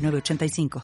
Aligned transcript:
985. 0.00 0.82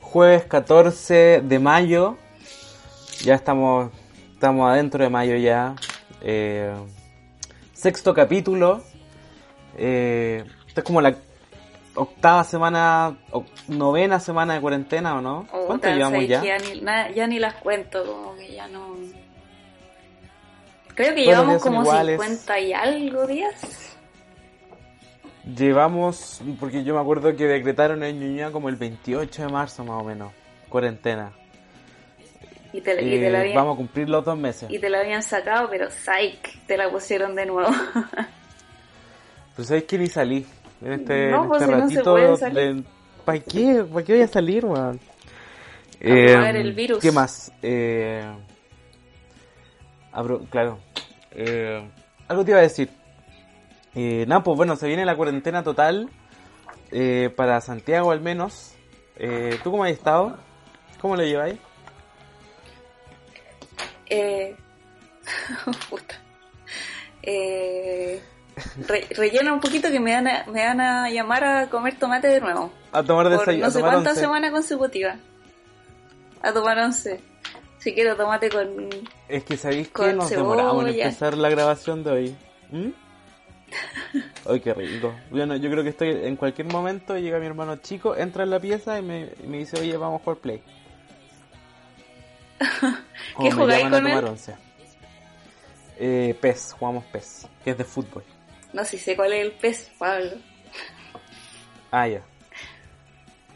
Jueves 0.00 0.44
14 0.46 1.42
de 1.42 1.58
mayo, 1.58 2.16
ya 3.22 3.34
estamos 3.34 3.90
Estamos 4.38 4.70
adentro 4.70 5.02
de 5.02 5.10
mayo 5.10 5.34
ya. 5.34 5.74
Eh, 6.22 6.72
sexto 7.72 8.14
capítulo. 8.14 8.84
Eh, 9.76 10.44
esta 10.68 10.80
es 10.80 10.84
como 10.84 11.00
la 11.00 11.16
octava 11.96 12.44
semana, 12.44 13.18
novena 13.66 14.20
semana 14.20 14.54
de 14.54 14.60
cuarentena, 14.60 15.16
¿o 15.16 15.20
no? 15.20 15.48
Oh, 15.50 15.66
¿Cuánto 15.66 15.88
llevamos 15.88 16.28
ya? 16.28 16.40
Ya 16.44 17.26
ni, 17.26 17.40
las 17.40 17.54
cuento, 17.54 18.04
como 18.06 18.36
que 18.36 18.54
ya 18.54 18.68
no... 18.68 18.94
Creo 20.94 21.16
que 21.16 21.24
llevamos 21.24 21.60
como 21.60 21.84
50 21.84 22.60
y 22.60 22.72
algo 22.72 23.26
días. 23.26 23.98
Llevamos, 25.52 26.40
porque 26.60 26.84
yo 26.84 26.94
me 26.94 27.00
acuerdo 27.00 27.34
que 27.34 27.48
decretaron 27.48 28.04
en 28.04 28.20
Ñuñoa 28.20 28.52
como 28.52 28.68
el 28.68 28.76
28 28.76 29.42
de 29.42 29.48
marzo 29.48 29.84
más 29.84 30.00
o 30.00 30.04
menos, 30.04 30.32
cuarentena. 30.68 31.32
Y 32.72 32.80
te, 32.82 32.94
la 33.30 33.40
habían, 33.40 33.54
vamos 33.54 33.74
a 33.74 33.76
cumplir 33.78 34.08
los 34.08 34.24
dos 34.24 34.38
meses. 34.38 34.70
Y 34.70 34.78
te 34.78 34.90
la 34.90 35.00
habían 35.00 35.22
sacado, 35.22 35.68
pero 35.70 35.90
psych, 35.90 36.66
te 36.66 36.76
la 36.76 36.90
pusieron 36.90 37.34
de 37.34 37.46
nuevo. 37.46 37.70
pues 39.56 39.68
sabes 39.68 39.84
que 39.84 39.98
ni 39.98 40.06
salí. 40.06 40.46
En 40.82 40.92
este, 40.92 41.30
no, 41.30 41.48
pues 41.48 41.66
ratito. 41.66 42.18
No 42.18 42.36
se 42.36 42.84
¿Para 43.24 43.40
qué? 43.40 43.84
¿Para 43.90 44.04
qué 44.04 44.12
voy 44.12 44.22
a 44.22 44.28
salir, 44.28 44.64
weón? 44.64 45.00
Eh, 46.00 46.34
a 46.34 46.40
ver 46.40 46.56
el 46.56 46.72
virus. 46.72 47.00
¿Qué 47.00 47.10
más? 47.10 47.52
Eh, 47.62 48.22
abro, 50.12 50.40
claro. 50.50 50.78
Eh, 51.32 51.82
algo 52.28 52.44
te 52.44 52.50
iba 52.52 52.60
a 52.60 52.62
decir. 52.62 52.90
Eh, 53.94 54.24
nada, 54.28 54.42
pues 54.42 54.56
bueno, 54.56 54.76
se 54.76 54.86
viene 54.86 55.04
la 55.04 55.16
cuarentena 55.16 55.62
total. 55.62 56.08
Eh, 56.90 57.30
para 57.34 57.60
Santiago 57.60 58.10
al 58.10 58.20
menos. 58.20 58.74
Eh, 59.16 59.58
¿Tú 59.64 59.70
cómo 59.70 59.84
has 59.84 59.90
estado? 59.90 60.38
¿Cómo 61.00 61.16
lo 61.16 61.22
lleváis? 61.22 61.58
Eh, 64.10 64.56
puta. 65.90 66.14
Eh, 67.22 68.22
rellena 69.10 69.52
un 69.52 69.60
poquito 69.60 69.90
que 69.90 70.00
me 70.00 70.12
van, 70.12 70.28
a, 70.28 70.44
me 70.46 70.64
van 70.64 70.80
a 70.80 71.10
llamar 71.10 71.44
a 71.44 71.70
comer 71.70 71.98
tomate 71.98 72.28
de 72.28 72.40
nuevo. 72.40 72.72
A 72.92 73.02
tomar 73.02 73.28
desayuno. 73.28 73.66
No 73.66 73.70
sé 73.70 73.80
cuántas 73.80 74.18
semanas 74.18 74.50
consecutivas. 74.50 75.18
A 76.42 76.52
tomar 76.52 76.78
once. 76.78 77.20
Si 77.78 77.94
quiero 77.94 78.16
tomate 78.16 78.48
con. 78.48 78.88
Es 79.28 79.44
que 79.44 79.56
sabéis 79.56 79.88
que 79.88 80.12
nos 80.12 80.30
demoramos 80.30 80.86
en 80.86 80.94
empezar 81.00 81.36
la 81.36 81.48
grabación 81.48 82.02
de 82.02 82.10
hoy. 82.10 82.36
¿Mm? 82.70 82.88
Ay, 84.48 84.60
qué 84.60 84.72
rico. 84.74 85.14
Bueno, 85.30 85.56
yo 85.56 85.70
creo 85.70 85.82
que 85.82 85.90
estoy 85.90 86.10
en 86.10 86.36
cualquier 86.36 86.68
momento. 86.68 87.16
Llega 87.18 87.38
mi 87.38 87.46
hermano 87.46 87.76
chico, 87.76 88.16
entra 88.16 88.44
en 88.44 88.50
la 88.50 88.60
pieza 88.60 88.98
y 88.98 89.02
me, 89.02 89.30
me 89.46 89.58
dice, 89.58 89.78
oye, 89.78 89.96
vamos 89.96 90.20
a 90.20 90.24
jugar 90.24 90.38
play. 90.38 90.62
¿Qué 93.40 93.50
jugáis 93.50 93.88
con 93.88 94.06
él? 94.06 94.38
Eh, 96.00 96.36
PES, 96.40 96.74
jugamos 96.78 97.04
PES, 97.06 97.48
que 97.64 97.70
es 97.70 97.78
de 97.78 97.84
fútbol. 97.84 98.22
No, 98.72 98.84
si 98.84 98.98
sé 98.98 99.16
cuál 99.16 99.32
es 99.32 99.44
el 99.44 99.52
PES, 99.52 99.90
Pablo. 99.98 100.30
Ah, 101.90 102.06
ya. 102.06 102.22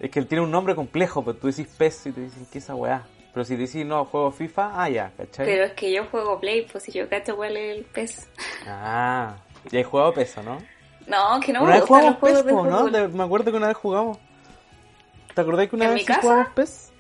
Es 0.01 0.11
que 0.11 0.19
él 0.19 0.27
tiene 0.27 0.43
un 0.43 0.51
nombre 0.51 0.75
complejo, 0.75 1.25
pero 1.25 1.37
tú 1.37 1.47
decís 1.47 1.69
PES 1.79 2.07
y 2.07 2.13
te 2.13 2.21
dicen, 2.23 2.47
¿qué 2.51 2.59
es 2.59 2.65
esa 2.65 2.75
weá? 2.75 3.07
Pero 3.33 3.45
si 3.45 3.55
te 3.55 3.63
decís, 3.63 3.87
no, 3.87 4.05
juego 4.05 4.31
FIFA, 4.31 4.73
ah, 4.75 4.89
ya, 4.89 5.13
¿cachai? 5.17 5.47
Pero 5.47 5.65
es 5.65 5.73
que 5.73 5.93
yo 5.93 6.05
juego 6.07 6.41
Play, 6.41 6.67
pues 6.71 6.85
si 6.85 6.93
yo 6.93 7.09
cacho 7.09 7.37
cuál 7.37 7.57
es 7.57 7.77
el 7.79 7.85
PES. 7.85 8.29
Ah, 8.67 9.37
ya 9.71 9.81
he 9.81 9.85
jugado 9.85 10.13
PES, 10.13 10.39
¿no? 10.39 10.59
No, 11.07 11.41
que 11.41 11.53
no 11.53 11.65
me 11.65 11.81
gustan 11.81 12.07
los 12.07 12.17
juegos 12.17 12.43
PES, 12.43 12.55
¿no? 12.55 13.09
me 13.09 13.25
acuerdo 13.25 13.51
que 13.51 13.57
una 13.57 13.69
vez 13.69 13.77
jugamos. 13.77 14.19
¿Te 15.35 15.41
acordás 15.41 15.69
que 15.69 15.77
una 15.77 15.91
vez 15.91 16.05
jugamos 16.21 16.49
PES? 16.55 16.92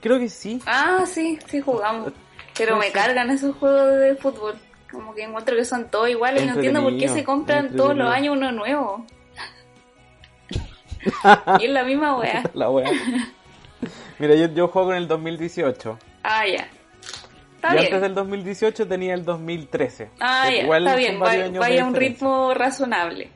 Creo 0.00 0.18
que 0.18 0.28
sí. 0.28 0.60
Ah, 0.66 1.04
sí, 1.06 1.38
sí 1.48 1.60
jugamos. 1.60 2.12
Pero 2.56 2.76
me 2.76 2.90
cargan 2.92 3.30
esos 3.30 3.56
juegos 3.56 3.98
de 3.98 4.14
fútbol. 4.16 4.54
Como 4.90 5.14
que 5.14 5.24
encuentro 5.24 5.56
que 5.56 5.64
son 5.64 5.90
todos 5.90 6.08
iguales 6.08 6.44
y 6.44 6.46
no 6.46 6.54
entiendo 6.54 6.82
por 6.82 6.96
qué 6.96 7.08
se 7.08 7.24
compran 7.24 7.74
todos 7.74 7.96
los 7.96 8.08
años 8.08 8.36
uno 8.36 8.52
nuevo. 8.52 9.04
y 11.60 11.64
es 11.64 11.70
la 11.70 11.82
misma 11.82 12.16
wea. 12.16 12.42
la 12.54 12.70
wea. 12.70 12.90
Mira, 14.18 14.34
yo, 14.36 14.46
yo 14.54 14.68
juego 14.68 14.92
en 14.92 14.98
el 14.98 15.08
2018. 15.08 15.98
Ah, 16.22 16.46
ya. 16.46 16.68
y 17.74 17.78
antes 17.78 18.00
del 18.00 18.14
2018 18.14 18.86
tenía 18.86 19.14
el 19.14 19.24
2013. 19.24 20.10
Ah, 20.20 20.48
ya. 20.48 20.62
Igual 20.62 20.86
está 20.86 20.96
bien, 20.96 21.18
vaya, 21.18 21.82
a 21.82 21.86
un 21.86 21.94
ritmo 21.94 22.54
razonable. 22.54 23.30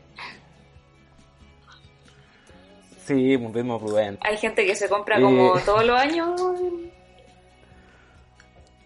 Sí, 3.08 3.36
un 3.36 3.54
ritmo 3.54 3.80
prudente. 3.80 4.20
Hay 4.22 4.36
gente 4.36 4.66
que 4.66 4.74
se 4.74 4.86
compra 4.86 5.18
como 5.18 5.58
todos 5.60 5.82
los 5.82 5.98
años. 5.98 6.38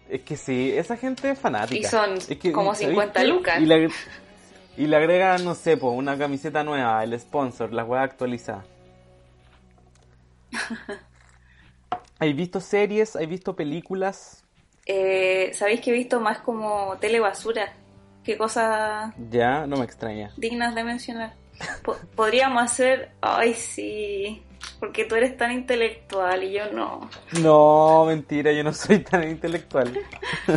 Es 0.07 0.21
que 0.21 0.37
sí, 0.37 0.71
esa 0.73 0.95
gente 0.95 1.31
es 1.31 1.37
fanática. 1.37 1.77
Y 1.77 1.83
son 1.83 2.17
como 2.53 2.73
50 2.73 3.21
lucas. 3.25 3.59
Y 3.59 3.65
le, 3.65 3.89
y 4.77 4.87
le 4.87 4.95
agregan, 4.95 5.43
no 5.43 5.55
sé, 5.55 5.75
pues, 5.75 5.93
una 5.93 6.17
camiseta 6.17 6.63
nueva, 6.63 7.03
el 7.03 7.19
sponsor, 7.19 7.73
la 7.73 7.83
web 7.83 7.99
actualizada. 7.99 8.63
¿Hay 12.19 12.31
visto 12.31 12.61
series? 12.61 13.17
¿Hay 13.17 13.25
visto 13.25 13.57
películas? 13.57 14.45
Eh, 14.85 15.51
¿Sabéis 15.53 15.81
que 15.81 15.89
he 15.89 15.93
visto 15.93 16.21
más 16.21 16.39
como 16.39 16.95
telebasura? 16.97 17.73
¿Qué 18.23 18.37
cosas... 18.37 19.13
Ya, 19.29 19.67
no 19.67 19.75
me 19.75 19.83
extraña. 19.83 20.31
Dignas 20.37 20.75
de 20.75 20.85
mencionar 20.85 21.42
podríamos 22.15 22.63
hacer, 22.63 23.11
ay 23.21 23.53
sí, 23.53 24.43
porque 24.79 25.05
tú 25.05 25.15
eres 25.15 25.37
tan 25.37 25.51
intelectual 25.51 26.43
y 26.43 26.53
yo 26.53 26.71
no. 26.71 27.09
No, 27.41 28.05
mentira, 28.05 28.51
yo 28.51 28.63
no 28.63 28.73
soy 28.73 28.99
tan 28.99 29.27
intelectual. 29.27 29.97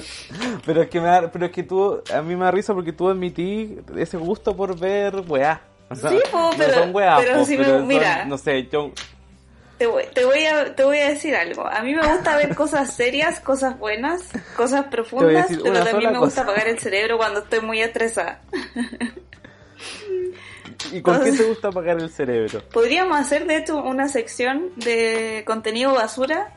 pero 0.67 0.83
es 0.83 0.89
que 0.89 1.01
me 1.01 1.07
da, 1.07 1.31
pero 1.31 1.47
es 1.47 1.53
que 1.53 1.63
tú, 1.63 2.03
a 2.13 2.23
mí 2.23 2.37
me 2.37 2.45
da 2.45 2.51
risa 2.51 2.75
porque 2.75 2.93
tú 2.93 3.09
admití 3.09 3.79
ese 3.97 4.17
gusto 4.17 4.57
por 4.57 4.79
ver 4.79 5.23
weá. 5.27 5.61
sí, 5.95 6.19
pero, 6.57 6.75
son 6.75 6.93
pero, 6.93 7.45
si 7.45 7.57
me, 7.57 7.81
mira, 7.83 8.25
no 8.25 8.37
sé, 8.37 8.67
yo 8.67 8.93
te 9.79 9.87
voy, 9.87 10.05
te 10.13 10.25
voy, 10.25 10.45
a, 10.47 10.75
te 10.75 10.85
voy 10.85 10.99
a 10.99 11.11
decir 11.11 11.37
algo. 11.37 11.67
A 11.67 11.83
mí 11.83 11.95
me 11.95 12.07
gusta 12.07 12.37
ver 12.37 12.55
cosas 12.55 12.95
serias, 12.95 13.41
cosas 13.41 13.79
buenas, 13.79 14.23
cosas 14.57 14.87
profundas, 14.87 15.49
pero 15.49 15.85
también 15.85 16.13
me 16.13 16.19
gusta 16.19 16.43
apagar 16.43 16.67
el 16.69 16.79
cerebro 16.79 17.19
cuando 17.19 17.41
estoy 17.41 17.61
muy 17.61 17.81
estresada. 17.83 18.41
¿Y 20.93 21.03
con 21.03 21.23
qué 21.23 21.33
te 21.33 21.45
gusta 21.45 21.69
apagar 21.69 21.99
el 21.99 22.11
cerebro? 22.11 22.63
Podríamos 22.73 23.19
hacer, 23.19 23.47
de 23.47 23.57
hecho, 23.57 23.83
una 23.83 24.09
sección 24.09 24.71
de 24.77 25.43
contenido 25.47 25.95
basura, 25.95 26.53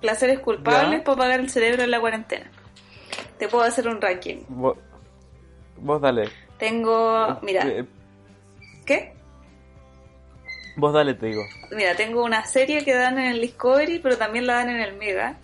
placeres 0.00 0.40
culpables 0.40 1.02
para 1.02 1.14
apagar 1.14 1.40
el 1.40 1.50
cerebro 1.50 1.82
en 1.82 1.90
la 1.90 2.00
cuarentena. 2.00 2.50
Te 3.38 3.48
puedo 3.48 3.64
hacer 3.64 3.88
un 3.88 4.00
ranking. 4.00 4.44
Vos, 4.48 6.00
dale. 6.00 6.28
Tengo, 6.58 7.38
mira. 7.42 7.66
Eh, 7.66 7.86
¿Qué? 8.84 9.14
Vos 10.76 10.92
dale, 10.92 11.14
te 11.14 11.26
digo. 11.26 11.42
Mira, 11.72 11.94
tengo 11.94 12.24
una 12.24 12.44
serie 12.44 12.84
que 12.84 12.94
dan 12.94 13.18
en 13.18 13.32
el 13.32 13.40
Discovery, 13.40 13.98
pero 13.98 14.16
también 14.16 14.46
la 14.46 14.54
dan 14.54 14.70
en 14.70 14.80
el 14.80 14.96
Mega. 14.96 15.36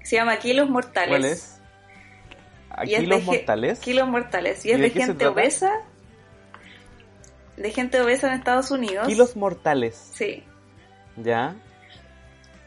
Que 0.00 0.06
se 0.06 0.16
llama 0.16 0.36
Kilos 0.38 0.68
Mortales. 0.68 1.08
¿Cuál 1.08 1.24
es? 1.24 2.98
¿Kilos 2.98 3.22
Mortales? 3.22 3.78
Kilos 3.80 4.08
Mortales. 4.08 4.66
Y 4.66 4.72
es 4.72 4.80
de 4.80 4.90
gente 4.90 5.26
obesa 5.26 5.70
de 7.56 7.70
gente 7.70 8.00
obesa 8.00 8.28
en 8.28 8.34
Estados 8.34 8.70
Unidos. 8.70 9.06
Kilos 9.06 9.36
mortales. 9.36 9.94
Sí. 10.12 10.42
¿Ya? 11.16 11.54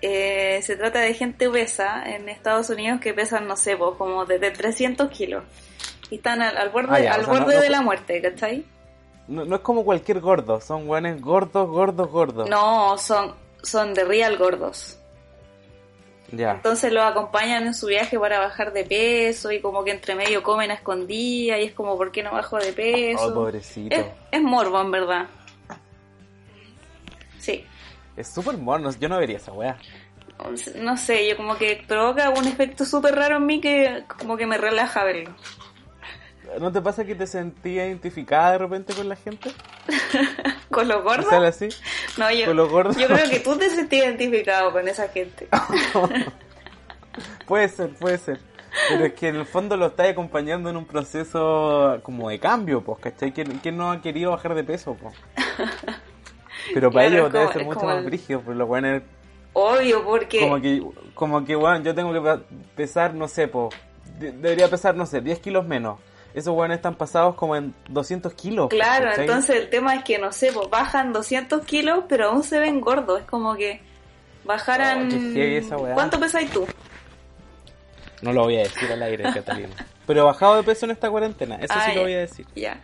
Eh, 0.02 0.60
se 0.62 0.76
trata 0.76 1.00
de 1.00 1.14
gente 1.14 1.48
obesa 1.48 2.04
en 2.06 2.30
Estados 2.30 2.70
Unidos 2.70 3.02
que 3.02 3.14
pesan, 3.14 3.48
no 3.48 3.58
sé, 3.58 3.78
como 3.78 4.26
desde 4.26 4.52
300 4.52 5.10
kilos. 5.10 5.44
y 6.10 6.16
están 6.16 6.42
al, 6.42 6.70
borde, 6.70 7.08
al 7.08 7.26
borde 7.26 7.58
ah, 7.58 7.62
de 7.62 7.70
la 7.70 7.82
muerte, 7.82 8.22
¿cachai? 8.22 8.64
No, 9.28 9.44
no 9.44 9.56
es 9.56 9.62
como 9.62 9.84
cualquier 9.84 10.20
gordo, 10.20 10.62
son 10.62 10.86
guanes 10.86 11.20
gordos, 11.20 11.68
gordos, 11.68 12.10
gordos. 12.10 12.50
No, 12.50 12.98
son, 12.98 13.34
son 13.64 13.94
de 13.94 14.06
real 14.06 14.38
gordos. 14.38 15.00
Entonces 16.32 16.92
los 16.92 17.04
acompañan 17.04 17.68
en 17.68 17.74
su 17.74 17.88
viaje 17.88 18.20
para 18.20 18.40
bajar 18.40 18.74
de 18.74 18.84
peso 18.84 19.52
y 19.52 19.62
como 19.62 19.84
que 19.84 19.92
entre 19.92 20.14
medio 20.14 20.44
comen 20.44 20.72
a 20.72 20.74
escondidas 20.74 21.60
y 21.60 21.64
es 21.64 21.74
como, 21.74 21.98
¿por 21.98 22.12
qué 22.12 22.22
no 22.22 22.32
bajo 22.32 22.58
de 22.58 22.74
peso? 22.74 23.28
Oh, 23.28 23.34
pobrecito. 23.34 23.96
Es, 24.32 24.42
morbo, 24.42 24.82
en 24.82 24.92
verdad. 24.92 25.28
Sí. 27.40 27.64
Es 28.18 28.28
súper 28.28 28.58
morbo, 28.58 28.90
yo 29.00 29.08
no 29.08 29.18
vería 29.20 29.38
esa 29.38 29.54
weá. 29.54 29.78
No 30.76 30.98
sé, 30.98 31.28
yo 31.28 31.38
como 31.38 31.58
que 31.58 31.84
provoca 31.88 32.30
un 32.30 32.46
efecto 32.46 32.86
súper 32.86 33.16
raro 33.16 33.38
en 33.38 33.46
mí 33.46 33.62
que 33.62 34.04
como 34.20 34.38
que 34.38 34.46
me 34.46 34.58
relaja 34.58 35.04
verlo. 35.04 35.34
¿No 36.60 36.72
te 36.72 36.82
pasa 36.82 37.06
que 37.06 37.16
te 37.16 37.28
sentías 37.28 37.88
identificada 37.88 38.54
de 38.54 38.58
repente 38.60 38.94
con 38.94 39.08
la 39.08 39.16
gente? 39.16 39.52
¿Con 40.72 40.88
los 40.88 41.04
gordos? 41.04 41.32
así? 41.32 41.70
No, 42.18 42.32
yo, 42.32 42.54
yo 42.54 43.08
creo 43.08 43.30
que 43.30 43.40
tú 43.40 43.58
te 43.58 43.70
sentías 43.70 44.08
identificado 44.08 44.72
con 44.72 44.88
esa 44.88 45.08
gente. 45.10 45.48
puede 47.48 47.70
ser, 47.70 47.90
puede 47.96 48.18
ser. 48.18 48.40
Pero 48.90 49.06
es 49.06 49.14
que 49.14 49.30
en 49.30 49.38
el 49.38 49.46
fondo 49.46 49.78
lo 49.78 49.88
estás 49.88 50.10
acompañando 50.10 50.70
en 50.70 50.78
un 50.78 50.86
proceso 50.86 52.00
como 52.04 52.30
de 52.30 52.40
cambio, 52.40 52.82
pues, 52.82 53.00
¿cachai? 53.00 53.32
¿Quién, 53.32 53.78
no 53.78 53.92
ha 53.92 54.02
querido 54.02 54.32
bajar 54.32 54.54
de 54.56 54.64
peso, 54.64 54.96
pues? 54.96 55.16
Pero 56.74 56.92
para 56.92 57.08
ellos 57.08 57.32
debe 57.32 57.52
ser 57.54 57.64
mucho 57.66 57.86
más 57.86 58.04
brígido, 58.04 58.42
pues 58.42 58.58
lo 58.58 58.68
bueno 58.68 59.02
Obvio, 59.54 60.04
porque... 60.04 60.40
Como 60.42 60.62
que, 60.62 60.84
como 61.16 61.46
que, 61.46 61.56
bueno, 61.56 61.84
yo 61.84 61.96
tengo 61.96 62.14
que 62.14 62.40
pesar, 62.76 63.16
no 63.16 63.28
sé, 63.28 63.48
pues, 63.48 63.74
debería 64.20 64.70
pesar, 64.70 64.96
no 64.96 65.06
sé, 65.06 65.22
10 65.22 65.40
kilos 65.40 65.66
menos 65.66 65.98
esos 66.38 66.56
weones 66.56 66.78
están 66.78 66.94
pasados 66.94 67.34
como 67.34 67.56
en 67.56 67.74
200 67.90 68.32
kilos. 68.36 68.70
Claro, 68.70 69.10
entonces 69.18 69.56
el 69.56 69.70
tema 69.72 69.96
es 69.96 70.04
que, 70.04 70.20
no 70.20 70.32
sé, 70.32 70.52
pues 70.54 70.70
bajan 70.70 71.12
200 71.12 71.66
kilos, 71.66 72.04
pero 72.08 72.28
aún 72.28 72.44
se 72.44 72.60
ven 72.60 72.80
gordos. 72.80 73.22
Es 73.22 73.26
como 73.26 73.56
que 73.56 73.82
bajaran... 74.44 75.10
Oh, 75.74 75.88
¿Cuánto 75.96 76.20
pesáis 76.20 76.52
tú? 76.52 76.68
No 78.22 78.34
lo 78.34 78.44
voy 78.44 78.58
a 78.58 78.60
decir 78.60 78.92
al 78.92 79.02
aire, 79.02 79.24
Catalina. 79.34 79.76
Pero 80.08 80.26
bajado 80.26 80.56
de 80.56 80.64
peso 80.64 80.86
en 80.86 80.92
esta 80.92 81.10
cuarentena, 81.10 81.58
eso 81.58 81.74
sí 81.86 81.96
lo 81.96 82.04
voy 82.04 82.14
a 82.14 82.20
decir. 82.20 82.46
Ya. 82.56 82.80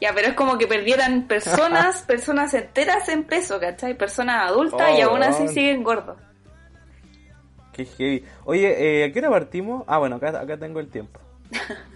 Ya, 0.00 0.14
pero 0.14 0.28
es 0.28 0.34
como 0.34 0.56
que 0.56 0.66
perdieran 0.66 1.28
personas, 1.28 2.02
personas 2.06 2.54
enteras 2.54 3.08
en 3.10 3.24
peso, 3.24 3.60
¿cachai? 3.60 3.94
Personas 3.94 4.48
adultas 4.50 4.98
y 4.98 5.02
oh, 5.02 5.10
aún 5.10 5.22
así 5.22 5.48
siguen 5.48 5.84
gordos. 5.84 6.16
Qué 7.74 7.84
heavy. 7.84 8.24
Oye, 8.44 9.02
eh, 9.02 9.04
¿a 9.04 9.12
qué 9.12 9.18
hora 9.18 9.28
partimos? 9.28 9.84
Ah, 9.86 9.98
bueno, 9.98 10.16
acá, 10.16 10.30
acá 10.30 10.56
tengo 10.56 10.80
el 10.80 10.88
tiempo. 10.88 11.20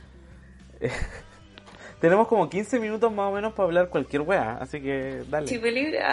Tenemos 2.00 2.28
como 2.28 2.48
15 2.48 2.78
minutos 2.78 3.10
más 3.10 3.30
o 3.30 3.32
menos 3.32 3.54
para 3.54 3.64
hablar 3.64 3.88
cualquier 3.88 4.22
weá, 4.22 4.58
así 4.60 4.80
que 4.80 5.22
dale. 5.28 5.46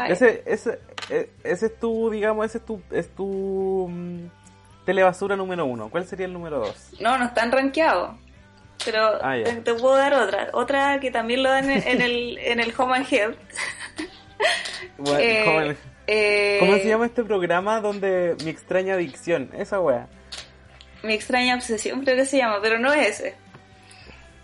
Ese, 0.08 0.44
ese, 0.46 0.80
e, 1.10 1.30
ese 1.44 1.66
es 1.66 1.80
tu, 1.80 2.10
digamos, 2.10 2.46
ese 2.46 2.60
es 2.60 2.66
tu, 2.66 2.82
es 2.90 3.10
tu 3.10 3.90
mm, 3.90 4.86
telebasura 4.86 5.36
número 5.36 5.66
uno. 5.66 5.90
¿Cuál 5.90 6.08
sería 6.08 6.26
el 6.26 6.34
número 6.34 6.60
dos? 6.60 6.94
No, 7.02 7.18
no 7.18 7.26
están 7.26 7.52
rankeados. 7.52 8.16
Pero 8.86 9.20
ah, 9.22 9.36
te, 9.64 9.74
puedo 9.74 9.96
dar 9.96 10.14
otra. 10.14 10.50
Otra 10.54 11.00
que 11.00 11.12
también 11.12 11.44
lo 11.44 11.50
dan 11.50 11.70
en, 11.70 12.02
el, 12.02 12.38
en 12.38 12.60
el 12.60 12.74
Home 12.78 12.98
and 12.98 13.08
Health. 13.12 13.38
Eh, 15.18 15.76
eh, 16.08 16.58
¿Cómo 16.60 16.76
se 16.76 16.88
llama 16.88 17.06
este 17.06 17.24
programa 17.24 17.82
donde 17.82 18.36
mi 18.44 18.50
extraña 18.50 18.94
adicción? 18.94 19.50
Esa 19.58 19.80
weá. 19.80 20.08
Mi 21.02 21.14
extraña 21.14 21.56
obsesión 21.56 22.04
creo 22.04 22.16
que 22.16 22.26
se 22.26 22.38
llama, 22.38 22.60
pero 22.62 22.78
no 22.78 22.94
es 22.94 23.20
ese 23.20 23.43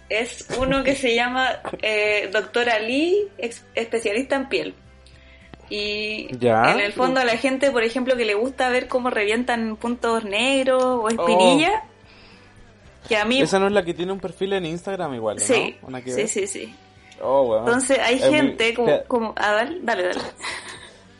es 0.09 0.47
uno 0.59 0.83
que 0.83 0.95
se 0.95 1.15
llama 1.15 1.59
eh, 1.81 2.29
Doctora 2.33 2.79
Lee, 2.79 3.27
especialista 3.75 4.35
en 4.35 4.49
piel. 4.49 4.75
Y 5.69 6.27
en 6.41 6.79
el 6.79 6.93
fondo 6.93 7.19
a 7.19 7.25
la 7.25 7.37
gente, 7.37 7.69
por 7.69 7.83
ejemplo, 7.83 8.17
que 8.17 8.25
le 8.25 8.33
gusta 8.33 8.69
ver 8.69 8.87
cómo 8.87 9.11
revientan 9.11 9.75
puntos 9.75 10.23
negros 10.25 10.83
o 10.83 11.09
espinillas, 11.09 11.73
oh. 11.75 13.07
que 13.07 13.17
a 13.17 13.25
mí... 13.25 13.39
Esa 13.39 13.59
no 13.59 13.67
es 13.67 13.73
la 13.73 13.85
que 13.85 13.93
tiene 13.93 14.11
un 14.11 14.19
perfil 14.19 14.53
en 14.53 14.65
Instagram 14.65 15.13
igual, 15.13 15.39
sí, 15.39 15.75
sí, 16.05 16.27
sí, 16.27 16.47
sí. 16.47 16.75
Oh, 17.21 17.59
Entonces 17.59 17.99
hay 17.99 18.17
gente 18.17 18.73
como, 18.73 19.03
como... 19.07 19.35
A 19.37 19.53
ver, 19.53 19.77
dale, 19.83 20.07
dale. 20.07 20.21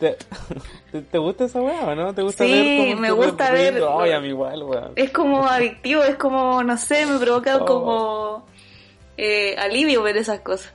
¿Te, 0.00 1.02
te, 1.02 1.18
gusta 1.18 1.44
esa 1.44 1.60
weá 1.60 1.82
o 1.82 1.94
no? 1.94 2.14
¿Te 2.14 2.22
gusta 2.22 2.42
sí, 2.42 2.50
ver 2.50 2.96
me 2.96 3.10
gusta 3.10 3.52
ver. 3.52 3.82
Ay, 4.00 4.12
a 4.12 4.20
mí 4.20 4.28
igual, 4.28 4.62
weá. 4.62 4.90
Es 4.96 5.10
como 5.10 5.44
adictivo, 5.44 6.02
es 6.02 6.16
como, 6.16 6.62
no 6.62 6.78
sé, 6.78 7.04
me 7.04 7.18
provoca 7.18 7.58
oh. 7.58 7.64
como 7.66 8.46
eh, 9.22 9.54
alivio 9.58 10.02
ver 10.02 10.16
esas 10.16 10.40
cosas. 10.40 10.72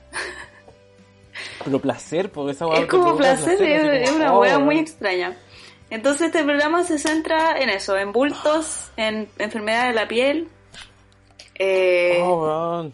Pero 1.64 1.80
placer, 1.80 2.30
porque 2.30 2.52
esa 2.52 2.66
Es 2.76 2.86
como 2.86 3.16
placer, 3.16 3.60
es, 3.60 4.10
una 4.12 4.32
oh, 4.32 4.60
muy 4.60 4.78
extraña. 4.78 5.36
Entonces 5.90 6.28
este 6.28 6.44
programa 6.44 6.84
se 6.84 6.98
centra 6.98 7.58
en 7.58 7.70
eso, 7.70 7.96
en 7.96 8.12
bultos, 8.12 8.92
en 8.96 9.28
enfermedades 9.38 9.94
de 9.94 10.00
la 10.00 10.08
piel, 10.08 10.48
eh, 11.58 12.20
oh, 12.22 12.88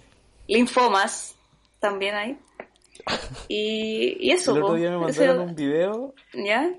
linfomas 0.49 1.35
también 1.81 2.15
hay. 2.15 2.39
Y, 3.49 4.17
y 4.21 4.31
eso. 4.31 4.57
El 4.57 4.63
otro 4.63 4.77
día 4.77 4.91
me 4.91 4.99
mandaron 4.99 5.41
un 5.41 5.55
video. 5.55 6.15
¿Ya? 6.33 6.71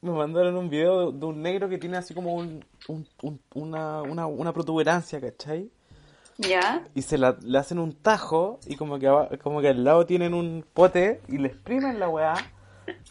Me 0.00 0.10
mandaron 0.10 0.56
un 0.56 0.70
video 0.70 1.12
de 1.12 1.26
un 1.26 1.42
negro 1.42 1.68
que 1.68 1.78
tiene 1.78 1.98
así 1.98 2.14
como 2.14 2.34
un, 2.34 2.64
una, 3.54 4.02
una, 4.02 4.26
una 4.26 4.52
protuberancia, 4.52 5.20
¿cachai? 5.20 5.70
¿Ya? 6.40 6.82
Y 6.94 7.02
se 7.02 7.18
la, 7.18 7.36
le 7.42 7.58
hacen 7.58 7.78
un 7.78 7.92
tajo 7.92 8.60
y 8.66 8.76
como 8.76 8.98
que, 8.98 9.38
como 9.42 9.60
que 9.60 9.68
al 9.68 9.84
lado 9.84 10.06
tienen 10.06 10.32
un 10.32 10.64
pote 10.72 11.20
y 11.28 11.38
le 11.38 11.48
exprimen 11.48 12.00
la 12.00 12.08
weá. 12.08 12.34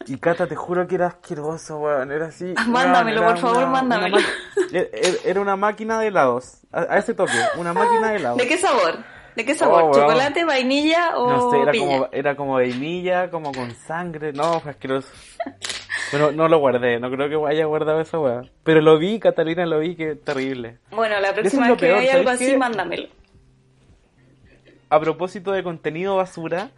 Y 0.08 0.18
Cata, 0.18 0.48
te 0.48 0.56
juro 0.56 0.88
que 0.88 0.96
era 0.96 1.08
asqueroso, 1.08 1.78
weón. 1.78 2.12
Era 2.12 2.28
así. 2.28 2.54
mándamelo, 2.68 3.24
por 3.24 3.38
favor, 3.38 3.68
mándamelo. 3.68 4.18
E, 4.72 4.90
e, 4.92 5.30
era 5.30 5.40
una 5.42 5.56
máquina 5.56 6.00
de 6.00 6.08
helados. 6.08 6.62
A, 6.72 6.98
ese 6.98 7.14
toque, 7.14 7.34
una 7.58 7.74
máquina 7.74 8.12
de 8.12 8.18
helados. 8.18 8.38
¿De 8.38 8.48
qué 8.48 8.58
sabor? 8.58 8.98
¿De 9.36 9.46
qué 9.46 9.54
sabor? 9.54 9.84
Oh, 9.84 9.94
¿Chocolate, 9.94 10.44
vainilla 10.44 11.18
o.? 11.18 11.30
No 11.30 11.52
sé, 11.52 11.62
era, 11.62 11.72
Como, 11.72 12.08
era 12.12 12.36
como 12.36 12.54
vainilla, 12.54 13.30
como 13.30 13.52
con 13.52 13.72
sangre. 13.72 14.34
No, 14.34 14.60
fue 14.60 14.72
asqueroso. 14.72 15.10
Pero 16.12 16.32
no 16.32 16.48
lo 16.48 16.58
guardé, 16.58 17.00
no 17.00 17.12
creo 17.12 17.30
que 17.30 17.52
haya 17.52 17.66
guardado 17.66 18.02
esa 18.02 18.20
weá. 18.20 18.42
Pero 18.64 18.82
lo 18.82 18.98
vi, 18.98 19.20
Catalina, 19.20 19.66
lo 19.68 19.80
vi, 19.80 19.96
que 19.96 20.16
terrible. 20.16 20.80
Bueno, 20.92 21.20
la 21.20 21.34
próxima 21.34 21.70
vez 21.70 21.78
que 21.78 21.94
haya 21.94 22.16
algo 22.16 22.32
así, 22.32 22.58
mándamelo 22.58 23.19
a 24.90 25.00
propósito 25.00 25.52
de 25.52 25.64
contenido 25.64 26.16
basura, 26.16 26.72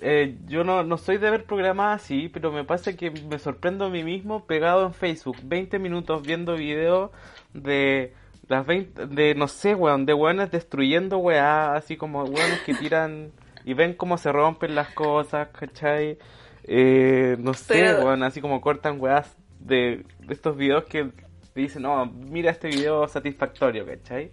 eh, 0.00 0.36
yo 0.46 0.64
no, 0.64 0.82
no 0.82 0.98
soy 0.98 1.18
de 1.18 1.30
ver 1.30 1.44
programas 1.44 2.02
así, 2.02 2.28
pero 2.28 2.52
me 2.52 2.64
pasa 2.64 2.96
que 2.96 3.10
me 3.10 3.38
sorprendo 3.38 3.86
a 3.86 3.90
mí 3.90 4.04
mismo 4.04 4.44
pegado 4.44 4.86
en 4.86 4.92
Facebook, 4.92 5.38
20 5.42 5.78
minutos 5.78 6.22
viendo 6.22 6.56
videos 6.56 7.10
de 7.54 8.12
las 8.48 8.66
20, 8.66 9.06
de 9.06 9.34
no 9.34 9.48
sé, 9.48 9.74
weón, 9.74 10.04
de 10.04 10.14
weones 10.14 10.50
destruyendo 10.50 11.18
weá, 11.18 11.74
así 11.74 11.96
como 11.96 12.24
weones 12.24 12.60
que 12.66 12.74
tiran 12.74 13.32
y 13.64 13.74
ven 13.74 13.94
cómo 13.94 14.18
se 14.18 14.30
rompen 14.30 14.74
las 14.74 14.90
cosas, 14.90 15.48
¿cachai? 15.48 16.18
Eh, 16.64 17.36
no 17.38 17.54
sé, 17.54 17.94
weón, 17.94 18.22
así 18.22 18.40
como 18.40 18.60
cortan 18.60 19.00
weás 19.00 19.34
de, 19.58 20.04
de 20.18 20.34
estos 20.34 20.56
videos 20.56 20.84
que 20.84 21.10
dicen, 21.54 21.82
no, 21.82 22.04
mira 22.06 22.50
este 22.50 22.68
video 22.68 23.08
satisfactorio, 23.08 23.86
¿cachai? 23.86 24.30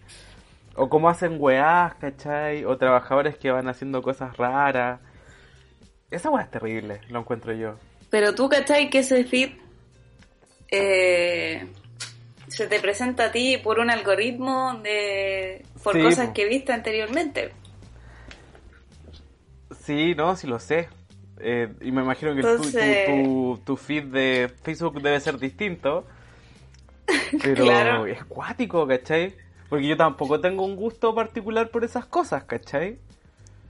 O 0.75 0.89
cómo 0.89 1.09
hacen 1.09 1.37
weás, 1.39 1.95
¿cachai? 1.95 2.65
O 2.65 2.77
trabajadores 2.77 3.37
que 3.37 3.51
van 3.51 3.67
haciendo 3.67 4.01
cosas 4.01 4.35
raras. 4.37 4.99
Esa 6.09 6.29
weá 6.29 6.43
es 6.43 6.51
terrible, 6.51 7.01
lo 7.09 7.19
encuentro 7.19 7.53
yo. 7.53 7.75
Pero 8.09 8.35
tú, 8.35 8.49
¿cachai? 8.49 8.89
Que 8.89 8.99
ese 8.99 9.23
feed 9.23 9.51
eh, 10.69 11.67
se 12.47 12.67
te 12.67 12.79
presenta 12.79 13.25
a 13.25 13.31
ti 13.31 13.57
por 13.57 13.79
un 13.79 13.89
algoritmo 13.89 14.79
de 14.83 15.65
por 15.83 16.01
cosas 16.01 16.29
que 16.29 16.45
viste 16.45 16.73
anteriormente. 16.73 17.53
Sí, 19.79 20.15
no, 20.15 20.35
sí 20.35 20.47
lo 20.47 20.59
sé. 20.59 20.89
Eh, 21.39 21.73
y 21.81 21.91
me 21.91 22.01
imagino 22.01 22.35
que 22.35 22.41
tu, 22.41 23.59
tu, 23.65 23.77
feed 23.77 24.03
de 24.05 24.51
Facebook 24.63 25.01
debe 25.01 25.19
ser 25.19 25.39
distinto. 25.39 26.05
Pero 27.43 28.05
es 28.05 28.23
cuático, 28.25 28.85
¿cachai? 28.87 29.35
Porque 29.71 29.87
yo 29.87 29.95
tampoco 29.95 30.41
tengo 30.41 30.65
un 30.65 30.75
gusto 30.75 31.15
particular 31.15 31.69
por 31.69 31.85
esas 31.85 32.05
cosas, 32.05 32.43
¿cachai? 32.43 32.99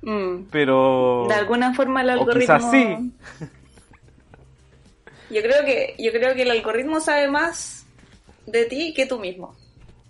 Mm. 0.01 0.46
Pero... 0.50 1.27
De 1.29 1.36
alguna 1.36 1.75
forma 1.75 2.01
el 2.01 2.10
algoritmo... 2.10 2.55
O 2.55 2.72
sí. 2.72 2.88
yo 5.29 5.43
creo 5.43 5.63
que 5.63 5.93
yo 6.00 6.12
creo 6.12 6.34
que 6.34 6.41
el 6.41 6.50
algoritmo 6.50 7.00
sabe 7.01 7.29
más 7.29 7.86
de 8.48 8.65
ti 8.65 8.96
que 8.96 9.05
tú 9.05 9.20
mismo. 9.20 9.55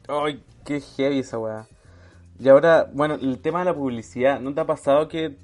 Ay, 0.07 0.41
qué 0.65 0.79
heavy 0.79 1.19
esa 1.19 1.37
weá. 1.37 1.67
Y 2.39 2.47
ahora, 2.47 2.89
bueno, 2.93 3.15
el 3.15 3.41
tema 3.41 3.59
de 3.59 3.65
la 3.65 3.73
publicidad, 3.73 4.39
¿no 4.39 4.53
te 4.53 4.61
ha 4.61 4.65
pasado 4.65 5.09
que, 5.09 5.35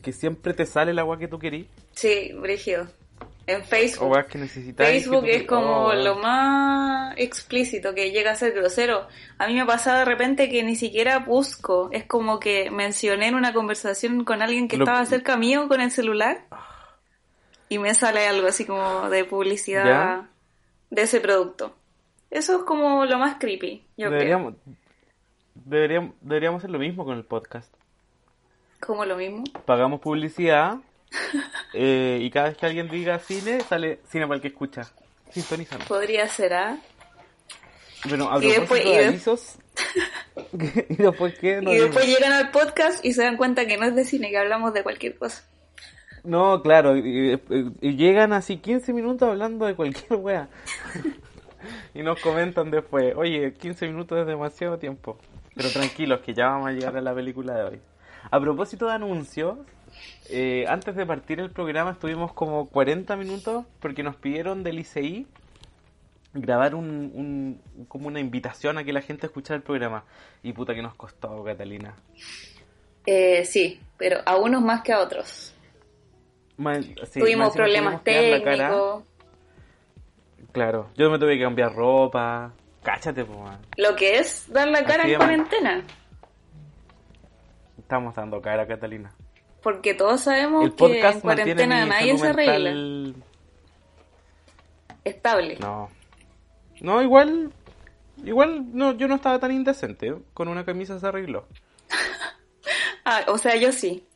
que 0.00 0.12
siempre 0.12 0.54
te 0.54 0.64
sale 0.64 0.94
la 0.94 1.04
weá 1.04 1.18
que 1.18 1.28
tú 1.28 1.38
querías? 1.38 1.66
Sí, 1.92 2.32
brígido. 2.32 2.86
En 3.46 3.62
Facebook. 3.64 4.16
Facebook 4.76 5.24
es 5.26 5.42
como 5.42 5.86
oh, 5.86 5.94
lo 5.94 6.16
más 6.16 7.14
explícito 7.18 7.94
que 7.94 8.10
llega 8.10 8.30
a 8.30 8.36
ser 8.36 8.52
grosero. 8.52 9.06
A 9.38 9.46
mí 9.46 9.54
me 9.54 9.66
pasa 9.66 9.98
de 9.98 10.04
repente 10.04 10.48
que 10.48 10.62
ni 10.62 10.76
siquiera 10.76 11.18
busco. 11.18 11.90
Es 11.92 12.04
como 12.04 12.40
que 12.40 12.70
mencioné 12.70 13.28
en 13.28 13.34
una 13.34 13.52
conversación 13.52 14.24
con 14.24 14.40
alguien 14.40 14.68
que 14.68 14.76
estaba 14.76 15.04
cerca 15.04 15.36
mío 15.36 15.68
con 15.68 15.80
el 15.80 15.90
celular 15.90 16.46
y 17.68 17.78
me 17.78 17.94
sale 17.94 18.26
algo 18.26 18.48
así 18.48 18.64
como 18.64 19.10
de 19.10 19.24
publicidad 19.24 20.22
de 20.90 21.02
ese 21.02 21.20
producto. 21.20 21.74
Eso 22.30 22.58
es 22.58 22.62
como 22.64 23.04
lo 23.04 23.18
más 23.18 23.36
creepy, 23.38 23.84
yo 23.96 24.10
deberíamos, 24.10 24.54
Deberíamos, 25.54 26.14
deberíamos 26.20 26.58
hacer 26.58 26.70
lo 26.70 26.78
mismo 26.78 27.04
con 27.04 27.16
el 27.16 27.24
podcast. 27.24 27.72
¿Cómo 28.80 29.04
lo 29.04 29.16
mismo? 29.16 29.44
Pagamos 29.64 30.00
publicidad 30.00 30.78
eh, 31.72 32.18
y 32.20 32.30
cada 32.30 32.48
vez 32.48 32.56
que 32.56 32.66
alguien 32.66 32.88
diga 32.88 33.18
cine, 33.18 33.60
sale 33.60 34.00
cine 34.08 34.26
para 34.26 34.36
el 34.36 34.42
que 34.42 34.48
escucha. 34.48 34.82
Sintonizan. 35.30 35.80
Podría 35.88 36.28
ser, 36.28 36.54
¿ah? 36.54 36.78
Bueno, 38.08 38.30
a 38.30 38.42
y 38.42 38.48
después, 38.48 38.84
de 38.84 39.06
avisos... 39.06 39.58
¿Y 40.88 40.96
después 40.96 41.38
qué? 41.38 41.60
y 41.62 41.76
después 41.76 42.06
llegan 42.06 42.32
al 42.32 42.50
podcast 42.50 43.04
y 43.04 43.12
se 43.12 43.22
dan 43.22 43.36
cuenta 43.36 43.66
que 43.66 43.76
no 43.76 43.86
es 43.86 43.94
de 43.94 44.04
cine, 44.04 44.30
que 44.30 44.38
hablamos 44.38 44.72
de 44.72 44.82
cualquier 44.82 45.16
cosa. 45.16 45.44
No, 46.24 46.62
claro, 46.62 46.96
y, 46.96 47.38
llegan 47.80 48.32
así 48.32 48.56
15 48.56 48.92
minutos 48.94 49.28
hablando 49.28 49.66
de 49.66 49.74
cualquier 49.74 50.18
wea. 50.18 50.48
y 51.94 52.02
nos 52.02 52.20
comentan 52.20 52.70
después, 52.70 53.14
oye, 53.16 53.52
15 53.52 53.88
minutos 53.88 54.18
es 54.18 54.26
demasiado 54.26 54.78
tiempo. 54.78 55.18
Pero 55.54 55.68
tranquilos, 55.70 56.20
que 56.20 56.34
ya 56.34 56.46
vamos 56.46 56.68
a 56.68 56.72
llegar 56.72 56.96
a 56.96 57.00
la 57.00 57.14
película 57.14 57.54
de 57.54 57.62
hoy. 57.64 57.80
A 58.30 58.40
propósito 58.40 58.86
de 58.86 58.94
anuncios, 58.94 59.58
eh, 60.30 60.64
antes 60.68 60.96
de 60.96 61.04
partir 61.06 61.40
el 61.40 61.50
programa 61.50 61.92
estuvimos 61.92 62.32
como 62.32 62.68
40 62.68 63.14
minutos 63.16 63.64
porque 63.80 64.02
nos 64.02 64.16
pidieron 64.16 64.62
del 64.62 64.78
ICI 64.78 65.26
grabar 66.34 66.74
un, 66.74 67.60
como 67.88 68.08
una 68.08 68.20
invitación 68.20 68.78
a 68.78 68.84
que 68.84 68.92
la 68.92 69.00
gente 69.00 69.26
escuchara 69.26 69.56
el 69.56 69.62
programa. 69.62 70.04
Y 70.42 70.52
puta 70.52 70.74
que 70.74 70.82
nos 70.82 70.94
costó, 70.94 71.42
Catalina. 71.44 71.94
Eh, 73.06 73.44
sí, 73.44 73.80
pero 73.96 74.18
a 74.26 74.36
unos 74.36 74.62
más 74.62 74.82
que 74.82 74.92
a 74.92 75.00
otros. 75.00 75.54
Tuvimos 77.12 77.54
problemas 77.54 78.02
técnicos. 78.02 79.04
Claro, 80.52 80.90
yo 80.96 81.10
me 81.10 81.18
tuve 81.18 81.36
que 81.36 81.42
cambiar 81.42 81.74
ropa. 81.74 82.52
Cáchate, 82.82 83.24
pues. 83.24 83.38
Lo 83.76 83.96
que 83.96 84.18
es 84.18 84.52
dar 84.52 84.68
la 84.68 84.84
cara 84.84 85.04
en 85.04 85.16
cuarentena. 85.16 85.82
Estamos 87.78 88.14
dando 88.14 88.40
cara, 88.40 88.66
Catalina. 88.66 89.12
Porque 89.64 89.94
todos 89.94 90.20
sabemos 90.20 90.74
que 90.74 91.00
en 91.00 91.20
cuarentena 91.20 91.86
nadie 91.86 92.18
se 92.18 92.28
arregla. 92.28 93.14
Estable. 95.02 95.56
No. 95.58 95.90
No, 96.80 97.02
igual. 97.02 97.50
Igual 98.22 98.76
no, 98.76 98.92
yo 98.92 99.08
no 99.08 99.14
estaba 99.14 99.38
tan 99.38 99.52
indecente. 99.52 100.14
Con 100.34 100.48
una 100.48 100.66
camisa 100.66 101.00
se 101.00 101.06
arregló. 101.06 101.48
ah, 103.06 103.24
o 103.28 103.38
sea, 103.38 103.56
yo 103.56 103.72
sí. 103.72 104.06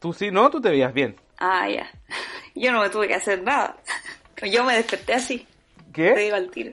Tú 0.00 0.14
sí, 0.14 0.30
no, 0.30 0.48
tú 0.50 0.58
te 0.58 0.70
veías 0.70 0.94
bien. 0.94 1.16
Ah, 1.38 1.68
ya. 1.68 1.90
Yo 2.54 2.72
no 2.72 2.82
me 2.82 2.90
tuve 2.90 3.08
que 3.08 3.14
hacer 3.14 3.42
nada. 3.42 3.76
Yo 4.50 4.64
me 4.64 4.74
desperté 4.74 5.14
así. 5.14 5.46
¿Qué? 5.92 6.12
Te 6.12 6.26
iba 6.26 6.38
al 6.38 6.50
tiro. 6.50 6.72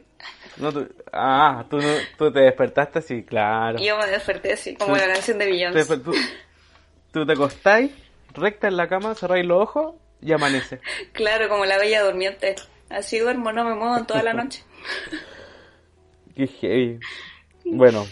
No, 0.57 0.71
ah, 1.13 1.65
tú, 1.69 1.79
tú 2.17 2.31
te 2.31 2.39
despertaste 2.39 2.99
así, 2.99 3.23
claro. 3.23 3.79
Yo 3.79 3.97
me 3.97 4.07
desperté 4.07 4.53
así, 4.53 4.75
como 4.75 4.95
la 4.95 5.07
canción 5.07 5.37
de 5.37 5.45
Beyoncé. 5.45 5.85
Te, 5.85 5.97
tú, 6.03 6.13
te 7.11 7.31
acostáis, 7.31 7.91
recta 8.33 8.67
en 8.67 8.77
la 8.77 8.87
cama, 8.87 9.15
cerráis 9.15 9.45
los 9.45 9.61
ojos 9.61 9.95
y 10.21 10.31
amanece. 10.31 10.79
Claro, 11.13 11.49
como 11.49 11.65
la 11.65 11.77
bella 11.77 12.03
durmiente. 12.03 12.55
Así 12.89 13.19
duermo, 13.19 13.51
no 13.51 13.63
me 13.63 13.75
muevo 13.75 13.97
en 13.97 14.05
toda 14.05 14.23
la 14.23 14.33
noche. 14.33 14.63
Qué 16.35 16.47
heavy. 16.47 16.99
Bueno, 17.65 18.05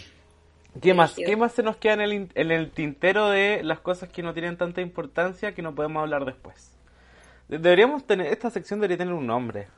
¿qué 0.80 0.92
más, 0.94 1.14
¿qué 1.14 1.36
más 1.36 1.52
se 1.52 1.62
nos 1.62 1.76
queda 1.76 1.94
en 1.94 2.00
el, 2.02 2.28
en 2.34 2.50
el 2.50 2.70
tintero 2.70 3.30
de 3.30 3.62
las 3.62 3.80
cosas 3.80 4.10
que 4.10 4.22
no 4.22 4.34
tienen 4.34 4.56
tanta 4.56 4.80
importancia 4.82 5.54
que 5.54 5.62
no 5.62 5.74
podemos 5.74 6.02
hablar 6.02 6.24
después? 6.26 6.76
Deberíamos 7.48 8.06
tener, 8.06 8.26
esta 8.26 8.50
sección 8.50 8.80
debería 8.80 8.98
tener 8.98 9.14
un 9.14 9.26
nombre. 9.26 9.68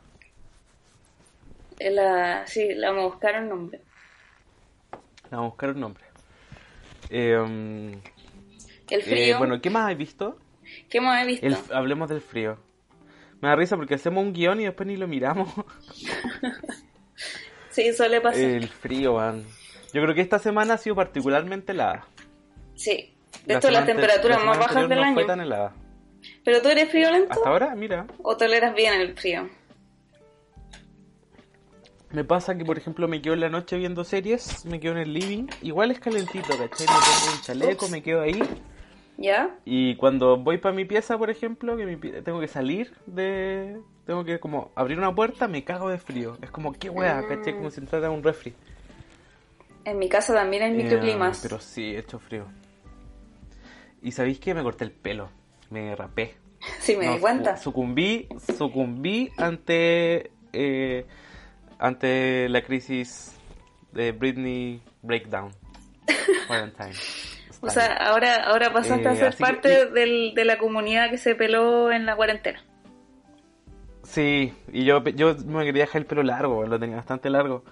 La, 1.79 2.47
sí, 2.47 2.75
la 2.75 2.91
vamos 2.91 3.05
a 3.05 3.07
buscar 3.07 3.41
un 3.41 3.49
nombre. 3.49 3.81
La 5.31 5.39
vamos 5.39 5.45
a 5.45 5.51
buscar 5.51 5.71
un 5.71 5.81
nombre. 5.81 6.05
Em, 7.09 8.01
el 8.91 9.03
frío. 9.03 9.37
Eh, 9.37 9.39
bueno, 9.39 9.61
¿qué 9.61 9.71
más 9.71 9.91
has 9.91 9.97
visto? 9.97 10.39
¿Qué 10.89 11.01
más 11.01 11.23
he 11.23 11.27
visto? 11.27 11.75
hablemos 11.75 12.09
del 12.09 12.21
frío. 12.21 12.59
Me 13.41 13.49
da 13.49 13.57
risa 13.57 13.77
porque 13.77 13.95
hacemos 13.95 14.23
un 14.23 14.33
guion 14.33 14.61
y 14.61 14.65
después 14.65 14.87
ni 14.87 14.97
lo 14.97 15.09
miramos. 15.09 15.49
sí, 17.71 17.93
suele 17.93 18.21
pasar. 18.21 18.41
El 18.41 18.69
frío, 18.69 19.15
man. 19.15 19.45
Yo 19.93 20.03
creo 20.03 20.15
que 20.15 20.21
esta 20.21 20.39
semana 20.39 20.75
ha 20.75 20.79
sido 20.79 20.95
particularmente 20.95 21.73
helada. 21.73 22.07
Sí. 22.75 23.15
De 23.47 23.55
hecho, 23.55 23.71
las 23.71 23.87
temperaturas 23.87 24.45
más 24.45 24.59
bajas 24.59 24.89
del 24.89 24.99
no 24.99 25.05
año. 25.05 25.15
Fue 25.15 25.25
tan 25.25 25.41
helada. 25.41 25.75
¿Pero 26.45 26.61
tú 26.61 26.69
eres 26.69 26.91
friolento? 26.91 27.33
Hasta 27.33 27.49
ahora, 27.49 27.75
mira. 27.75 28.07
¿O 28.23 28.37
toleras 28.37 28.75
bien 28.75 28.95
el 29.01 29.17
frío? 29.17 29.49
Me 32.11 32.25
pasa 32.25 32.57
que, 32.57 32.65
por 32.65 32.77
ejemplo, 32.77 33.07
me 33.07 33.23
quedo 33.23 33.35
en 33.35 33.41
la 33.41 33.49
noche 33.49 33.77
viendo 33.77 34.03
series, 34.03 34.65
me 34.67 34.81
quedo 34.81 34.93
en 34.93 34.99
el 34.99 35.15
living, 35.15 35.47
igual 35.63 35.93
es 35.93 36.01
calentito, 36.01 36.49
¿cachai? 36.49 36.87
Me 36.87 36.93
pongo 36.93 37.37
un 37.37 37.43
chaleco, 37.43 37.89
me 37.89 38.03
quedo 38.03 38.23
ahí. 38.23 38.43
¿Ya? 39.21 39.59
Y 39.67 39.97
cuando 39.97 40.39
voy 40.39 40.57
para 40.57 40.75
mi 40.75 40.87
pieza, 40.87 41.19
por 41.19 41.29
ejemplo, 41.29 41.77
que 41.77 42.23
tengo 42.25 42.41
que 42.41 42.49
salir 42.49 42.95
de... 43.05 43.79
Tengo 44.07 44.25
que 44.25 44.41
como 44.41 44.73
abrir 44.75 44.97
una 44.97 45.15
puerta, 45.15 45.47
me 45.47 45.63
cago 45.63 45.91
de 45.91 45.99
frío. 45.99 46.39
Es 46.41 46.51
como, 46.51 46.73
qué 46.73 46.89
wea, 46.89 47.23
¿cachai? 47.29 47.55
Como 47.55 47.71
si 47.71 47.81
entrara 47.81 48.11
un 48.11 48.23
refri. 48.23 48.55
En 49.85 49.99
mi 49.99 50.09
casa 50.09 50.33
también 50.33 50.63
hay 50.63 50.73
microclimas. 50.73 51.37
Eh, 51.37 51.41
pero 51.43 51.61
sí, 51.61 51.95
he 51.95 51.99
hecho 51.99 52.19
frío. 52.19 52.47
¿Y 54.03 54.13
sabéis 54.13 54.41
que 54.41 54.55
me 54.55 54.63
corté 54.63 54.85
el 54.85 54.93
pelo? 54.93 55.29
Me 55.69 55.95
rapé. 55.95 56.37
Sí, 56.81 56.97
me 56.97 57.09
di 57.09 57.19
cuenta. 57.19 57.59
Sucumbí, 57.59 58.27
sucumbí 58.57 59.31
ante... 59.37 60.31
Eh, 60.55 61.07
ante 61.79 62.49
la 62.49 62.63
crisis 62.63 63.35
de 63.93 64.13
Britney 64.13 64.81
Breakdown. 65.03 65.53
o 67.61 67.71
sea, 67.71 67.95
ahora, 67.95 68.45
ahora 68.45 68.73
pasaste 68.73 69.09
a 69.09 69.13
eh, 69.13 69.17
ser 69.17 69.37
parte 69.37 69.87
de 69.87 70.45
la 70.45 70.59
comunidad 70.59 71.11
que 71.11 71.19
se 71.19 71.35
peló 71.35 71.93
en 71.93 72.07
la 72.07 72.17
cuarentena. 72.17 72.63
Sí, 74.03 74.53
y 74.73 74.85
yo, 74.85 75.05
yo 75.05 75.37
me 75.47 75.65
quería 75.65 75.85
dejar 75.85 76.01
el 76.03 76.07
pelo 76.07 76.23
largo, 76.23 76.67
lo 76.67 76.81
tenía 76.81 76.97
bastante 76.97 77.31
largo. 77.31 77.63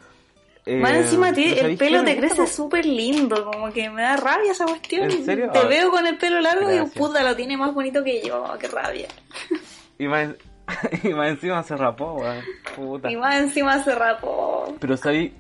Más 0.66 0.92
eh, 0.92 0.98
encima 0.98 1.30
el 1.30 1.78
pelo 1.78 2.04
te 2.04 2.16
crece 2.16 2.46
súper 2.46 2.84
lindo, 2.84 3.50
como 3.50 3.72
que 3.72 3.88
me 3.88 4.02
da 4.02 4.16
rabia 4.16 4.52
esa 4.52 4.66
cuestión. 4.66 5.08
Te 5.08 5.32
ah, 5.32 5.66
veo 5.66 5.90
con 5.90 6.06
el 6.06 6.18
pelo 6.18 6.40
largo 6.40 6.70
y 6.72 6.80
puta, 6.90 7.22
lo 7.22 7.34
tiene 7.34 7.56
más 7.56 7.72
bonito 7.72 8.04
que 8.04 8.22
yo, 8.22 8.44
qué 8.60 8.68
rabia. 8.68 9.08
Y 9.98 10.06
más, 10.06 10.28
y 11.02 11.08
más 11.08 11.30
encima 11.30 11.62
se 11.62 11.76
rapó, 11.76 12.14
weón. 12.14 12.44
Puta. 12.76 13.10
Y 13.10 13.16
más 13.16 13.40
encima 13.40 13.82
se 13.82 13.94
rapó. 13.94 14.76
Pero 14.78 14.96
sabéis. 14.96 15.32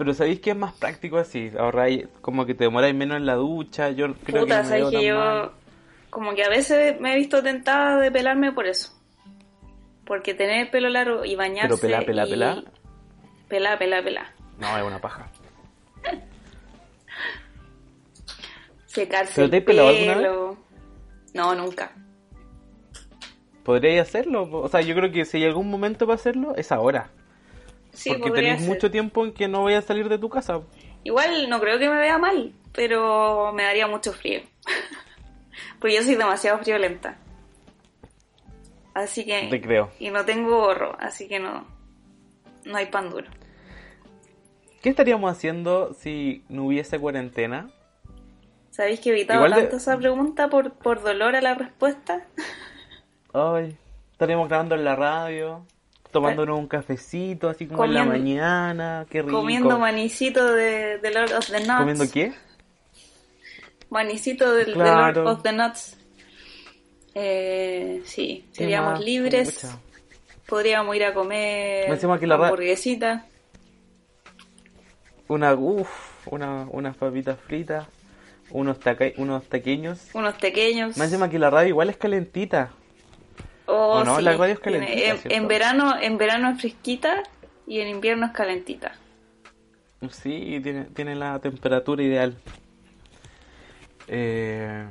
Pero 0.00 0.14
sabéis 0.14 0.40
que 0.40 0.50
es 0.50 0.56
más 0.56 0.72
práctico 0.72 1.18
así. 1.18 1.52
Ahorráis, 1.58 2.08
como 2.22 2.46
que 2.46 2.54
te 2.54 2.64
demoráis 2.64 2.94
menos 2.94 3.18
en 3.18 3.26
la 3.26 3.34
ducha. 3.34 3.90
Yo 3.90 4.14
creo 4.24 4.44
Puta, 4.44 4.62
que. 4.62 4.68
sabéis 4.68 4.88
que 4.88 5.04
yo. 5.06 5.52
Como 6.08 6.34
que 6.34 6.42
a 6.42 6.48
veces 6.48 6.98
me 7.00 7.12
he 7.12 7.16
visto 7.16 7.42
tentada 7.42 8.00
de 8.00 8.10
pelarme 8.10 8.50
por 8.52 8.66
eso. 8.66 8.92
Porque 10.06 10.32
tener 10.32 10.62
el 10.62 10.70
pelo 10.70 10.88
largo 10.88 11.24
y 11.24 11.36
bañarse. 11.36 11.68
Pero 11.68 11.80
pelá, 11.80 12.00
pelá, 12.04 12.26
y... 12.26 12.30
pelá. 12.30 12.64
Pelá, 13.48 13.78
pelá, 13.78 14.02
pelá. 14.02 14.34
No, 14.58 14.78
es 14.78 14.82
una 14.82 14.98
paja. 15.00 15.30
Secarse 18.86 19.34
¿Pero 19.36 19.50
te 19.50 19.58
el 19.58 19.64
pelo. 19.64 19.88
Alguna 19.88 20.16
vez? 20.16 20.30
No, 21.34 21.54
nunca 21.54 21.92
podríais 23.70 24.00
hacerlo. 24.00 24.48
O 24.50 24.68
sea, 24.68 24.80
yo 24.80 24.96
creo 24.96 25.12
que 25.12 25.24
si 25.24 25.36
hay 25.36 25.44
algún 25.44 25.70
momento 25.70 26.06
para 26.06 26.16
hacerlo, 26.16 26.56
es 26.56 26.72
ahora. 26.72 27.10
Sí, 27.92 28.10
Porque 28.10 28.30
tenéis 28.30 28.60
mucho 28.62 28.90
tiempo 28.90 29.24
en 29.24 29.32
que 29.32 29.48
no 29.48 29.60
voy 29.60 29.74
a 29.74 29.82
salir 29.82 30.08
de 30.08 30.18
tu 30.18 30.28
casa. 30.28 30.60
Igual 31.04 31.48
no 31.48 31.60
creo 31.60 31.78
que 31.78 31.88
me 31.88 31.98
vea 31.98 32.18
mal, 32.18 32.52
pero 32.72 33.52
me 33.52 33.64
daría 33.64 33.86
mucho 33.86 34.12
frío. 34.12 34.40
Porque 35.80 35.96
yo 35.96 36.02
soy 36.02 36.14
demasiado 36.14 36.58
friolenta. 36.58 37.18
Así 38.94 39.24
que... 39.24 39.48
Te 39.48 39.60
creo. 39.60 39.90
Y 39.98 40.10
no 40.10 40.24
tengo 40.24 40.58
gorro, 40.58 40.96
así 41.00 41.26
que 41.28 41.38
no, 41.38 41.66
no 42.64 42.76
hay 42.76 42.86
pan 42.86 43.10
duro. 43.10 43.28
¿Qué 44.82 44.88
estaríamos 44.88 45.30
haciendo 45.30 45.94
si 45.94 46.44
no 46.48 46.64
hubiese 46.64 46.98
cuarentena? 46.98 47.70
¿Sabéis 48.70 49.00
que 49.00 49.10
evitaba 49.10 49.48
tanto 49.48 49.76
esa 49.76 49.96
pregunta 49.98 50.48
por, 50.48 50.72
por 50.72 51.02
dolor 51.02 51.36
a 51.36 51.40
la 51.40 51.54
respuesta? 51.54 52.26
Ay, 53.32 53.76
estaríamos 54.12 54.48
grabando 54.48 54.74
en 54.74 54.84
la 54.84 54.96
radio, 54.96 55.66
tomándonos 56.10 56.58
un 56.58 56.66
cafecito 56.66 57.48
así 57.48 57.66
como 57.66 57.84
en 57.84 57.94
la 57.94 58.04
mañana, 58.04 59.06
qué 59.08 59.22
rico. 59.22 59.38
Comiendo 59.38 59.78
manicito 59.78 60.52
de, 60.52 60.98
Lord 61.12 61.32
of 61.32 61.46
the 61.50 61.60
Nuts. 61.60 61.78
¿Comiendo 61.78 62.10
qué? 62.12 62.32
Manicito 63.90 64.52
de, 64.52 64.66
Lord 64.66 65.18
of 65.18 65.42
the 65.42 65.52
Nuts. 65.52 65.96
Eh, 67.14 68.02
sí, 68.04 68.46
seríamos 68.52 69.00
libres. 69.00 69.66
Podríamos 70.46 70.96
ir 70.96 71.04
a 71.04 71.14
comer 71.14 71.98
una 72.02 72.34
hamburguesita. 72.34 73.26
Una, 75.28 75.54
uff, 75.54 76.26
una, 76.26 76.66
unas 76.70 76.96
papitas 76.96 77.38
fritas, 77.38 77.86
unos, 78.50 78.78
unos 79.16 79.44
pequeños. 79.44 80.08
Unos 80.12 80.34
pequeños. 80.34 80.96
Más 80.96 81.06
encima 81.06 81.30
que 81.30 81.38
la 81.38 81.50
radio 81.50 81.68
igual 81.68 81.88
es 81.88 81.96
calentita. 81.96 82.72
Oh, 83.72 84.02
no? 84.04 84.20
La 84.20 84.36
radio 84.36 84.54
es 84.54 84.60
calentita. 84.60 85.28
En, 85.28 85.46
verano, 85.46 85.94
en 86.00 86.18
verano 86.18 86.50
es 86.50 86.60
fresquita 86.60 87.22
y 87.66 87.80
en 87.80 87.88
invierno 87.88 88.26
es 88.26 88.32
calentita. 88.32 88.92
Sí, 90.10 90.58
tiene, 90.60 90.86
tiene 90.86 91.14
la 91.14 91.38
temperatura 91.38 92.02
ideal. 92.02 92.36
Eh, 94.08 94.86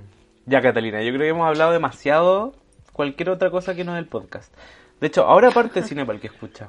ya, 0.45 0.61
Catalina, 0.61 1.01
yo 1.01 1.09
creo 1.09 1.21
que 1.21 1.27
hemos 1.27 1.47
hablado 1.47 1.73
demasiado 1.73 2.53
cualquier 2.93 3.31
otra 3.31 3.51
cosa 3.51 3.75
que 3.75 3.83
no 3.83 3.93
es 3.95 3.99
el 3.99 4.07
podcast. 4.07 4.53
De 5.01 5.07
hecho, 5.07 5.25
ahora 5.25 5.49
aparte 5.49 5.83
cine 5.83 6.05
para 6.05 6.15
el 6.15 6.21
que 6.21 6.27
escucha. 6.27 6.67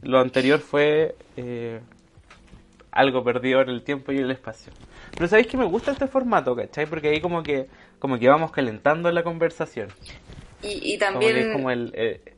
Lo 0.00 0.20
anterior 0.20 0.60
fue 0.60 1.16
eh, 1.36 1.80
algo 2.92 3.22
perdido 3.24 3.60
en 3.60 3.68
el 3.68 3.82
tiempo 3.82 4.10
y 4.12 4.18
el 4.18 4.30
espacio. 4.30 4.72
Pero 5.14 5.28
sabéis 5.28 5.48
que 5.48 5.58
me 5.58 5.66
gusta 5.66 5.92
este 5.92 6.06
formato, 6.06 6.56
¿cachai? 6.56 6.86
Porque 6.86 7.08
ahí 7.10 7.20
como 7.20 7.42
que 7.42 7.66
como 7.98 8.18
que 8.18 8.28
vamos 8.28 8.52
calentando 8.52 9.10
la 9.12 9.22
conversación. 9.22 9.88
Y, 10.62 10.98
también... 10.98 11.52
Como 11.52 11.70
el, 11.70 11.92
eh, 11.94 12.34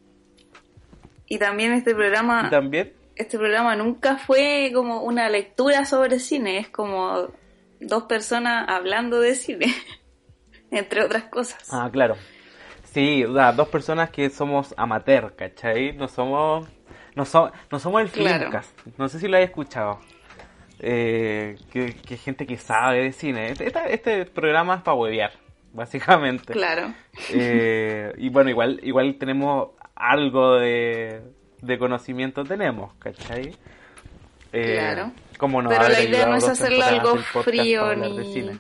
y 1.27 1.39
también 1.39 1.73
este 1.73 1.95
programa... 1.95 2.51
también? 2.51 2.93
Este 3.17 3.39
programa 3.39 3.75
nunca 3.75 4.17
fue 4.17 4.71
como 4.73 5.03
una 5.03 5.29
lectura 5.29 5.85
sobre 5.85 6.21
cine, 6.21 6.59
es 6.59 6.69
como 6.69 7.29
dos 7.81 8.05
personas 8.05 8.69
hablando 8.69 9.21
de 9.21 9.35
cine. 9.35 9.67
entre 10.71 11.03
otras 11.03 11.25
cosas. 11.25 11.69
Ah, 11.73 11.89
claro. 11.93 12.17
Sí, 12.85 13.23
dos 13.23 13.69
personas 13.69 14.11
que 14.11 14.31
somos 14.31 14.75
amateur, 14.77 15.35
¿cachai? 15.37 15.93
No 15.93 16.09
somos, 16.09 16.69
no, 17.15 17.25
no 17.71 17.79
somos 17.79 18.03
el 18.03 18.09
Filmcast. 18.09 18.79
No 18.97 19.09
sé 19.09 19.21
si 19.21 19.29
lo 19.29 19.37
hayas 19.37 19.51
escuchado. 19.51 20.01
Eh, 20.81 21.57
que, 21.71 22.17
gente 22.17 22.47
que 22.47 22.57
sabe 22.57 23.03
de 23.03 23.13
cine. 23.13 23.53
Este, 23.53 23.73
este 23.93 24.25
programa 24.27 24.77
es 24.77 24.83
para 24.83 24.97
huevear, 24.97 25.33
básicamente. 25.79 26.53
Claro. 26.53 26.93
Eh, 27.31 28.13
y 28.19 28.29
bueno, 28.29 28.51
igual, 28.51 28.81
igual 28.83 29.17
tenemos 29.19 29.71
algo 29.95 30.57
de, 30.57 31.23
de 31.63 31.79
conocimiento, 31.79 32.45
tenemos, 32.45 32.93
¿cachai? 32.99 33.57
Eh, 34.53 34.75
claro. 34.75 35.13
Como 35.39 35.67
Pero 35.67 35.89
la 35.89 36.03
idea 36.03 36.27
no 36.27 36.37
es 36.37 36.49
hacerlo 36.49 36.85
algo 36.85 37.17
frío 37.17 37.95
ni 37.95 38.59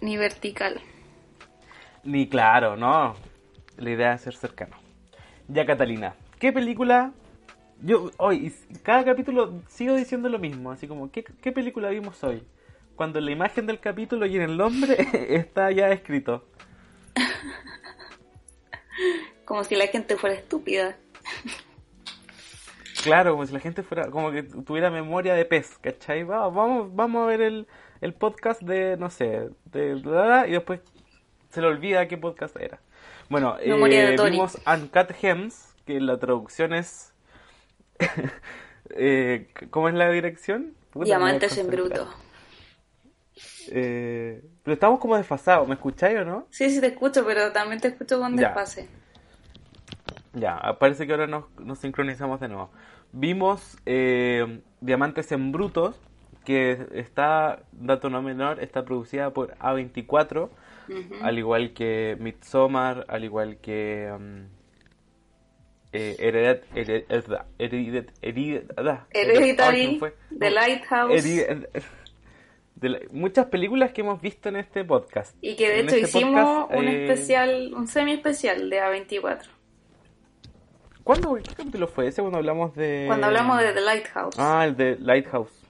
ni 0.00 0.16
vertical. 0.16 0.80
Ni 2.02 2.28
claro, 2.28 2.76
no. 2.76 3.14
La 3.76 3.90
idea 3.90 4.14
es 4.14 4.22
ser 4.22 4.34
cercano. 4.34 4.76
Ya, 5.46 5.64
Catalina, 5.64 6.14
¿qué 6.40 6.52
película? 6.52 7.12
Yo 7.80 8.10
hoy, 8.18 8.52
cada 8.82 9.04
capítulo 9.04 9.62
sigo 9.68 9.94
diciendo 9.94 10.28
lo 10.28 10.38
mismo, 10.38 10.72
así 10.72 10.88
como, 10.88 11.10
¿qué, 11.10 11.22
película 11.52 11.88
vimos 11.90 12.22
hoy? 12.24 12.42
Cuando 12.96 13.20
la 13.20 13.30
imagen 13.30 13.66
del 13.66 13.80
capítulo 13.80 14.26
y 14.26 14.36
en 14.36 14.42
el 14.42 14.56
nombre 14.56 14.96
está 15.36 15.70
ya 15.70 15.90
escrito. 15.90 16.44
como 19.44 19.64
si 19.64 19.76
la 19.76 19.86
gente 19.86 20.16
fuera 20.16 20.34
estúpida. 20.34 20.96
Claro, 23.02 23.32
como 23.32 23.46
si 23.46 23.52
la 23.52 23.60
gente 23.60 23.82
fuera, 23.82 24.10
como 24.10 24.30
que 24.30 24.44
tuviera 24.44 24.90
memoria 24.90 25.34
de 25.34 25.44
pez, 25.44 25.76
¿cachai? 25.78 26.22
vamos, 26.22 26.94
vamos 26.94 27.24
a 27.24 27.26
ver 27.26 27.40
el, 27.40 27.66
el 28.00 28.14
podcast 28.14 28.62
de, 28.62 28.96
no 28.96 29.10
sé, 29.10 29.48
de 29.64 30.00
y 30.48 30.52
después 30.52 30.80
se 31.50 31.60
le 31.60 31.66
olvida 31.66 32.06
qué 32.08 32.16
podcast 32.16 32.56
era. 32.56 32.80
Bueno, 33.28 33.56
eh, 33.60 33.72
vimos 34.30 34.58
Uncut 34.66 35.12
Gems, 35.12 35.74
que 35.86 36.00
la 36.00 36.18
traducción 36.18 36.74
es... 36.74 37.12
eh, 38.90 39.48
¿Cómo 39.70 39.88
es 39.88 39.94
la 39.94 40.10
dirección? 40.10 40.74
Diamantes 40.94 41.58
en 41.58 41.68
bruto. 41.68 42.08
Eh, 43.70 44.42
pero 44.62 44.74
estamos 44.74 45.00
como 45.00 45.16
desfasados, 45.16 45.68
¿me 45.68 45.74
escucháis 45.74 46.18
o 46.18 46.24
no? 46.24 46.46
Sí, 46.50 46.70
sí 46.70 46.80
te 46.80 46.88
escucho, 46.88 47.24
pero 47.24 47.52
también 47.52 47.80
te 47.80 47.88
escucho 47.88 48.18
con 48.18 48.36
desfase. 48.36 48.88
Ya, 50.34 50.58
parece 50.78 51.06
que 51.06 51.12
ahora 51.12 51.26
nos, 51.26 51.44
nos 51.58 51.78
sincronizamos 51.78 52.40
de 52.40 52.48
nuevo. 52.48 52.70
Vimos 53.12 53.76
eh, 53.84 54.60
Diamantes 54.80 55.30
en 55.32 55.52
Brutos, 55.52 56.00
que 56.44 56.86
está, 56.94 57.60
dato 57.72 58.08
no 58.08 58.22
menor, 58.22 58.60
está 58.60 58.84
producida 58.84 59.30
por 59.30 59.54
A24, 59.58 60.48
al 61.22 61.38
igual 61.38 61.72
que 61.72 62.16
Midsommar, 62.18 63.04
al 63.08 63.24
igual 63.24 63.58
que 63.58 64.12
um, 64.14 64.46
eh, 65.92 66.16
Hereditary, 66.18 67.04
The 70.38 70.50
Lighthouse. 70.50 71.24
Muchas 73.10 73.46
películas 73.46 73.92
que 73.92 74.00
hemos 74.00 74.20
visto 74.20 74.48
en 74.48 74.56
este 74.56 74.84
podcast. 74.84 75.36
Y 75.40 75.56
que 75.56 75.68
de 75.68 75.80
hecho 75.80 75.96
este 75.96 76.18
hicimos 76.18 76.68
un 76.70 76.88
eh, 76.88 77.06
especial, 77.06 77.72
un 77.74 77.86
semi 77.86 78.12
especial 78.12 78.70
de 78.70 78.80
A24. 78.80 79.42
¿Cuándo? 81.04 81.34
¿Qué 81.34 81.54
capítulo 81.56 81.88
fue 81.88 82.06
ese 82.06 82.20
cuando 82.20 82.38
hablamos 82.38 82.74
de...? 82.74 83.04
Cuando 83.06 83.26
hablamos 83.26 83.60
de 83.60 83.72
The 83.72 83.80
Lighthouse. 83.80 84.38
Ah, 84.38 84.64
el 84.66 84.76
de 84.76 84.96
Lighthouse. 85.00 85.62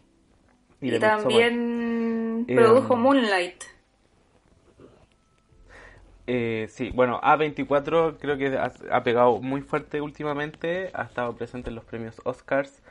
Y, 0.80 0.98
también 0.98 2.44
produjo 2.46 2.96
Moonlight. 2.96 3.64
Eh, 6.26 6.66
sí, 6.68 6.90
bueno, 6.94 7.20
A24 7.20 8.16
creo 8.18 8.36
que 8.36 8.58
ha, 8.58 9.02
pegado 9.02 9.40
muy 9.40 9.60
fuerte 9.60 10.00
últimamente, 10.00 10.90
ha 10.94 11.02
estado 11.02 11.36
presente 11.36 11.70
en 11.70 11.76
los 11.76 11.84
premios 11.84 12.20
Oscars. 12.24 12.81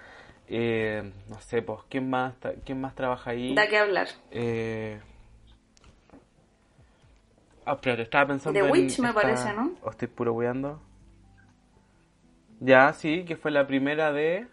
Eh, 0.54 1.02
no 1.30 1.40
sé, 1.40 1.62
pues, 1.62 1.80
¿quién 1.88 2.10
más, 2.10 2.34
quién 2.66 2.82
más 2.82 2.94
trabaja 2.94 3.32
ahí? 3.32 3.56
Da 3.56 3.70
que 3.70 3.78
hablar. 3.78 4.10
Eh... 4.32 5.00
Ah, 7.66 7.80
pero 7.80 8.04
estaba 8.04 8.28
pensando 8.28 8.60
The 8.60 8.70
Witch 8.70 9.00
me 9.00 9.14
parece, 9.14 9.54
¿no? 9.54 9.72
¿O 9.82 9.92
estoy 9.92 10.10
puro 10.10 10.34
weando? 10.34 10.82
Ya, 12.60 12.92
sí, 12.92 13.24
que 13.24 13.38
fue 13.38 13.50
la 13.52 13.66
primera 13.66 14.12
de... 14.12 14.48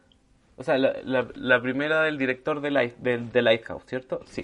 O 0.56 0.62
sea, 0.62 0.78
la, 0.78 1.26
la, 1.34 1.60
primera 1.62 2.02
del 2.02 2.16
director 2.16 2.60
de, 2.60 2.70
Light, 2.70 2.96
de, 2.98 3.42
Lighthouse, 3.42 3.84
¿cierto? 3.86 4.20
Sí. 4.26 4.42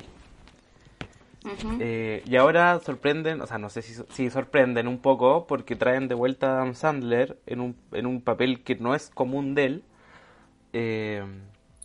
Eh, 1.79 2.23
y 2.27 2.35
ahora 2.35 2.81
sorprenden, 2.81 3.41
o 3.43 3.47
sea, 3.47 3.59
no 3.59 3.69
sé 3.69 3.83
si, 3.83 3.95
si, 4.11 4.29
sorprenden 4.29 4.89
un 4.89 4.99
poco 4.99 5.47
porque 5.47 5.77
traen 5.77 6.09
de 6.09 6.17
vuelta 6.17 6.49
a 6.49 6.55
Adam 6.57 6.75
Sandler 6.75 7.39
en 7.47 7.61
un, 7.61 7.77
en 7.93 8.07
un 8.07 8.23
papel 8.23 8.65
que 8.65 8.75
no 8.75 8.95
es 8.97 9.11
común 9.11 9.55
de 9.55 9.65
él. 9.67 9.85
Eh, 10.75 11.25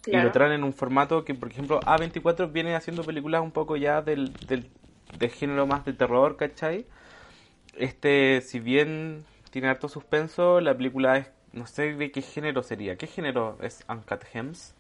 y 0.06 0.18
lo 0.18 0.32
traen 0.32 0.54
en 0.54 0.64
un 0.64 0.74
formato 0.74 1.24
que, 1.24 1.36
por 1.36 1.50
ejemplo, 1.50 1.80
A24 1.82 2.52
viene 2.52 2.76
haciendo 2.76 3.04
películas 3.04 3.42
un 3.42 3.52
poco 3.52 3.78
ya 3.78 4.02
del, 4.02 4.34
del, 4.48 4.68
del 5.18 5.30
género 5.30 5.68
más 5.68 5.86
de 5.86 5.94
terror, 5.94 6.36
¿cachai? 6.36 6.86
Este, 7.78 8.42
si 8.42 8.60
bien 8.60 9.24
tiene 9.52 9.70
harto 9.70 9.88
suspenso, 9.88 10.60
la 10.60 10.76
película 10.76 11.18
es 11.18 11.28
no 11.52 11.66
sé 11.66 11.94
de 11.94 12.12
qué 12.12 12.22
género 12.22 12.64
sería. 12.64 12.96
¿Qué 12.96 13.08
género 13.08 13.58
es 13.62 13.84
Uncut 13.88 14.24
Gems? 14.26 14.74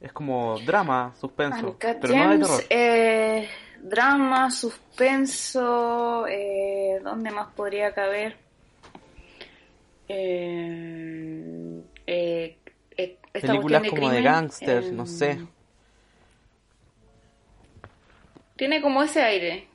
Es 0.00 0.12
como 0.12 0.58
drama, 0.60 1.14
suspenso. 1.18 1.76
pero 1.78 2.14
no 2.14 2.30
de 2.30 2.38
terror. 2.38 2.64
Eh, 2.70 3.48
drama, 3.82 4.50
suspenso. 4.50 6.26
Eh, 6.26 7.00
¿Dónde 7.02 7.30
más 7.30 7.48
podría 7.54 7.92
caber? 7.94 8.36
Eh, 10.08 11.71
eh, 12.06 12.58
eh 12.96 13.18
Películas 13.32 13.82
como 13.88 14.10
de 14.10 14.22
gangsters, 14.22 14.92
no 14.92 15.06
sé. 15.06 15.38
Tiene 18.56 18.82
como 18.82 19.02
ese 19.02 19.22
aire. 19.22 19.68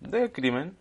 De 0.00 0.32
crimen. 0.32 0.76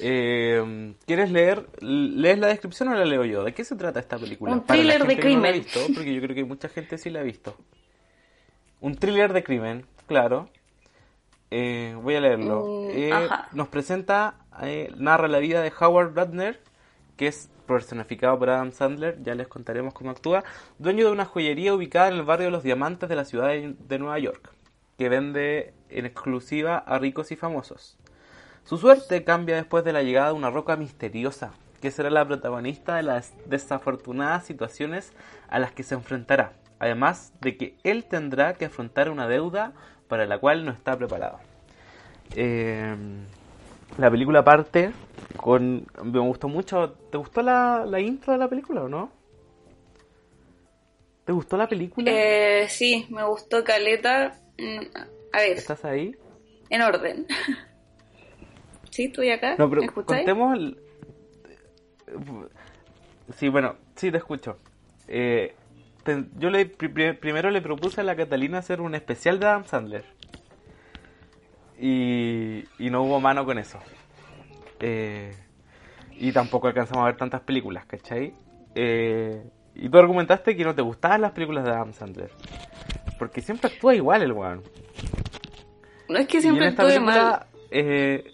Eh, 0.00 0.94
¿Quieres 1.06 1.30
leer? 1.30 1.66
¿Lees 1.80 2.38
la 2.38 2.48
descripción 2.48 2.88
o 2.88 2.94
la 2.94 3.04
leo 3.04 3.24
yo? 3.24 3.44
¿De 3.44 3.52
qué 3.52 3.64
se 3.64 3.76
trata 3.76 4.00
esta 4.00 4.18
película? 4.18 4.52
Un 4.52 4.64
thriller 4.64 5.06
de 5.06 5.18
crimen. 5.18 5.42
la 5.42 5.52
visto, 5.52 5.80
porque 5.94 6.14
yo 6.14 6.20
creo 6.20 6.34
que 6.34 6.44
mucha 6.44 6.68
gente 6.68 6.98
sí 6.98 7.10
la 7.10 7.20
ha 7.20 7.24
visto. 7.24 7.56
Un 8.80 8.94
thriller 8.94 9.32
de 9.32 9.42
crimen, 9.42 9.86
claro. 10.06 10.48
Eh, 11.50 11.96
voy 12.00 12.14
a 12.14 12.20
leerlo. 12.20 12.64
Mm, 12.64 12.90
eh, 12.92 13.28
nos 13.52 13.68
presenta, 13.68 14.36
eh, 14.62 14.92
narra 14.96 15.28
la 15.28 15.38
vida 15.38 15.62
de 15.62 15.72
Howard 15.80 16.14
Ratner, 16.14 16.60
que 17.18 17.26
es 17.26 17.50
personificado 17.66 18.38
por 18.38 18.48
Adam 18.48 18.72
Sandler, 18.72 19.22
ya 19.22 19.34
les 19.34 19.48
contaremos 19.48 19.92
cómo 19.92 20.10
actúa, 20.10 20.44
dueño 20.78 21.04
de 21.04 21.12
una 21.12 21.26
joyería 21.26 21.74
ubicada 21.74 22.08
en 22.08 22.14
el 22.14 22.22
barrio 22.22 22.46
de 22.46 22.52
los 22.52 22.62
Diamantes 22.62 23.10
de 23.10 23.16
la 23.16 23.26
ciudad 23.26 23.50
de 23.50 23.98
Nueva 23.98 24.18
York, 24.18 24.50
que 24.96 25.10
vende 25.10 25.74
en 25.90 26.06
exclusiva 26.06 26.78
a 26.78 26.98
ricos 26.98 27.30
y 27.30 27.36
famosos. 27.36 27.98
Su 28.64 28.78
suerte 28.78 29.24
cambia 29.24 29.56
después 29.56 29.84
de 29.84 29.92
la 29.92 30.02
llegada 30.02 30.28
de 30.28 30.34
una 30.34 30.50
roca 30.50 30.76
misteriosa, 30.76 31.52
que 31.82 31.90
será 31.90 32.08
la 32.08 32.26
protagonista 32.26 32.96
de 32.96 33.02
las 33.02 33.34
desafortunadas 33.46 34.46
situaciones 34.46 35.12
a 35.48 35.58
las 35.58 35.72
que 35.72 35.82
se 35.82 35.94
enfrentará, 35.94 36.52
además 36.78 37.32
de 37.40 37.56
que 37.56 37.76
él 37.82 38.04
tendrá 38.04 38.54
que 38.54 38.66
afrontar 38.66 39.10
una 39.10 39.28
deuda 39.28 39.72
para 40.08 40.26
la 40.26 40.38
cual 40.38 40.64
no 40.64 40.70
está 40.70 40.96
preparado. 40.96 41.38
Eh, 42.34 42.96
la 43.96 44.10
película 44.10 44.44
parte 44.44 44.92
con... 45.36 45.86
Me 46.02 46.18
gustó 46.18 46.48
mucho. 46.48 46.92
¿Te 47.10 47.18
gustó 47.18 47.42
la, 47.42 47.84
la 47.86 48.00
intro 48.00 48.32
de 48.32 48.38
la 48.38 48.48
película 48.48 48.82
o 48.82 48.88
no? 48.88 49.10
¿Te 51.24 51.32
gustó 51.32 51.56
la 51.56 51.68
película? 51.68 52.10
Eh, 52.10 52.66
sí, 52.68 53.06
me 53.10 53.24
gustó 53.24 53.64
Caleta. 53.64 54.40
Mm, 54.58 54.96
a 55.32 55.38
ver. 55.38 55.58
¿Estás 55.58 55.84
ahí? 55.84 56.16
En 56.70 56.82
orden. 56.82 57.26
¿Sí? 58.90 59.04
¿Estoy 59.04 59.30
acá? 59.30 59.56
No, 59.58 59.68
pero 59.68 59.82
contemos... 59.92 60.58
Sí, 63.36 63.48
bueno, 63.48 63.76
sí, 63.94 64.10
te 64.10 64.16
escucho. 64.16 64.58
Eh, 65.06 65.54
yo 66.38 66.50
le, 66.50 66.66
primero 66.66 67.50
le 67.50 67.60
propuse 67.60 68.00
a 68.00 68.04
la 68.04 68.16
Catalina 68.16 68.58
hacer 68.58 68.80
un 68.80 68.94
especial 68.94 69.38
de 69.38 69.46
Adam 69.46 69.66
Sandler. 69.66 70.04
Y, 71.80 72.64
y 72.78 72.90
no 72.90 73.02
hubo 73.02 73.20
mano 73.20 73.44
con 73.44 73.58
eso. 73.58 73.78
Eh, 74.80 75.34
y 76.12 76.32
tampoco 76.32 76.66
alcanzamos 76.66 77.02
a 77.02 77.06
ver 77.06 77.16
tantas 77.16 77.42
películas, 77.42 77.86
¿cachai? 77.86 78.34
Eh, 78.74 79.42
y 79.74 79.88
tú 79.88 79.98
argumentaste 79.98 80.56
que 80.56 80.64
no 80.64 80.74
te 80.74 80.82
gustaban 80.82 81.20
las 81.20 81.32
películas 81.32 81.64
de 81.64 81.70
Adam 81.70 81.92
Sandler. 81.92 82.30
Porque 83.18 83.40
siempre 83.40 83.70
actúa 83.72 83.94
igual 83.94 84.22
el 84.22 84.32
weón. 84.32 84.62
No 86.08 86.18
es 86.18 86.26
que 86.26 86.40
siempre 86.40 86.68
actúe 86.68 87.00
mal. 87.00 87.46
Eh, 87.70 88.32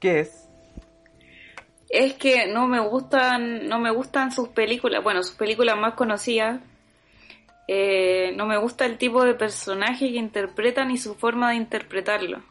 ¿Qué 0.00 0.20
es? 0.20 0.48
Es 1.88 2.14
que 2.14 2.52
no 2.52 2.66
me 2.66 2.80
gustan, 2.80 3.68
no 3.68 3.78
me 3.78 3.90
gustan 3.90 4.32
sus 4.32 4.48
películas, 4.48 5.02
bueno, 5.04 5.22
sus 5.22 5.36
películas 5.36 5.78
más 5.78 5.94
conocidas. 5.94 6.60
Eh, 7.66 8.32
no 8.36 8.46
me 8.46 8.58
gusta 8.58 8.84
el 8.84 8.98
tipo 8.98 9.24
de 9.24 9.34
personaje 9.34 10.10
que 10.10 10.18
interpretan 10.18 10.90
y 10.90 10.98
su 10.98 11.14
forma 11.14 11.50
de 11.50 11.56
interpretarlo. 11.56 12.42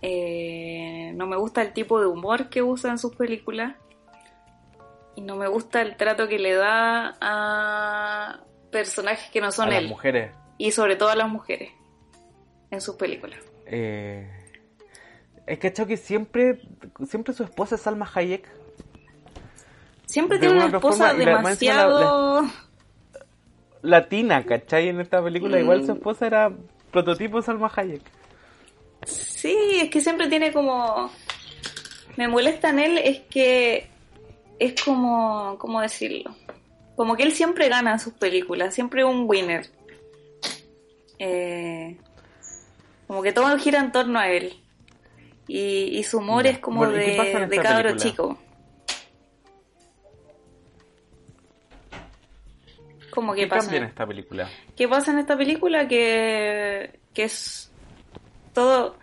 Eh, 0.00 1.12
no 1.14 1.26
me 1.26 1.36
gusta 1.36 1.62
el 1.62 1.72
tipo 1.72 2.00
de 2.00 2.06
humor 2.06 2.48
que 2.48 2.62
usa 2.62 2.90
en 2.90 2.98
sus 2.98 3.14
películas. 3.14 3.76
Y 5.14 5.20
no 5.20 5.36
me 5.36 5.46
gusta 5.46 5.82
el 5.82 5.96
trato 5.96 6.26
que 6.26 6.38
le 6.38 6.54
da 6.54 7.16
a 7.20 8.40
personajes 8.70 9.30
que 9.30 9.40
no 9.40 9.52
son 9.52 9.70
a 9.70 9.76
él. 9.76 9.84
Las 9.84 9.90
mujeres. 9.90 10.34
Y 10.58 10.72
sobre 10.72 10.96
todo 10.96 11.10
a 11.10 11.16
las 11.16 11.28
mujeres 11.28 11.70
en 12.70 12.80
sus 12.80 12.96
películas. 12.96 13.38
Eh, 13.66 14.28
es 15.46 15.58
que 15.58 15.68
hecho 15.68 15.86
que 15.86 15.96
siempre, 15.96 16.60
siempre 17.06 17.34
su 17.34 17.44
esposa 17.44 17.76
es 17.76 17.82
Salma 17.82 18.10
Hayek. 18.12 18.48
Siempre 20.06 20.38
tiene 20.38 20.56
una 20.56 20.76
esposa 20.76 21.14
demasiado... 21.14 22.42
latina, 23.82 24.44
¿cachai? 24.44 24.88
En 24.88 25.00
esta 25.00 25.22
película 25.22 25.60
igual 25.60 25.84
su 25.84 25.92
mm. 25.92 25.96
esposa 25.96 26.26
era 26.26 26.52
prototipo 26.90 27.42
Salma 27.42 27.70
Hayek. 27.74 28.02
Sí, 29.04 29.56
es 29.82 29.90
que 29.90 30.00
siempre 30.00 30.28
tiene 30.28 30.52
como... 30.52 31.10
Me 32.16 32.28
molesta 32.28 32.70
en 32.70 32.78
él 32.78 32.98
es 32.98 33.20
que 33.20 33.88
es 34.58 34.80
como... 34.82 35.56
¿Cómo 35.58 35.80
decirlo? 35.80 36.34
Como 36.94 37.16
que 37.16 37.24
él 37.24 37.32
siempre 37.32 37.68
gana 37.68 37.92
en 37.92 37.98
sus 37.98 38.12
películas, 38.12 38.74
siempre 38.74 39.04
un 39.04 39.24
winner. 39.28 39.66
Eh, 41.18 41.96
como 43.06 43.22
que 43.22 43.32
todo 43.32 43.56
gira 43.58 43.80
en 43.80 43.92
torno 43.92 44.18
a 44.18 44.28
él. 44.28 44.54
Y, 45.48 46.02
su 46.04 46.18
humor 46.18 46.46
es 46.46 46.58
como 46.58 46.86
de, 46.86 47.46
de 47.48 47.58
cabro 47.58 47.96
chico. 47.96 48.38
¿Cómo 53.12 53.34
que 53.34 53.42
¿Qué 53.42 53.46
pasa? 53.46 53.76
en 53.76 53.84
esta 53.84 54.06
película? 54.06 54.48
¿Qué 54.74 54.88
pasa 54.88 55.12
en 55.12 55.18
esta 55.18 55.36
película? 55.36 55.86
Que, 55.86 56.98
que 57.14 57.24
es 57.24 57.70
todo... 58.54 58.96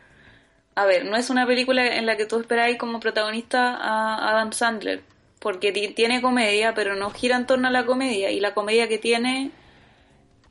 A 0.76 0.86
ver, 0.86 1.06
no 1.06 1.17
es 1.17 1.30
una 1.30 1.45
película 1.45 1.86
en 1.98 2.06
la 2.06 2.15
que 2.15 2.26
tú 2.26 2.39
esperáis 2.39 2.78
como 2.78 3.00
protagonista 3.00 3.76
a 3.76 4.30
Adam 4.30 4.54
Sandler, 4.54 5.04
porque 5.39 5.72
tiene 5.72 6.22
comedia, 6.22 6.74
pero 6.74 6.95
no 6.95 7.12
gira 7.12 7.36
en 7.36 7.45
torno 7.45 7.67
a 7.67 7.72
la 7.72 7.86
comedia, 7.86 8.32
y 8.32 8.39
la 8.39 8.54
comedia 8.54 8.88
que 8.88 8.98
tiene 8.98 9.52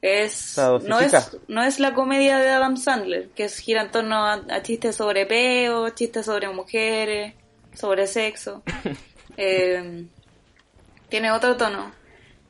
es 0.03 0.57
no 0.85 1.01
es 1.01 1.38
no 1.49 1.62
es 1.62 1.81
la 1.81 1.94
comedia 1.94 2.38
de 2.38 2.51
Adam 2.51 2.77
Sandler, 2.77 3.31
que 3.31 3.44
es, 3.44 3.59
gira 3.59 3.83
en 3.83 3.90
torno 3.90 4.25
a, 4.25 4.62
chistes 4.62 4.94
sobre 4.97 5.27
peo, 5.27 5.88
chistes 5.90 6.27
sobre 6.27 6.49
mujeres, 6.51 7.35
sobre 7.75 8.07
sexo. 8.07 8.62
Eh, 9.40 10.05
tiene 11.09 11.31
otro 11.31 11.57
tono. 11.57 11.92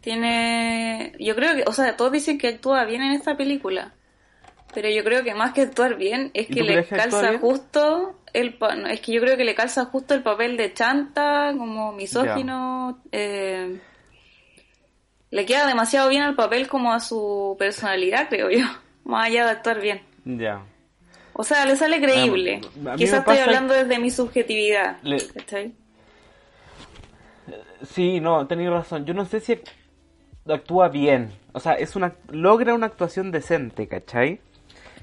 Tiene, 0.00 1.12
yo 1.18 1.34
creo 1.34 1.56
que, 1.56 1.64
o 1.66 1.72
sea, 1.72 1.96
todos 1.96 2.12
dicen 2.12 2.38
que 2.38 2.48
actúa 2.48 2.84
bien 2.84 3.02
en 3.02 3.12
esta 3.12 3.36
película, 3.36 3.94
pero 4.72 4.88
yo 4.88 5.02
creo 5.02 5.24
que 5.24 5.34
más 5.34 5.52
que 5.52 5.62
actuar 5.62 5.96
bien 5.96 6.30
es 6.34 6.46
que 6.46 6.62
le 6.62 6.84
calza 6.84 7.38
justo 7.38 8.18
el, 8.32 8.58
es 8.90 9.00
que 9.00 9.12
yo 9.12 9.20
creo 9.20 9.36
que 9.36 9.44
le 9.44 9.54
calza 9.54 9.86
justo 9.86 10.14
el 10.14 10.22
papel 10.22 10.56
de 10.56 10.72
chanta, 10.72 11.52
como 11.56 11.92
misógino. 11.92 13.02
Eh, 13.12 13.80
le 15.30 15.46
queda 15.46 15.66
demasiado 15.66 16.08
bien 16.08 16.22
al 16.22 16.34
papel 16.34 16.68
como 16.68 16.92
a 16.92 17.00
su 17.00 17.56
personalidad, 17.58 18.28
creo 18.28 18.50
yo, 18.50 18.66
más 19.04 19.26
allá 19.26 19.44
de 19.44 19.50
actuar 19.50 19.80
bien. 19.80 20.02
Ya. 20.24 20.62
O 21.32 21.44
sea, 21.44 21.64
le 21.66 21.76
sale 21.76 22.00
creíble. 22.00 22.60
Quizás 22.96 23.20
estoy 23.20 23.38
hablando 23.38 23.72
desde 23.72 23.98
mi 23.98 24.10
subjetividad. 24.10 24.98
Sí, 27.84 28.18
no, 28.20 28.46
tenéis 28.46 28.70
razón. 28.70 29.06
Yo 29.06 29.14
no 29.14 29.24
sé 29.24 29.38
si 29.38 29.60
actúa 30.54 30.88
bien. 30.88 31.32
O 31.52 31.60
sea, 31.60 31.74
es 31.74 31.96
una 31.96 32.14
logra 32.30 32.74
una 32.74 32.86
actuación 32.86 33.30
decente, 33.30 33.88
¿cachai? 33.88 34.40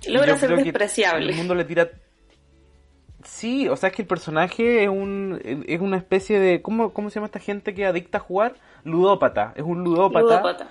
Logra 0.08 0.38
ser 0.38 0.56
despreciable. 0.56 1.32
El 1.32 1.38
mundo 1.38 1.56
le 1.56 1.66
tira 1.66 1.90
Sí, 3.26 3.68
o 3.68 3.76
sea, 3.76 3.90
es 3.90 3.96
que 3.96 4.04
el 4.04 4.08
personaje 4.08 4.84
es, 4.84 4.90
un, 4.90 5.42
es 5.68 5.82
una 5.82 5.98
especie 5.98 6.40
de... 6.40 6.62
¿cómo, 6.62 6.94
¿Cómo 6.94 7.10
se 7.10 7.16
llama 7.16 7.26
esta 7.26 7.40
gente 7.40 7.74
que 7.74 7.86
adicta 7.86 8.20
a 8.20 8.22
jugar? 8.22 8.56
Ludópata. 8.84 9.52
Es 9.56 9.64
un 9.64 9.84
ludópata. 9.84 10.68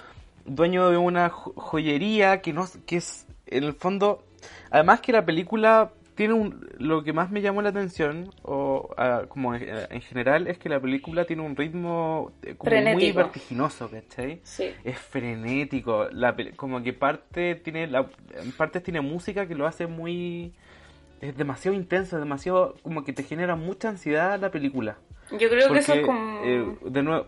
Dueño 0.46 0.88
de 0.90 0.96
una 0.96 1.30
joyería 1.30 2.40
que, 2.40 2.52
no, 2.52 2.66
que 2.86 2.96
es, 2.96 3.26
en 3.46 3.64
el 3.64 3.74
fondo... 3.74 4.22
Además 4.70 5.00
que 5.00 5.12
la 5.12 5.24
película 5.24 5.90
tiene 6.14 6.34
un... 6.34 6.68
Lo 6.78 7.02
que 7.02 7.12
más 7.12 7.30
me 7.30 7.40
llamó 7.40 7.62
la 7.62 7.70
atención, 7.70 8.30
o 8.42 8.94
como 9.28 9.54
en, 9.54 10.00
general, 10.02 10.46
es 10.46 10.58
que 10.58 10.68
la 10.68 10.80
película 10.80 11.24
tiene 11.24 11.42
un 11.42 11.56
ritmo 11.56 12.32
eh, 12.42 12.54
como 12.56 12.70
muy 12.74 13.12
vertiginoso, 13.12 13.90
¿cachai? 13.90 14.40
Sí. 14.42 14.72
Es 14.84 14.98
frenético. 14.98 16.08
La, 16.10 16.36
como 16.56 16.82
que 16.82 16.92
parte 16.92 17.54
tiene... 17.56 17.86
La, 17.86 18.08
en 18.34 18.52
partes 18.52 18.82
tiene 18.82 19.00
música 19.00 19.46
que 19.46 19.54
lo 19.54 19.66
hace 19.66 19.86
muy 19.86 20.54
es 21.20 21.36
demasiado 21.36 21.76
intenso, 21.76 22.18
demasiado 22.18 22.74
como 22.82 23.04
que 23.04 23.12
te 23.12 23.22
genera 23.22 23.56
mucha 23.56 23.88
ansiedad 23.88 24.38
la 24.38 24.50
película. 24.50 24.98
Yo 25.30 25.48
creo 25.48 25.72
que 25.72 25.78
eso 25.78 25.94
es 25.94 26.04
como... 26.04 26.44
Eh, 26.44 26.76
de 26.84 27.02
nuevo... 27.02 27.26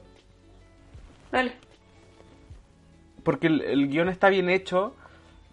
Dale. 1.33 1.53
Porque 3.23 3.47
el, 3.47 3.89
guion 3.89 4.09
está 4.09 4.29
bien 4.29 4.51
hecho 4.51 4.95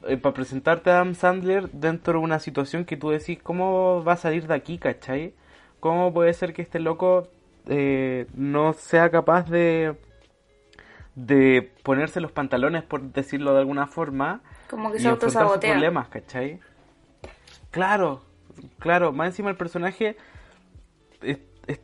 eh, 0.07 0.17
para 0.17 0.33
presentarte 0.33 0.89
a 0.89 0.95
Adam 0.95 1.15
Sandler 1.15 1.69
dentro 1.71 2.13
de 2.13 2.19
una 2.19 2.39
situación 2.39 2.85
que 2.85 2.97
tú 2.97 3.09
decís, 3.09 3.39
¿cómo 3.41 4.03
va 4.03 4.13
a 4.13 4.17
salir 4.17 4.47
de 4.47 4.53
aquí, 4.53 4.77
cachai? 4.77 5.33
¿Cómo 5.79 6.13
puede 6.13 6.33
ser 6.33 6.53
que 6.53 6.61
este 6.61 6.79
loco 6.79 7.27
eh, 7.67 8.27
no 8.33 8.73
sea 8.73 9.09
capaz 9.09 9.49
de 9.49 9.95
de 11.15 11.71
ponerse 11.83 12.19
los 12.21 12.31
pantalones, 12.31 12.83
por 12.83 13.01
decirlo 13.01 13.53
de 13.53 13.59
alguna 13.59 13.85
forma, 13.85 14.41
como 14.69 14.91
que 14.91 14.99
se 14.99 15.07
autosabotea. 15.07 15.73
problemas, 15.73 16.07
¿cachai? 16.07 16.59
Claro, 17.69 18.23
claro, 18.79 19.11
más 19.11 19.27
encima 19.27 19.49
el 19.49 19.55
personaje 19.55 20.17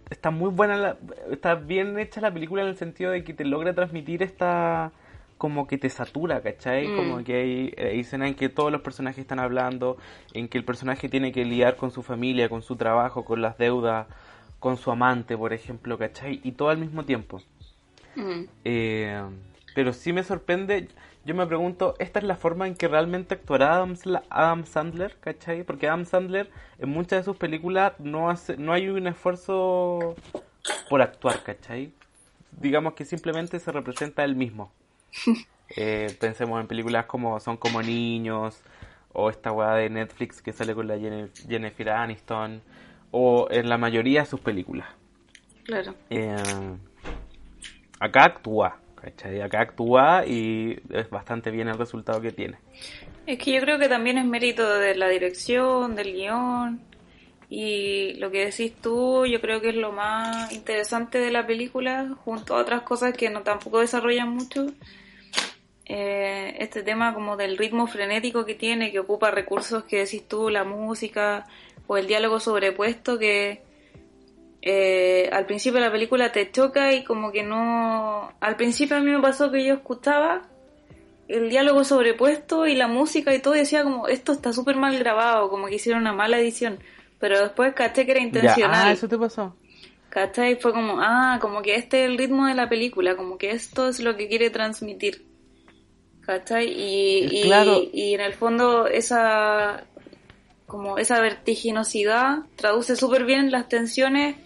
está 0.10 0.32
muy 0.32 0.50
buena, 0.50 0.98
está 1.32 1.56
bien 1.56 1.98
hecha 2.00 2.22
la 2.22 2.34
película 2.34 2.64
en 2.64 2.70
el 2.70 2.78
sentido 2.78 3.12
de 3.12 3.24
que 3.24 3.34
te 3.34 3.46
logra 3.46 3.74
transmitir 3.74 4.24
esta 4.24 4.92
como 5.40 5.68
que 5.68 5.78
te 5.78 5.90
satura, 5.90 6.42
¿cachai? 6.42 6.90
Mm. 6.90 6.96
Como 6.98 7.24
que 7.24 7.36
hay, 7.36 7.74
hay 7.78 8.02
escenas 8.02 8.28
en 8.28 8.36
que 8.36 8.50
todos 8.50 8.72
los 8.72 8.82
personajes 8.82 9.20
están 9.20 9.40
hablando, 9.40 9.98
en 10.34 10.50
que 10.50 10.58
el 10.58 10.66
personaje 10.66 11.08
tiene 11.08 11.32
que 11.32 11.46
lidiar 11.46 11.78
con 11.78 11.92
su 11.92 12.04
familia, 12.04 12.50
con 12.50 12.62
su 12.62 12.76
trabajo, 12.76 13.24
con 13.24 13.42
las 13.42 13.58
deudas, 13.58 14.06
con 14.60 14.76
su 14.76 14.92
amante, 14.92 15.38
por 15.38 15.54
ejemplo, 15.54 15.98
¿cachai? 15.98 16.42
Y 16.44 16.52
todo 16.52 16.70
al 16.70 16.78
mismo 16.78 17.06
tiempo. 17.06 17.42
Mm. 18.16 18.44
Eh, 18.66 19.24
pero 19.74 19.94
sí 19.94 20.12
me 20.12 20.24
sorprende, 20.24 20.90
yo 21.24 21.36
me 21.36 21.48
pregunto, 21.48 21.96
¿esta 22.00 22.20
es 22.20 22.26
la 22.26 22.36
forma 22.36 22.68
en 22.68 22.76
que 22.76 22.90
realmente 22.90 23.36
actuará 23.36 23.82
Adam, 24.30 24.66
Sandler? 24.66 25.16
¿Cachai? 25.22 25.64
Porque 25.64 25.88
Adam 25.88 26.06
Sandler 26.06 26.52
en 26.80 26.90
muchas 26.90 27.20
de 27.20 27.24
sus 27.24 27.38
películas 27.38 27.94
no, 27.98 28.30
hace, 28.30 28.58
no 28.58 28.74
hay 28.74 28.90
un 28.90 29.08
esfuerzo 29.08 30.16
por 30.90 31.02
actuar, 31.02 31.44
¿cachai? 31.44 31.94
Digamos 32.60 32.94
que 32.94 33.06
simplemente 33.06 33.58
se 33.60 33.72
representa 33.72 34.26
él 34.26 34.36
mismo. 34.36 34.74
Eh, 35.76 36.16
pensemos 36.20 36.60
en 36.60 36.68
películas 36.68 37.06
como 37.06 37.40
Son 37.40 37.58
como 37.58 37.82
niños, 37.82 38.62
o 39.14 39.30
esta 39.30 39.52
weá 39.52 39.74
de 39.76 39.90
Netflix 39.90 40.42
que 40.42 40.52
sale 40.52 40.74
con 40.74 40.88
la 40.88 40.98
Jennifer 41.48 41.90
Aniston, 41.90 42.62
o 43.12 43.48
en 43.52 43.70
la 43.70 43.78
mayoría 43.78 44.22
de 44.22 44.26
sus 44.26 44.40
películas. 44.40 44.88
Claro. 45.64 45.94
Eh, 46.10 46.36
acá 48.00 48.26
actúa, 48.26 48.78
¿cachai? 48.96 49.42
Acá 49.42 49.62
actúa 49.62 50.26
y 50.26 50.80
es 50.90 51.10
bastante 51.10 51.52
bien 51.52 51.68
el 51.68 51.78
resultado 51.78 52.20
que 52.22 52.32
tiene. 52.32 52.58
Es 53.28 53.38
que 53.38 53.54
yo 53.54 53.62
creo 53.62 53.78
que 53.78 53.88
también 53.88 54.18
es 54.18 54.26
mérito 54.26 54.68
de 54.80 54.96
la 54.96 55.08
dirección, 55.08 55.96
del 55.96 56.14
guion. 56.14 56.89
Y 57.50 58.14
lo 58.14 58.30
que 58.30 58.46
decís 58.46 58.74
tú, 58.80 59.26
yo 59.26 59.42
creo 59.42 59.60
que 59.60 59.70
es 59.70 59.76
lo 59.76 59.92
más 59.92 60.52
interesante 60.52 61.20
de 61.20 61.32
la 61.32 61.48
película, 61.48 62.16
junto 62.24 62.56
a 62.56 62.62
otras 62.62 62.84
cosas 62.84 63.16
que 63.16 63.30
no 63.32 63.42
tampoco 63.42 63.80
desarrollan 63.80 64.30
mucho. 64.30 64.68
Eh, 65.86 66.56
este 66.60 66.84
tema 66.84 67.16
como 67.16 67.36
del 67.36 67.58
ritmo 67.58 67.88
frenético 67.88 68.46
que 68.46 68.54
tiene, 68.54 68.92
que 68.92 69.00
ocupa 69.00 69.32
recursos 69.32 69.84
que 69.86 69.98
decís 69.98 70.28
tú, 70.28 70.52
la 70.52 70.64
música 70.64 71.48
o 71.88 71.98
el 71.98 72.06
diálogo 72.06 72.40
sobrepuesto 72.40 73.18
que 73.18 73.64
eh, 74.62 75.30
al 75.32 75.46
principio 75.46 75.80
la 75.80 75.92
película 75.92 76.32
te 76.32 76.52
choca 76.52 76.94
y 76.94 77.04
como 77.04 77.32
que 77.32 77.44
no... 77.44 78.32
Al 78.40 78.56
principio 78.56 78.98
a 78.98 79.00
mí 79.00 79.10
me 79.10 79.22
pasó 79.22 79.52
que 79.52 79.66
yo 79.66 79.74
escuchaba 79.74 80.44
el 81.28 81.50
diálogo 81.50 81.84
sobrepuesto 81.84 82.68
y 82.68 82.76
la 82.76 82.88
música 82.88 83.34
y 83.34 83.40
todo 83.40 83.56
y 83.56 83.60
decía 83.60 83.84
como 83.84 84.08
esto 84.08 84.34
está 84.34 84.52
súper 84.52 84.76
mal 84.76 84.98
grabado, 85.00 85.50
como 85.50 85.68
que 85.68 85.76
hicieron 85.76 86.02
una 86.02 86.14
mala 86.14 86.40
edición. 86.40 86.80
Pero 87.20 87.40
después 87.40 87.74
caché 87.74 88.06
que 88.06 88.12
era 88.12 88.22
intencional. 88.22 88.88
ah, 88.88 88.92
eso 88.92 89.08
te 89.08 89.18
pasó. 89.18 89.56
¿Cachai? 90.10 90.56
Fue 90.56 90.74
como, 90.74 91.00
ah, 91.02 91.38
como 91.42 91.62
que 91.62 91.76
este 91.76 92.04
es 92.04 92.10
el 92.10 92.18
ritmo 92.18 92.48
de 92.48 92.56
la 92.56 92.70
película, 92.70 93.16
como 93.16 93.38
que 93.38 93.52
esto 93.52 93.88
es 93.90 94.00
lo 94.00 94.16
que 94.18 94.28
quiere 94.28 94.50
transmitir. 94.50 95.26
¿Cachai? 96.22 96.68
Y, 96.68 97.28
y, 97.32 97.90
y 97.94 98.14
en 98.14 98.22
el 98.22 98.34
fondo 98.34 98.88
esa 98.88 99.84
como 100.70 101.00
esa 101.00 101.20
vertiginosidad 101.20 102.44
traduce 102.56 102.96
súper 102.96 103.26
bien 103.26 103.52
las 103.52 103.68
tensiones 103.68 104.38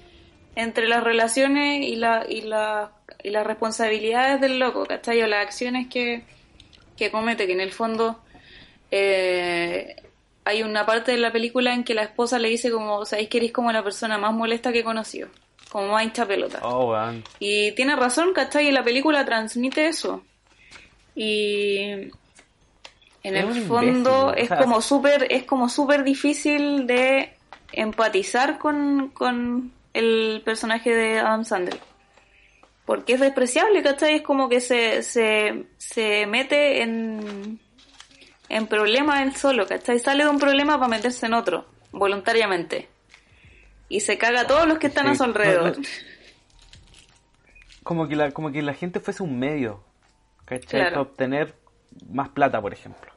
entre 0.55 0.88
las 0.88 1.03
relaciones 1.03 1.86
y, 1.86 1.95
la, 1.95 2.25
y, 2.27 2.41
la, 2.41 2.93
y 3.23 3.29
las 3.29 3.45
responsabilidades 3.45 4.39
del 4.39 4.57
loco, 4.57 4.86
¿cachai? 4.86 5.21
O 5.21 5.27
las 5.27 5.45
acciones 5.45 5.88
que, 5.88 6.23
que 6.95 7.12
comete, 7.12 7.45
que 7.45 7.53
en 7.53 7.62
el 7.62 7.71
fondo 7.71 8.21
eh, 8.89 9.95
hay 10.45 10.63
una 10.63 10.86
parte 10.86 11.12
de 11.12 11.17
la 11.17 11.32
película 11.32 11.73
en 11.73 11.84
que 11.84 11.93
la 11.93 12.03
esposa 12.03 12.39
le 12.39 12.49
dice 12.49 12.71
como, 12.71 13.06
sabéis 13.06 13.29
que 13.29 13.38
eres 13.38 13.51
como 13.51 13.71
la 13.71 13.84
persona 13.84 14.17
más 14.17 14.34
molesta 14.34 14.71
que 14.71 14.79
he 14.79 14.84
conocido, 14.84 15.29
como 15.69 15.89
más 15.89 16.03
hincha 16.03 16.25
pelota. 16.25 16.60
Oh, 16.63 16.95
y 17.39 17.71
tiene 17.73 17.95
razón, 17.95 18.34
¿cachai? 18.34 18.67
Y 18.67 18.71
la 18.71 18.84
película 18.84 19.25
transmite 19.25 19.88
eso. 19.88 20.23
Y 21.15 22.12
en 23.23 23.36
el 23.38 23.53
fondo 23.63 24.34
es 24.36 24.49
como 24.49 24.82
súper 24.82 25.27
es 25.29 25.43
como 25.43 25.69
súper 25.69 26.03
difícil 26.03 26.88
de 26.88 27.34
empatizar 27.71 28.58
con, 28.58 29.10
con 29.10 29.71
el 29.93 30.41
personaje 30.43 30.93
de 30.93 31.19
Adam 31.19 31.45
Sandler. 31.45 31.79
Porque 32.86 33.13
es 33.13 33.21
despreciable, 33.21 33.82
¿cachai? 33.82 34.15
Es 34.15 34.21
como 34.23 34.49
que 34.49 34.60
se, 34.60 35.03
se, 35.03 35.67
se 35.77 36.25
mete 36.25 36.82
en, 36.82 37.60
en 38.53 38.67
problemas 38.67 39.21
él 39.23 39.35
solo, 39.35 39.65
¿cachai? 39.65 39.97
Sale 39.97 40.25
de 40.25 40.29
un 40.29 40.37
problema 40.37 40.77
para 40.77 40.87
meterse 40.87 41.25
en 41.25 41.33
otro, 41.33 41.65
voluntariamente. 41.91 42.87
Y 43.89 44.01
se 44.01 44.19
caga 44.19 44.41
a 44.41 44.47
todos 44.47 44.67
los 44.67 44.77
que 44.77 44.87
están 44.87 45.07
a 45.07 45.15
su 45.15 45.23
alrededor. 45.23 45.77
como, 47.83 48.07
que 48.07 48.15
la, 48.15 48.31
como 48.31 48.51
que 48.51 48.61
la 48.61 48.75
gente 48.75 48.99
fuese 48.99 49.23
un 49.23 49.39
medio, 49.39 49.83
¿cachai? 50.45 50.83
Para 50.83 51.01
obtener 51.01 51.55
más 52.07 52.29
plata, 52.29 52.61
por 52.61 52.73
ejemplo. 52.73 53.11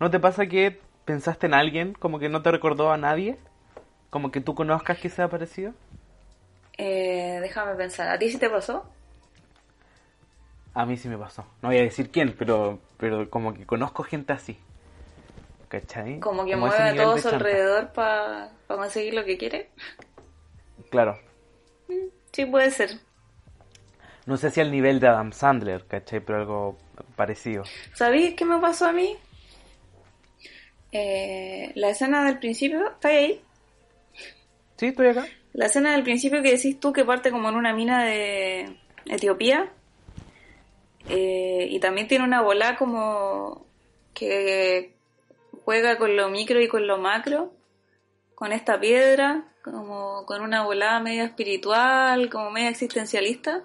¿No 0.00 0.10
te 0.10 0.18
pasa 0.18 0.46
que 0.46 0.80
pensaste 1.04 1.46
en 1.46 1.54
alguien 1.54 1.92
como 1.92 2.18
que 2.18 2.28
no 2.28 2.42
te 2.42 2.50
recordó 2.50 2.90
a 2.90 2.96
nadie? 2.96 3.38
Como 4.10 4.32
que 4.32 4.40
tú 4.40 4.56
conozcas 4.56 4.98
que 4.98 5.08
se 5.08 5.22
ha 5.22 5.28
parecido? 5.28 5.72
Eh, 6.78 7.38
déjame 7.40 7.76
pensar, 7.76 8.08
¿a 8.08 8.18
ti 8.18 8.28
sí 8.28 8.38
te 8.38 8.50
pasó? 8.50 8.84
A 10.74 10.84
mí 10.84 10.96
sí 10.96 11.08
me 11.08 11.16
pasó. 11.16 11.44
No 11.62 11.68
voy 11.68 11.78
a 11.78 11.82
decir 11.82 12.10
quién, 12.10 12.34
pero, 12.36 12.80
pero 12.96 13.30
como 13.30 13.54
que 13.54 13.66
conozco 13.66 14.02
gente 14.02 14.32
así. 14.32 14.58
¿Cachai? 15.70 16.18
Como 16.18 16.44
que 16.44 16.56
mueve 16.56 16.82
a 16.82 16.96
todo 16.96 17.16
su 17.16 17.28
alrededor 17.28 17.92
para 17.92 18.50
conseguir 18.66 19.14
lo 19.14 19.24
que 19.24 19.38
quiere. 19.38 19.70
Claro. 20.90 21.16
Mm, 21.86 22.08
sí, 22.32 22.44
puede 22.44 22.72
ser. 22.72 22.90
No 24.26 24.36
sé 24.36 24.50
si 24.50 24.60
al 24.60 24.72
nivel 24.72 24.98
de 24.98 25.06
Adam 25.06 25.32
Sandler, 25.32 25.86
¿cachai? 25.86 26.18
Pero 26.18 26.38
algo 26.40 26.78
parecido. 27.14 27.62
¿Sabéis 27.94 28.34
qué 28.34 28.44
me 28.44 28.58
pasó 28.58 28.86
a 28.86 28.92
mí? 28.92 29.16
Eh, 30.90 31.70
la 31.76 31.90
escena 31.90 32.24
del 32.24 32.40
principio, 32.40 32.90
¿está 32.90 33.10
ahí? 33.10 33.40
Sí, 34.76 34.86
estoy 34.86 35.06
acá. 35.06 35.24
La 35.52 35.66
escena 35.66 35.92
del 35.92 36.02
principio 36.02 36.42
que 36.42 36.50
decís 36.50 36.80
tú 36.80 36.92
que 36.92 37.04
parte 37.04 37.30
como 37.30 37.48
en 37.48 37.54
una 37.54 37.72
mina 37.72 38.04
de 38.04 38.76
Etiopía. 39.06 39.70
Eh, 41.08 41.68
y 41.70 41.78
también 41.78 42.08
tiene 42.08 42.24
una 42.24 42.42
bola 42.42 42.76
como 42.76 43.66
que 44.12 44.99
juega 45.64 45.98
con 45.98 46.16
lo 46.16 46.28
micro 46.30 46.60
y 46.60 46.68
con 46.68 46.86
lo 46.86 46.98
macro, 46.98 47.52
con 48.34 48.52
esta 48.52 48.80
piedra, 48.80 49.52
como 49.62 50.24
con 50.26 50.42
una 50.42 50.64
bola 50.64 50.98
media 51.00 51.24
espiritual, 51.24 52.30
como 52.30 52.50
media 52.50 52.70
existencialista. 52.70 53.64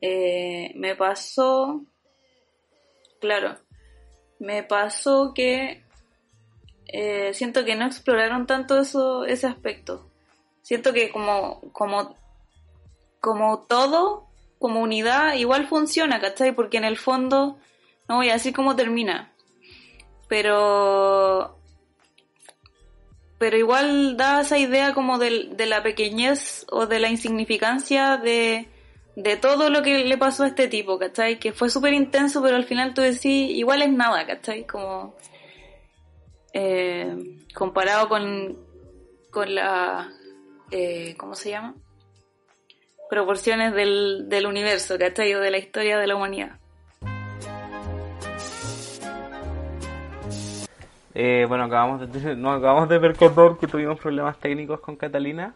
Eh, 0.00 0.72
me 0.74 0.96
pasó, 0.96 1.84
claro, 3.20 3.56
me 4.38 4.62
pasó 4.62 5.32
que 5.34 5.84
eh, 6.88 7.32
siento 7.34 7.64
que 7.64 7.76
no 7.76 7.86
exploraron 7.86 8.46
tanto 8.46 8.80
eso, 8.80 9.24
ese 9.24 9.46
aspecto. 9.46 10.10
Siento 10.62 10.92
que 10.92 11.10
como, 11.10 11.60
como, 11.72 12.16
como 13.20 13.64
todo, 13.66 14.28
como 14.58 14.80
unidad, 14.80 15.34
igual 15.34 15.66
funciona, 15.66 16.20
¿cachai? 16.20 16.54
Porque 16.54 16.78
en 16.78 16.84
el 16.84 16.96
fondo, 16.96 17.58
no 18.08 18.16
voy 18.16 18.30
a 18.30 18.34
decir 18.34 18.52
cómo 18.52 18.76
termina, 18.76 19.31
pero 20.32 21.58
pero 23.36 23.58
igual 23.58 24.16
da 24.16 24.40
esa 24.40 24.56
idea 24.56 24.94
como 24.94 25.18
de, 25.18 25.50
de 25.50 25.66
la 25.66 25.82
pequeñez 25.82 26.64
o 26.70 26.86
de 26.86 27.00
la 27.00 27.10
insignificancia 27.10 28.16
de, 28.16 28.66
de 29.14 29.36
todo 29.36 29.68
lo 29.68 29.82
que 29.82 30.04
le 30.04 30.16
pasó 30.16 30.44
a 30.44 30.46
este 30.46 30.68
tipo, 30.68 30.98
¿cachai? 30.98 31.38
Que 31.38 31.52
fue 31.52 31.68
súper 31.68 31.92
intenso, 31.92 32.40
pero 32.40 32.56
al 32.56 32.64
final 32.64 32.94
tú 32.94 33.02
decís, 33.02 33.50
igual 33.50 33.82
es 33.82 33.92
nada, 33.92 34.24
¿cachai? 34.26 34.66
Como 34.66 35.14
eh, 36.54 37.14
comparado 37.52 38.08
con, 38.08 38.56
con 39.30 39.54
la, 39.54 40.10
eh, 40.70 41.14
¿cómo 41.18 41.34
se 41.34 41.50
llama? 41.50 41.74
Proporciones 43.10 43.74
del, 43.74 44.30
del 44.30 44.46
universo, 44.46 44.96
¿cachai? 44.98 45.34
O 45.34 45.40
de 45.40 45.50
la 45.50 45.58
historia 45.58 45.98
de 45.98 46.06
la 46.06 46.16
humanidad. 46.16 46.61
Eh, 51.14 51.44
bueno, 51.48 51.64
acabamos 51.64 52.10
de, 52.10 52.36
no, 52.36 52.52
acabamos 52.52 52.88
de 52.88 52.98
ver 52.98 53.16
con 53.16 53.56
que 53.58 53.66
tuvimos 53.66 53.98
problemas 53.98 54.38
técnicos 54.38 54.80
con 54.80 54.96
Catalina. 54.96 55.54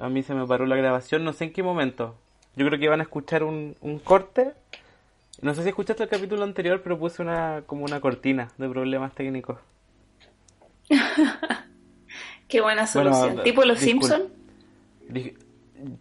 A 0.00 0.08
mí 0.08 0.22
se 0.22 0.34
me 0.34 0.46
paró 0.46 0.66
la 0.66 0.76
grabación, 0.76 1.24
no 1.24 1.32
sé 1.32 1.44
en 1.44 1.52
qué 1.52 1.62
momento. 1.62 2.14
Yo 2.54 2.66
creo 2.66 2.78
que 2.78 2.88
van 2.88 3.00
a 3.00 3.04
escuchar 3.04 3.42
un, 3.42 3.76
un 3.80 3.98
corte. 3.98 4.52
No 5.40 5.54
sé 5.54 5.62
si 5.62 5.68
escuchaste 5.68 6.02
el 6.04 6.08
capítulo 6.08 6.44
anterior, 6.44 6.80
pero 6.82 6.98
puse 6.98 7.22
una 7.22 7.62
como 7.66 7.84
una 7.84 8.00
cortina 8.00 8.48
de 8.58 8.68
problemas 8.68 9.14
técnicos. 9.14 9.58
Qué 12.48 12.60
buena 12.60 12.86
solución. 12.86 13.42
¿Tipo 13.42 13.64
Los 13.64 13.78
Simpson? 13.78 14.22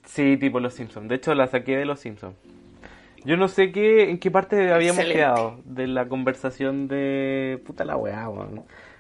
Sí, 0.06 0.38
tipo 0.38 0.60
Los 0.60 0.74
Simpson. 0.74 1.08
De 1.08 1.16
hecho, 1.16 1.36
la 1.36 1.48
saqué 1.48 1.78
de 1.78 1.86
Los 1.86 2.00
Simpson. 2.00 2.36
Yo 3.25 3.38
no 3.38 3.47
sé 3.47 3.71
qué, 3.71 4.10
en 4.10 4.19
qué 4.19 4.32
parte 4.32 4.71
habíamos 4.71 5.03
quedado 5.06 5.60
de 5.65 5.88
la 5.88 6.08
conversación 6.08 6.88
de... 6.88 7.62
Puta 7.65 7.84
la 7.84 7.97
weá, 7.97 8.30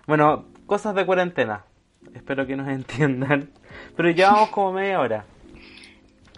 Bueno, 0.05 0.45
cosas 0.65 0.95
de 0.95 1.05
cuarentena. 1.05 1.65
Espero 2.13 2.45
que 2.45 2.55
nos 2.55 2.67
entiendan. 2.69 3.49
Pero 3.95 4.09
llevamos 4.09 4.49
como 4.49 4.73
media 4.73 4.99
hora. 4.99 5.25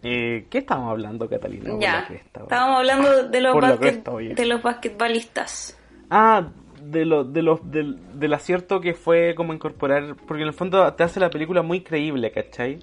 Eh, 0.02 0.46
¿Qué 0.50 0.60
estábamos 0.60 0.92
hablando, 0.92 1.28
Catalina? 1.28 1.72
Ya, 1.80 2.08
estábamos 2.10 2.78
hablando 2.78 3.28
de 3.28 3.42
los, 3.42 3.80
de 3.80 4.46
los 4.46 4.62
basquetbolistas. 4.62 5.78
Ah, 6.10 6.48
de 6.82 7.06
lo, 7.06 7.24
de 7.24 7.42
los, 7.42 7.60
del, 7.70 8.34
acierto 8.34 8.80
que 8.80 8.94
fue 8.94 9.36
como 9.36 9.54
incorporar, 9.54 10.16
porque 10.28 10.44
en 10.44 10.48
el 10.48 10.54
fondo 10.54 10.94
te 10.94 11.04
hace 11.04 11.20
la 11.20 11.30
película 11.30 11.62
muy 11.62 11.82
creíble, 11.82 12.32
¿cachai? 12.32 12.80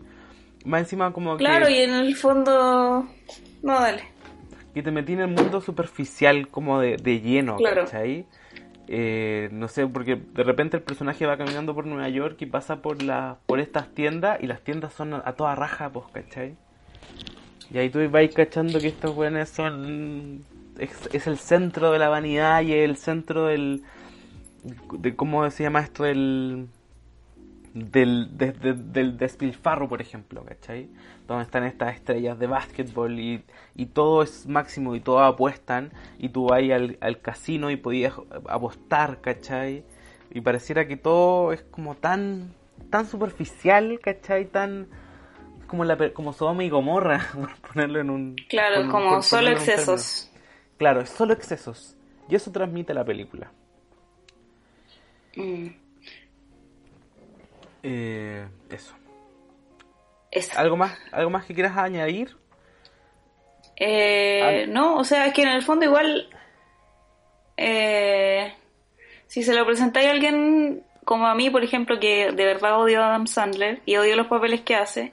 Más 0.64 0.82
encima 0.82 1.12
como 1.12 1.36
claro, 1.36 1.68
y 1.68 1.78
en 1.78 1.94
el 1.94 2.14
fondo... 2.16 3.06
No, 3.62 3.80
dale. 3.80 4.02
Y 4.76 4.82
te 4.82 4.90
metí 4.90 5.14
en 5.14 5.20
el 5.20 5.28
mundo 5.28 5.62
superficial 5.62 6.48
como 6.48 6.80
de, 6.80 6.98
de 6.98 7.20
lleno, 7.20 7.56
claro. 7.56 7.86
¿cachai? 7.86 8.26
Eh, 8.88 9.48
no 9.50 9.68
sé, 9.68 9.86
porque 9.86 10.16
de 10.16 10.44
repente 10.44 10.76
el 10.76 10.82
personaje 10.82 11.24
va 11.24 11.38
caminando 11.38 11.74
por 11.74 11.86
Nueva 11.86 12.08
York 12.10 12.36
y 12.40 12.46
pasa 12.46 12.82
por 12.82 13.02
la, 13.02 13.38
por 13.46 13.58
estas 13.58 13.88
tiendas 13.94 14.38
y 14.42 14.46
las 14.46 14.60
tiendas 14.60 14.92
son 14.92 15.14
a, 15.14 15.32
toda 15.32 15.54
raja, 15.54 15.88
pues, 15.88 16.04
¿cachai? 16.12 16.56
Y 17.72 17.78
ahí 17.78 17.88
tú 17.88 18.06
vas 18.10 18.28
cachando 18.34 18.78
que 18.78 18.88
estos 18.88 19.14
buenos 19.14 19.48
son 19.48 20.44
es, 20.78 21.26
el 21.26 21.38
centro 21.38 21.90
de 21.90 21.98
la 21.98 22.10
vanidad 22.10 22.60
y 22.60 22.74
el 22.74 22.98
centro 22.98 23.46
del 23.46 23.82
de 24.92 25.16
cómo 25.16 25.48
se 25.50 25.62
llama 25.62 25.80
esto 25.80 26.04
del 27.76 28.36
del, 28.38 28.92
del 28.92 29.18
despilfarro, 29.18 29.86
por 29.86 30.00
ejemplo, 30.00 30.42
¿cachai? 30.44 30.88
Donde 31.26 31.44
están 31.44 31.64
estas 31.64 31.94
estrellas 31.94 32.38
de 32.38 32.46
básquetbol 32.46 33.20
y, 33.20 33.44
y 33.74 33.86
todo 33.86 34.22
es 34.22 34.46
máximo 34.46 34.94
y 34.94 35.00
todos 35.00 35.22
apuestan 35.22 35.92
y 36.18 36.30
tú 36.30 36.46
vas 36.48 36.62
al, 36.70 36.96
al 37.00 37.20
casino 37.20 37.70
y 37.70 37.76
podías 37.76 38.14
apostar, 38.48 39.20
¿cachai? 39.20 39.84
Y 40.30 40.40
pareciera 40.40 40.88
que 40.88 40.96
todo 40.96 41.52
es 41.52 41.62
como 41.64 41.94
tan, 41.96 42.54
tan 42.88 43.06
superficial, 43.06 44.00
¿cachai? 44.02 44.46
Tan 44.46 44.88
como 45.66 45.84
la 45.84 46.12
como 46.14 46.32
Sodoma 46.32 46.64
y 46.64 46.70
Gomorra, 46.70 47.26
por 47.34 47.54
ponerlo 47.60 48.00
en 48.00 48.08
un... 48.08 48.36
Claro, 48.48 48.90
como 48.90 49.20
solo 49.20 49.50
excesos. 49.50 50.32
Claro, 50.78 51.02
es 51.02 51.10
solo 51.10 51.34
excesos. 51.34 51.94
Y 52.28 52.36
eso 52.36 52.50
transmite 52.50 52.94
la 52.94 53.04
película. 53.04 53.52
Mm. 55.36 55.85
Eh, 57.88 58.44
eso. 58.68 58.96
¿Algo 60.56 60.76
más, 60.76 60.98
¿Algo 61.12 61.30
más 61.30 61.44
que 61.44 61.54
quieras 61.54 61.76
añadir? 61.76 62.36
Eh, 63.76 64.66
no, 64.68 64.96
o 64.96 65.04
sea, 65.04 65.26
es 65.26 65.32
que 65.32 65.42
en 65.42 65.48
el 65.50 65.62
fondo 65.62 65.84
igual, 65.84 66.28
eh, 67.56 68.52
si 69.28 69.44
se 69.44 69.54
lo 69.54 69.64
presentáis 69.64 70.08
a 70.08 70.10
alguien 70.10 70.82
como 71.04 71.28
a 71.28 71.36
mí, 71.36 71.48
por 71.48 71.62
ejemplo, 71.62 72.00
que 72.00 72.32
de 72.32 72.44
verdad 72.44 72.80
odio 72.80 73.02
a 73.02 73.06
Adam 73.06 73.28
Sandler 73.28 73.80
y 73.86 73.96
odio 73.96 74.16
los 74.16 74.26
papeles 74.26 74.62
que 74.62 74.74
hace, 74.74 75.12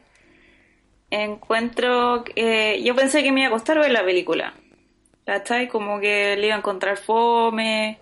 encuentro, 1.12 2.24
eh, 2.36 2.82
yo 2.84 2.96
pensé 2.96 3.22
que 3.22 3.32
me 3.32 3.42
iba 3.42 3.50
a 3.50 3.52
costar 3.52 3.78
ver 3.78 3.92
la 3.92 4.04
película, 4.04 4.56
¿cachai? 5.28 5.68
Como 5.68 6.00
que 6.00 6.36
le 6.38 6.48
iba 6.48 6.56
a 6.56 6.58
encontrar 6.58 6.98
fome, 6.98 8.00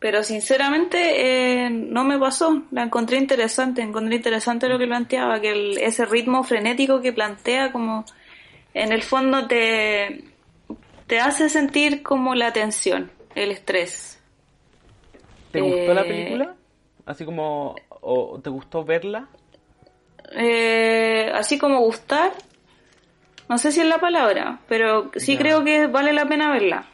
pero 0.00 0.22
sinceramente 0.22 1.66
eh, 1.66 1.70
no 1.70 2.04
me 2.04 2.18
pasó, 2.18 2.62
la 2.70 2.82
encontré 2.82 3.18
interesante, 3.18 3.82
encontré 3.82 4.16
interesante 4.16 4.66
lo 4.66 4.78
que 4.78 4.86
planteaba, 4.86 5.40
que 5.40 5.72
ese 5.72 6.06
ritmo 6.06 6.42
frenético 6.42 7.02
que 7.02 7.12
plantea 7.12 7.70
como 7.70 8.06
en 8.72 8.92
el 8.92 9.02
fondo 9.02 9.46
te, 9.46 10.24
te 11.06 11.20
hace 11.20 11.50
sentir 11.50 12.02
como 12.02 12.34
la 12.34 12.50
tensión, 12.50 13.10
el 13.34 13.50
estrés. 13.50 14.18
¿Te 15.52 15.60
gustó 15.60 15.92
la 15.92 16.02
eh, 16.02 16.04
película? 16.04 16.54
Así 17.04 17.26
como, 17.26 17.76
o 17.90 18.40
¿te 18.42 18.48
gustó 18.48 18.82
verla? 18.84 19.28
Eh, 20.32 21.30
así 21.34 21.58
como 21.58 21.80
gustar, 21.80 22.32
no 23.50 23.58
sé 23.58 23.70
si 23.70 23.80
es 23.80 23.86
la 23.86 23.98
palabra, 23.98 24.60
pero 24.66 25.10
sí 25.16 25.36
creo 25.36 25.62
que 25.62 25.88
vale 25.88 26.14
la 26.14 26.24
pena 26.24 26.50
verla. 26.50 26.86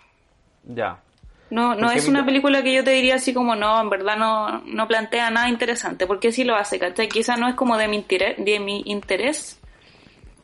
Ya. 0.64 1.02
No, 1.48 1.76
no 1.76 1.92
es 1.92 2.08
una 2.08 2.26
película 2.26 2.62
que 2.62 2.74
yo 2.74 2.82
te 2.82 2.90
diría 2.90 3.16
así 3.16 3.32
como, 3.32 3.54
no, 3.54 3.80
en 3.80 3.88
verdad 3.88 4.16
no, 4.16 4.62
no 4.62 4.88
plantea 4.88 5.30
nada 5.30 5.48
interesante, 5.48 6.06
porque 6.06 6.32
sí 6.32 6.42
lo 6.42 6.56
hace, 6.56 6.78
¿cachai? 6.78 7.08
Quizá 7.08 7.36
no 7.36 7.48
es 7.48 7.54
como 7.54 7.78
de 7.78 7.86
mi, 7.86 7.96
interés, 7.96 8.36
de 8.44 8.58
mi 8.58 8.82
interés, 8.86 9.60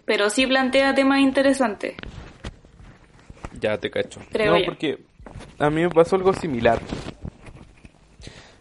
pero 0.05 0.31
sí 0.31 0.47
plantea 0.47 0.95
temas 0.95 1.19
interesantes. 1.19 1.97
Ya 3.61 3.79
te 3.79 3.91
cacho. 3.91 4.21
no, 4.21 4.57
porque 4.65 4.99
a 5.59 5.71
mí 5.71 5.83
me 5.83 5.91
pasó 5.91 6.17
algo 6.17 6.33
similar. 6.35 6.79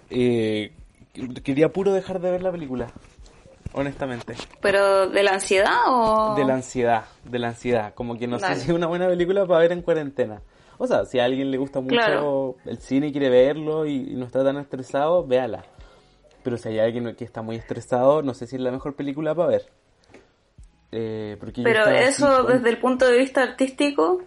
Eh, 0.10 0.71
quería 1.43 1.69
puro 1.69 1.93
dejar 1.93 2.21
de 2.21 2.32
ver 2.32 2.41
la 2.41 2.51
película, 2.51 2.88
honestamente. 3.73 4.34
¿Pero 4.62 5.10
de 5.10 5.23
la 5.23 5.34
ansiedad 5.34 5.77
o...? 5.88 6.36
De 6.36 6.43
la 6.43 6.56
ansiedad, 6.56 7.06
de 7.23 7.39
la 7.39 7.49
ansiedad. 7.49 7.93
Como 7.93 8.17
que 8.17 8.27
no 8.27 8.39
sé 8.39 8.56
si 8.56 8.71
es 8.71 8.75
una 8.75 8.88
buena 8.88 9.08
película 9.08 9.45
para 9.45 9.60
ver 9.60 9.71
en 9.73 9.84
cuarentena. 9.84 10.41
O 10.84 10.88
sea, 10.88 11.06
si 11.06 11.20
a 11.20 11.26
alguien 11.26 11.52
le 11.52 11.60
gusta 11.60 11.80
mucho 11.80 12.56
el 12.65 12.80
cine 12.80 13.10
y 13.10 13.12
quiere 13.12 13.30
verlo 13.30 13.86
y, 13.86 14.00
no 14.15 14.26
está 14.26 14.44
tan 14.44 14.58
estresado, 14.58 15.24
véala. 15.24 15.63
Pero 16.41 16.58
si 16.58 16.70
hay 16.70 16.80
alguien 16.80 17.15
que 17.15 17.24
está 17.24 17.44
muy 17.44 17.56
estresado, 17.56 18.24
no 18.24 18.34
sé 18.34 18.48
si 18.48 18.56
es 18.56 18.63
la 18.63 18.72
mejor 18.72 18.96
película 18.96 19.36
para 19.36 19.50
ver. 19.50 19.70
Eh, 20.91 21.38
Pero 21.63 21.86
eso 21.86 22.46
desde 22.46 22.67
el 22.67 22.80
punto 22.80 23.06
de 23.06 23.20
vista 23.20 23.44
artístico, 23.44 24.24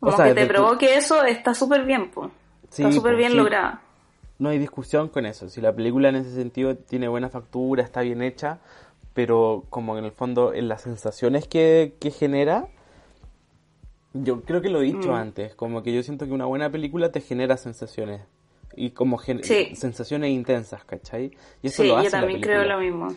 como 0.00 0.16
que 0.16 0.34
te 0.34 0.46
provoque 0.46 0.96
eso, 0.96 1.22
está 1.22 1.54
súper 1.54 1.84
bien, 1.84 2.10
pues. 2.10 2.28
está 2.68 2.90
súper 2.90 3.14
bien 3.14 3.36
lograda. 3.36 3.82
No 4.40 4.48
hay 4.48 4.58
discusión 4.58 5.10
con 5.10 5.26
eso. 5.26 5.48
Si 5.48 5.60
la 5.60 5.72
película 5.72 6.08
en 6.08 6.16
ese 6.16 6.34
sentido 6.34 6.74
tiene 6.74 7.06
buena 7.06 7.28
factura, 7.28 7.84
está 7.84 8.00
bien 8.00 8.20
hecha, 8.20 8.58
pero 9.14 9.62
como 9.70 9.96
en 9.96 10.04
el 10.04 10.10
fondo 10.10 10.52
en 10.52 10.66
las 10.66 10.82
sensaciones 10.82 11.46
que, 11.46 11.94
que 12.00 12.10
genera, 12.10 12.66
yo 14.22 14.42
creo 14.42 14.60
que 14.60 14.68
lo 14.68 14.80
he 14.80 14.84
dicho 14.84 15.10
mm. 15.10 15.14
antes, 15.14 15.54
como 15.54 15.82
que 15.82 15.92
yo 15.92 16.02
siento 16.02 16.26
que 16.26 16.32
una 16.32 16.46
buena 16.46 16.70
película 16.70 17.10
te 17.10 17.20
genera 17.20 17.56
sensaciones 17.56 18.22
y 18.76 18.90
como 18.90 19.18
sensaciones 19.18 20.30
intensas, 20.30 20.84
¿cachai? 20.84 21.32
Y 21.62 21.68
eso 21.68 21.82
lo 21.84 21.96
hace 21.96 22.06
yo 22.06 22.10
también 22.10 22.40
creo 22.40 22.64
lo 22.64 22.78
mismo. 22.78 23.08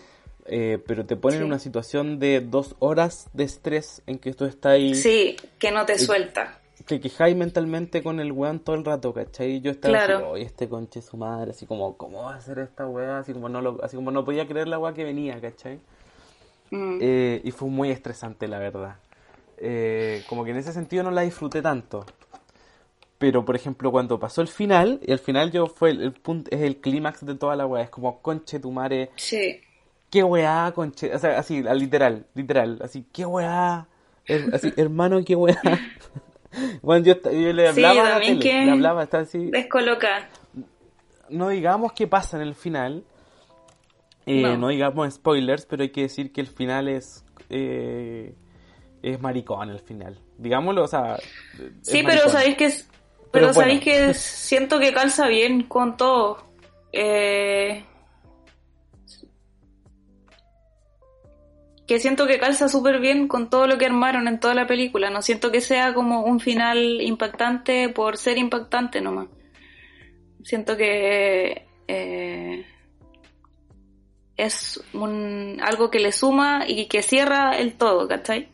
Eh, 0.46 0.82
pero 0.88 1.06
te 1.06 1.16
pone 1.16 1.38
en 1.38 1.44
una 1.44 1.60
situación 1.60 2.18
de 2.18 2.42
dos 2.42 2.76
horas 2.80 3.30
de 3.34 3.44
estrés 3.44 4.02
en 4.08 4.18
que 4.18 4.34
tú 4.34 4.46
estás 4.46 4.74
ahí. 4.74 4.96
Sí, 4.96 5.36
que 5.60 5.72
no 5.72 5.86
te 5.86 6.00
suelta. 6.00 6.60
Que 6.88 7.00
quejáis 7.00 7.36
mentalmente 7.36 8.02
con 8.02 8.20
el 8.20 8.32
weón 8.32 8.60
todo 8.60 8.76
el 8.76 8.86
rato, 8.86 9.14
¿cachai? 9.14 9.62
Yo 9.62 9.70
estaba 9.70 9.94
claro. 9.94 10.34
así, 10.34 10.44
este 10.44 10.68
conche 10.68 11.02
su 11.02 11.18
madre, 11.18 11.52
así 11.52 11.68
como, 11.68 11.98
¿cómo 11.98 12.24
va 12.24 12.36
a 12.36 12.42
ser 12.42 12.60
esta 12.60 12.88
weá? 12.88 13.20
Así 13.20 13.34
como 13.34 13.48
no, 13.50 13.62
lo, 13.62 13.84
así 13.84 13.96
como 13.96 14.10
no 14.10 14.26
podía 14.26 14.48
creer 14.48 14.68
la 14.68 14.80
weá 14.80 14.94
que 14.94 15.04
venía, 15.04 15.40
¿cachai? 15.40 15.80
Mm. 16.72 16.98
Eh, 17.02 17.42
y 17.44 17.52
fue 17.52 17.70
muy 17.70 17.92
estresante, 17.92 18.48
la 18.48 18.58
verdad. 18.58 18.96
Eh, 19.62 20.24
como 20.28 20.46
que 20.46 20.52
en 20.52 20.58
ese 20.58 20.72
sentido 20.72 21.04
no 21.04 21.12
la 21.12 21.22
disfruté 21.22 21.62
tanto. 21.62 22.06
Pero, 23.18 23.44
por 23.44 23.56
ejemplo, 23.58 23.92
cuando 23.92 24.18
pasó 24.18 24.42
el 24.42 24.48
final, 24.48 25.02
y 25.06 25.12
el 25.12 25.20
final 25.20 25.52
yo 25.52 25.68
fue 25.68 25.90
el, 25.90 26.14
punto, 26.14 26.50
es 26.52 26.62
el 26.62 26.78
clímax 26.78 27.26
de 27.26 27.36
toda 27.36 27.58
la 27.58 27.66
weá, 27.66 27.84
es 27.84 27.90
como 27.90 28.22
conche 28.22 28.60
tu 28.60 28.72
madre. 28.72 29.12
Sí. 29.18 29.60
Qué 30.10 30.24
weá, 30.24 30.72
conche, 30.74 31.14
o 31.14 31.20
sea, 31.20 31.38
así, 31.38 31.62
literal, 31.62 32.26
literal, 32.34 32.80
así, 32.82 33.06
qué 33.12 33.26
weá, 33.26 33.88
así, 34.54 34.74
hermano, 34.78 35.20
qué 35.26 35.36
weá. 35.36 35.62
bueno, 36.82 37.06
yo, 37.06 37.16
le 37.30 37.68
hablaba 37.68 38.02
a 38.02 38.10
la 38.12 38.20
tele, 38.22 38.66
le 38.66 38.72
hablaba, 38.72 39.04
está 39.04 39.20
así. 39.20 39.52
Descoloca. 39.52 40.30
No 41.30 41.50
digamos 41.50 41.92
qué 41.92 42.08
pasa 42.08 42.38
en 42.38 42.44
el 42.44 42.56
final, 42.56 43.04
eh, 44.26 44.42
no. 44.42 44.58
no. 44.58 44.68
digamos 44.70 45.14
spoilers, 45.14 45.66
pero 45.66 45.84
hay 45.84 45.90
que 45.90 46.04
decir 46.04 46.32
que 46.32 46.40
el 46.40 46.48
final 46.48 46.88
es... 46.88 47.26
Eh, 47.50 48.34
es 49.02 49.20
maricón 49.20 49.70
al 49.70 49.80
final. 49.80 50.18
Digámoslo, 50.38 50.84
o 50.84 50.88
sea. 50.88 51.18
Sí, 51.82 52.04
pero 52.06 52.30
sabéis 52.30 52.56
que. 52.56 52.74
Pero, 53.32 53.54
sabéis 53.54 53.82
que 53.82 54.14
siento 54.14 54.80
que 54.80 54.94
calza 54.94 55.28
bien 55.28 55.64
con 55.64 55.98
todo. 55.98 56.50
Eh, 56.92 57.84
que 61.90 62.00
siento 62.00 62.28
que 62.28 62.40
calza 62.40 62.70
súper 62.70 63.00
bien 63.00 63.28
con 63.28 63.50
todo 63.50 63.66
lo 63.66 63.78
que 63.78 63.86
armaron 63.86 64.28
en 64.28 64.40
toda 64.40 64.54
la 64.54 64.68
película. 64.68 65.10
No 65.10 65.22
siento 65.22 65.52
que 65.52 65.62
sea 65.62 65.94
como 65.94 66.22
un 66.22 66.40
final 66.40 67.02
impactante 67.02 67.90
por 67.90 68.18
ser 68.18 68.38
impactante 68.38 69.02
nomás. 69.02 69.28
Siento 70.44 70.78
que 70.78 71.68
eh, 71.88 72.66
es 74.38 74.82
un, 74.94 75.60
algo 75.62 75.90
que 75.90 76.00
le 76.00 76.12
suma 76.12 76.64
y 76.68 76.86
que 76.86 77.02
cierra 77.02 77.58
el 77.58 77.74
todo, 77.74 78.08
¿cachai? 78.08 78.50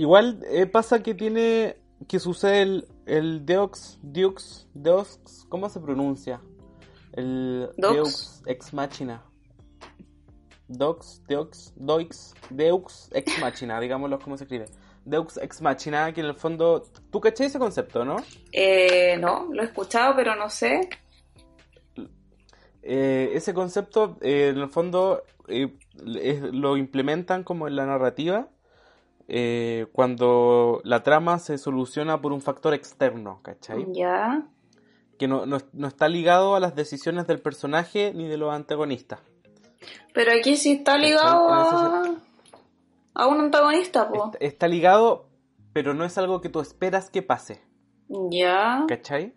Igual 0.00 0.40
eh, 0.48 0.64
pasa 0.64 1.02
que 1.02 1.12
tiene 1.12 1.76
que 2.08 2.18
sucede 2.18 2.62
el, 2.62 2.88
el 3.04 3.44
Deox, 3.44 3.98
Deux, 4.00 4.66
Deox, 4.72 5.44
¿cómo 5.50 5.68
se 5.68 5.78
pronuncia? 5.78 6.40
El 7.12 7.68
Deux 7.76 8.42
ex 8.46 8.72
machina. 8.72 9.22
Dox, 10.68 11.22
Deox, 11.28 11.74
Doix, 11.76 12.34
Deux 12.48 13.10
ex 13.12 13.40
machina, 13.42 13.78
digámoslo 13.78 14.18
como 14.18 14.38
se 14.38 14.44
escribe. 14.44 14.64
Deux 15.04 15.36
ex 15.36 15.60
machina, 15.60 16.14
que 16.14 16.22
en 16.22 16.28
el 16.28 16.34
fondo, 16.34 16.82
¿tú 17.10 17.20
caché 17.20 17.44
ese 17.44 17.58
concepto, 17.58 18.02
no? 18.02 18.16
Eh, 18.52 19.18
no, 19.18 19.48
lo 19.52 19.60
he 19.60 19.66
escuchado, 19.66 20.16
pero 20.16 20.34
no 20.34 20.48
sé. 20.48 20.88
Eh, 22.82 23.32
ese 23.34 23.52
concepto, 23.52 24.16
eh, 24.22 24.48
en 24.48 24.60
el 24.60 24.70
fondo, 24.70 25.24
lo 25.46 26.78
implementan 26.78 27.44
como 27.44 27.68
en 27.68 27.76
la 27.76 27.84
narrativa 27.84 28.48
eh, 29.32 29.86
cuando 29.92 30.80
la 30.82 31.04
trama 31.04 31.38
se 31.38 31.56
soluciona 31.56 32.20
por 32.20 32.32
un 32.32 32.40
factor 32.40 32.74
externo, 32.74 33.38
¿cachai? 33.42 33.86
Ya. 33.92 34.48
Que 35.18 35.28
no, 35.28 35.46
no, 35.46 35.86
está 35.86 36.08
ligado 36.08 36.56
a 36.56 36.60
las 36.60 36.74
decisiones 36.74 37.28
del 37.28 37.40
personaje 37.40 38.12
ni 38.12 38.26
de 38.26 38.36
los 38.36 38.52
antagonistas. 38.52 39.20
Pero 40.12 40.32
aquí 40.32 40.56
sí 40.56 40.72
está 40.72 40.98
ligado 40.98 41.48
a... 41.48 42.16
a, 43.14 43.26
un 43.28 43.40
antagonista, 43.40 44.08
po. 44.08 44.32
Está, 44.40 44.66
ligado, 44.66 45.28
pero 45.72 45.94
no 45.94 46.04
es 46.04 46.18
algo 46.18 46.40
que 46.40 46.48
tú 46.48 46.58
esperas 46.58 47.08
que 47.08 47.22
pase. 47.22 47.62
Ya. 48.08 48.84
¿Cachai? 48.88 49.32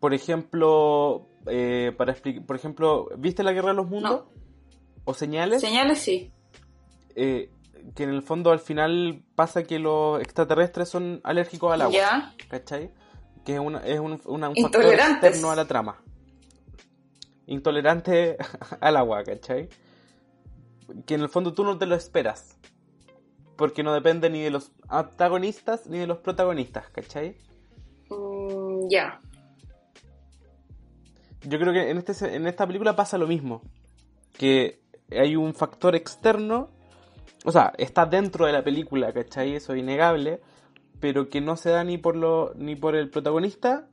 Por 0.00 0.14
ejemplo, 0.14 1.28
eh, 1.46 1.92
para 1.94 2.14
por 2.46 2.56
ejemplo, 2.56 3.08
¿viste 3.18 3.42
la 3.42 3.52
Guerra 3.52 3.68
de 3.68 3.74
los 3.74 3.90
Mundos? 3.90 4.24
¿O 5.04 5.12
señales? 5.12 5.60
Señales 5.60 5.98
sí. 5.98 6.32
Eh, 7.14 7.50
que 7.94 8.04
en 8.04 8.10
el 8.10 8.22
fondo 8.22 8.50
al 8.50 8.60
final 8.60 9.22
pasa 9.34 9.62
que 9.62 9.78
los 9.78 10.20
extraterrestres 10.20 10.88
son 10.88 11.20
alérgicos 11.24 11.72
al 11.72 11.82
agua. 11.82 11.94
¿Ya? 11.94 12.34
¿Cachai? 12.48 12.90
Que 13.44 13.54
es, 13.54 13.60
una, 13.60 13.78
es 13.86 14.00
un, 14.00 14.20
una, 14.24 14.48
un 14.48 14.56
factor 14.56 14.84
externo 14.84 15.50
a 15.50 15.56
la 15.56 15.64
trama. 15.64 16.02
intolerante 17.46 18.36
al 18.80 18.96
agua, 18.96 19.22
¿cachai? 19.24 19.68
Que 21.06 21.14
en 21.14 21.20
el 21.20 21.28
fondo 21.28 21.54
tú 21.54 21.64
no 21.64 21.78
te 21.78 21.86
lo 21.86 21.94
esperas. 21.94 22.56
Porque 23.56 23.82
no 23.82 23.94
depende 23.94 24.28
ni 24.28 24.42
de 24.42 24.50
los 24.50 24.72
antagonistas 24.88 25.86
ni 25.86 25.98
de 25.98 26.06
los 26.06 26.18
protagonistas, 26.18 26.90
¿cachai? 26.90 27.36
Mm, 28.10 28.88
ya. 28.90 29.20
Yo 31.42 31.58
creo 31.58 31.72
que 31.72 31.90
en, 31.90 31.98
este, 31.98 32.34
en 32.34 32.46
esta 32.46 32.66
película 32.66 32.96
pasa 32.96 33.18
lo 33.18 33.26
mismo. 33.26 33.62
Que 34.36 34.80
hay 35.10 35.36
un 35.36 35.54
factor 35.54 35.94
externo. 35.94 36.70
O 37.46 37.52
sea, 37.52 37.72
está 37.78 38.04
dentro 38.04 38.44
de 38.44 38.52
la 38.52 38.62
película, 38.62 39.12
¿cachai? 39.12 39.54
Eso 39.54 39.72
es 39.72 39.78
innegable. 39.78 40.40
Pero 41.00 41.28
que 41.28 41.40
no 41.40 41.56
se 41.56 41.70
da 41.70 41.84
ni 41.84 41.96
por, 41.96 42.16
lo, 42.16 42.52
ni 42.56 42.74
por 42.74 42.96
el 42.96 43.08
protagonista 43.08 43.86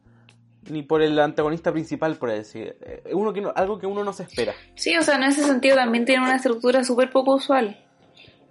ni 0.70 0.82
por 0.82 1.02
el 1.02 1.20
antagonista 1.20 1.72
principal, 1.72 2.16
por 2.16 2.32
decir. 2.32 2.78
Eh, 2.82 3.12
uno 3.14 3.34
que 3.34 3.44
algo 3.56 3.80
que 3.80 3.88
uno 3.88 4.04
no 4.04 4.14
se 4.14 4.24
espera. 4.24 4.54
Sí, 4.76 4.96
o 4.96 5.02
sea, 5.02 5.16
en 5.16 5.24
ese 5.24 5.44
sentido 5.44 5.76
también 5.76 6.06
tiene 6.06 6.24
una 6.24 6.36
estructura 6.36 6.84
súper 6.84 7.12
poco 7.12 7.36
usual, 7.36 7.78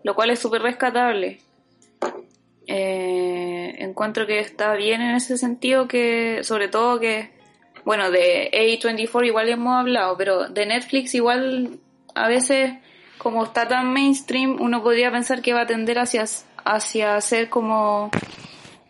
lo 0.03 0.15
cual 0.15 0.31
es 0.31 0.39
súper 0.39 0.63
rescatable. 0.63 1.39
Eh, 2.67 3.75
encuentro 3.79 4.27
que 4.27 4.39
está 4.41 4.75
bien 4.75 5.01
en 5.01 5.17
ese 5.17 5.37
sentido 5.37 5.89
que, 5.89 6.41
sobre 6.43 6.69
todo 6.69 7.01
que, 7.01 7.31
bueno, 7.85 8.11
de 8.11 8.51
A24 8.53 9.27
igual 9.27 9.49
hemos 9.49 9.75
hablado, 9.75 10.17
pero 10.17 10.49
de 10.49 10.67
Netflix 10.67 11.15
igual 11.15 11.81
a 12.15 12.29
veces, 12.29 12.75
como 13.23 13.45
está 13.45 13.69
tan 13.69 13.93
mainstream, 13.93 14.57
uno 14.61 14.83
podría 14.83 15.13
pensar 15.13 15.43
que 15.43 15.53
va 15.53 15.61
a 15.61 15.67
tender 15.67 16.01
hacia, 16.01 16.25
hacia 16.65 17.21
ser 17.21 17.49
como 17.49 18.11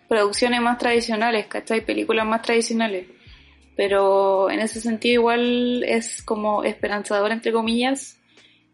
producciones 0.08 0.62
más 0.62 0.78
tradicionales, 0.78 1.46
¿cachai? 1.48 1.84
Películas 1.84 2.24
más 2.24 2.40
tradicionales. 2.40 3.08
Pero 3.76 4.50
en 4.50 4.60
ese 4.60 4.80
sentido 4.80 5.20
igual 5.20 5.84
es 5.84 6.22
como 6.22 6.64
esperanzador, 6.64 7.30
entre 7.30 7.52
comillas, 7.52 8.18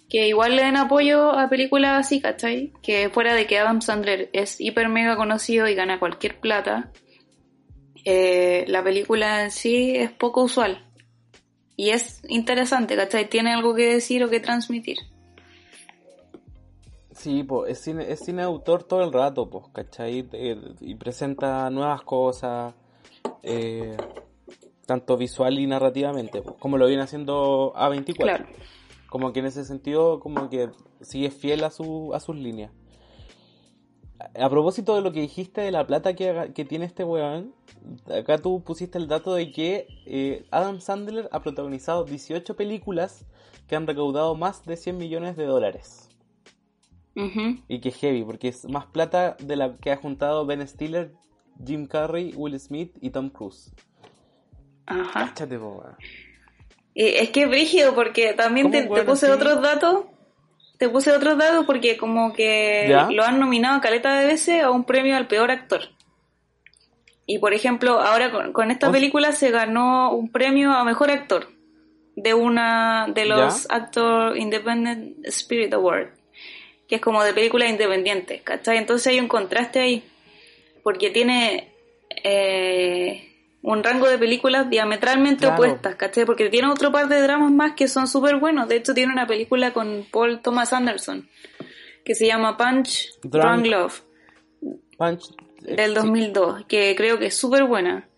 que 0.09 0.29
igual 0.29 0.55
le 0.55 0.63
den 0.63 0.77
apoyo 0.77 1.33
a 1.33 1.49
películas 1.49 2.07
así, 2.07 2.21
¿cachai? 2.21 2.73
Que 2.81 3.11
fuera 3.11 3.35
de 3.35 3.49
que 3.49 3.59
Adam 3.59 3.83
Sandler 3.83 4.31
es 4.33 4.61
hiper 4.61 4.89
mega 4.89 5.17
conocido 5.17 5.67
y 5.67 5.75
gana 5.75 5.99
cualquier 5.99 6.39
plata, 6.39 6.93
eh, 8.05 8.65
la 8.69 8.85
película 8.85 9.43
en 9.43 9.51
sí 9.51 9.97
es 9.97 10.13
poco 10.13 10.45
usual. 10.45 10.87
Y 11.75 11.91
es 11.91 12.23
interesante, 12.29 12.95
¿cachai? 12.95 13.29
Tiene 13.29 13.53
algo 13.53 13.75
que 13.75 13.95
decir 13.95 14.23
o 14.23 14.31
que 14.31 14.39
transmitir. 14.39 14.99
Sí, 17.19 17.43
pues 17.43 17.73
es 17.73 17.81
cine, 17.81 18.13
es 18.13 18.21
cine 18.21 18.43
autor 18.43 18.85
todo 18.85 19.03
el 19.03 19.13
rato, 19.13 19.51
pues, 19.51 19.65
¿cachai? 19.73 20.29
y 20.81 20.95
presenta 20.95 21.69
nuevas 21.69 22.03
cosas, 22.03 22.75
eh, 23.43 23.97
tanto 24.87 25.17
visual 25.17 25.59
y 25.59 25.67
narrativamente, 25.67 26.43
pues, 26.43 26.57
como 26.61 26.79
lo 26.79 26.87
viene 26.87 27.03
haciendo 27.03 27.73
A24. 27.75 28.17
Claro. 28.17 28.47
Como 29.11 29.33
que 29.33 29.41
en 29.41 29.47
ese 29.47 29.65
sentido, 29.65 30.21
como 30.21 30.49
que 30.49 30.71
sigue 31.01 31.31
fiel 31.31 31.65
a, 31.65 31.71
su, 31.71 32.15
a 32.15 32.21
sus 32.21 32.37
líneas. 32.37 32.71
A 34.41 34.49
propósito 34.49 34.95
de 34.95 35.01
lo 35.01 35.11
que 35.11 35.21
dijiste 35.21 35.61
de 35.61 35.73
la 35.73 35.87
plata 35.89 36.15
que, 36.15 36.53
que 36.55 36.65
tiene 36.65 36.85
este 36.85 37.03
weón, 37.03 37.53
acá 38.17 38.39
tú 38.39 38.63
pusiste 38.63 38.97
el 38.97 39.09
dato 39.09 39.35
de 39.35 39.51
que 39.51 39.89
eh, 40.07 40.47
Adam 40.53 40.81
Sandler 40.81 41.29
ha 41.33 41.43
protagonizado 41.43 42.05
18 42.05 42.55
películas 42.55 43.25
que 43.67 43.75
han 43.75 43.89
recaudado 43.89 44.37
más 44.37 44.65
de 44.65 44.77
100 44.77 44.99
millones 44.99 45.37
de 45.37 45.47
dólares. 45.47 46.08
Y 47.67 47.81
que 47.81 47.91
heavy, 47.91 48.23
porque 48.23 48.49
es 48.49 48.65
más 48.69 48.87
plata 48.87 49.37
de 49.41 49.57
la 49.57 49.77
que 49.77 49.91
ha 49.91 49.97
juntado 49.97 50.47
Ben 50.47 50.67
Stiller, 50.67 51.13
Jim 51.65 51.87
Carrey, 51.87 52.33
Will 52.37 52.59
Smith 52.61 52.93
y 53.01 53.11
Tom 53.11 53.31
Cruise. 53.31 53.73
Ajá. 54.87 55.25
es 56.95 57.31
que 57.31 57.43
es 57.43 57.49
brígido 57.49 57.95
porque 57.95 58.35
también 58.35 58.71
te, 58.71 58.85
puse 58.85 59.31
otros 59.31 59.61
datos. 59.61 60.05
Te 60.79 60.89
puse 60.89 61.11
otros 61.11 61.37
datos 61.37 61.67
porque 61.67 61.97
como 61.97 62.33
que 62.33 62.87
lo 63.11 63.25
han 63.25 63.41
nominado 63.41 63.77
a 63.77 63.81
caleta 63.81 64.17
de 64.19 64.27
veces 64.27 64.63
a 64.63 64.71
un 64.71 64.85
premio 64.85 65.17
al 65.17 65.27
peor 65.27 65.51
actor. 65.51 65.83
Y 67.27 67.41
por 67.41 67.53
ejemplo, 67.53 68.01
ahora 68.01 68.31
con, 68.53 68.71
esta 68.71 68.91
película 68.93 69.33
se 69.33 69.51
ganó 69.51 70.13
un 70.13 70.31
premio 70.31 70.73
a 70.73 70.85
mejor 70.85 71.11
actor 71.11 71.49
de 72.17 72.35
una 72.35 73.09
de 73.13 73.27
los 73.27 73.71
Actor 73.71 74.37
Independent 74.37 75.27
Spirit 75.27 75.75
Award 75.75 76.18
que 76.89 76.97
es 76.97 77.01
como 77.01 77.23
de 77.23 77.35
películas 77.35 77.71
independientes, 77.71 78.43
¿cachai? 78.43 78.79
Entonces 78.79 79.07
hay 79.09 79.21
un 79.21 79.29
contraste 79.29 79.81
ahí, 79.81 80.03
porque 80.83 81.11
tiene 81.11 81.73
eh, 82.25 83.29
un 83.63 83.85
rango 83.85 84.09
de 84.09 84.19
películas 84.19 84.71
diametralmente 84.71 85.47
opuestas, 85.47 85.97
¿cachai? 85.97 86.25
Porque 86.25 86.49
tiene 86.49 86.69
otro 86.69 86.91
par 86.91 87.09
de 87.09 87.21
dramas 87.21 87.53
más 87.53 87.73
que 87.73 87.89
son 87.89 88.09
súper 88.09 88.37
buenos. 88.37 88.69
De 88.69 88.77
hecho, 88.77 88.95
tiene 88.95 89.13
una 89.13 89.27
película 89.27 89.73
con 89.73 90.07
Paul 90.11 90.41
Thomas 90.41 90.73
Anderson 90.73 91.29
que 92.09 92.15
se 92.15 92.27
llama 92.27 92.57
Punch 92.57 93.21
Drunk, 93.23 93.67
Love. 93.67 94.03
Punch. 94.97 95.31
Eh, 95.67 95.77
del 95.77 95.93
2002, 95.93 96.65
que 96.67 96.95
creo 96.97 97.19
que 97.19 97.27
es 97.27 97.37
súper 97.37 97.65
buena. 97.65 98.09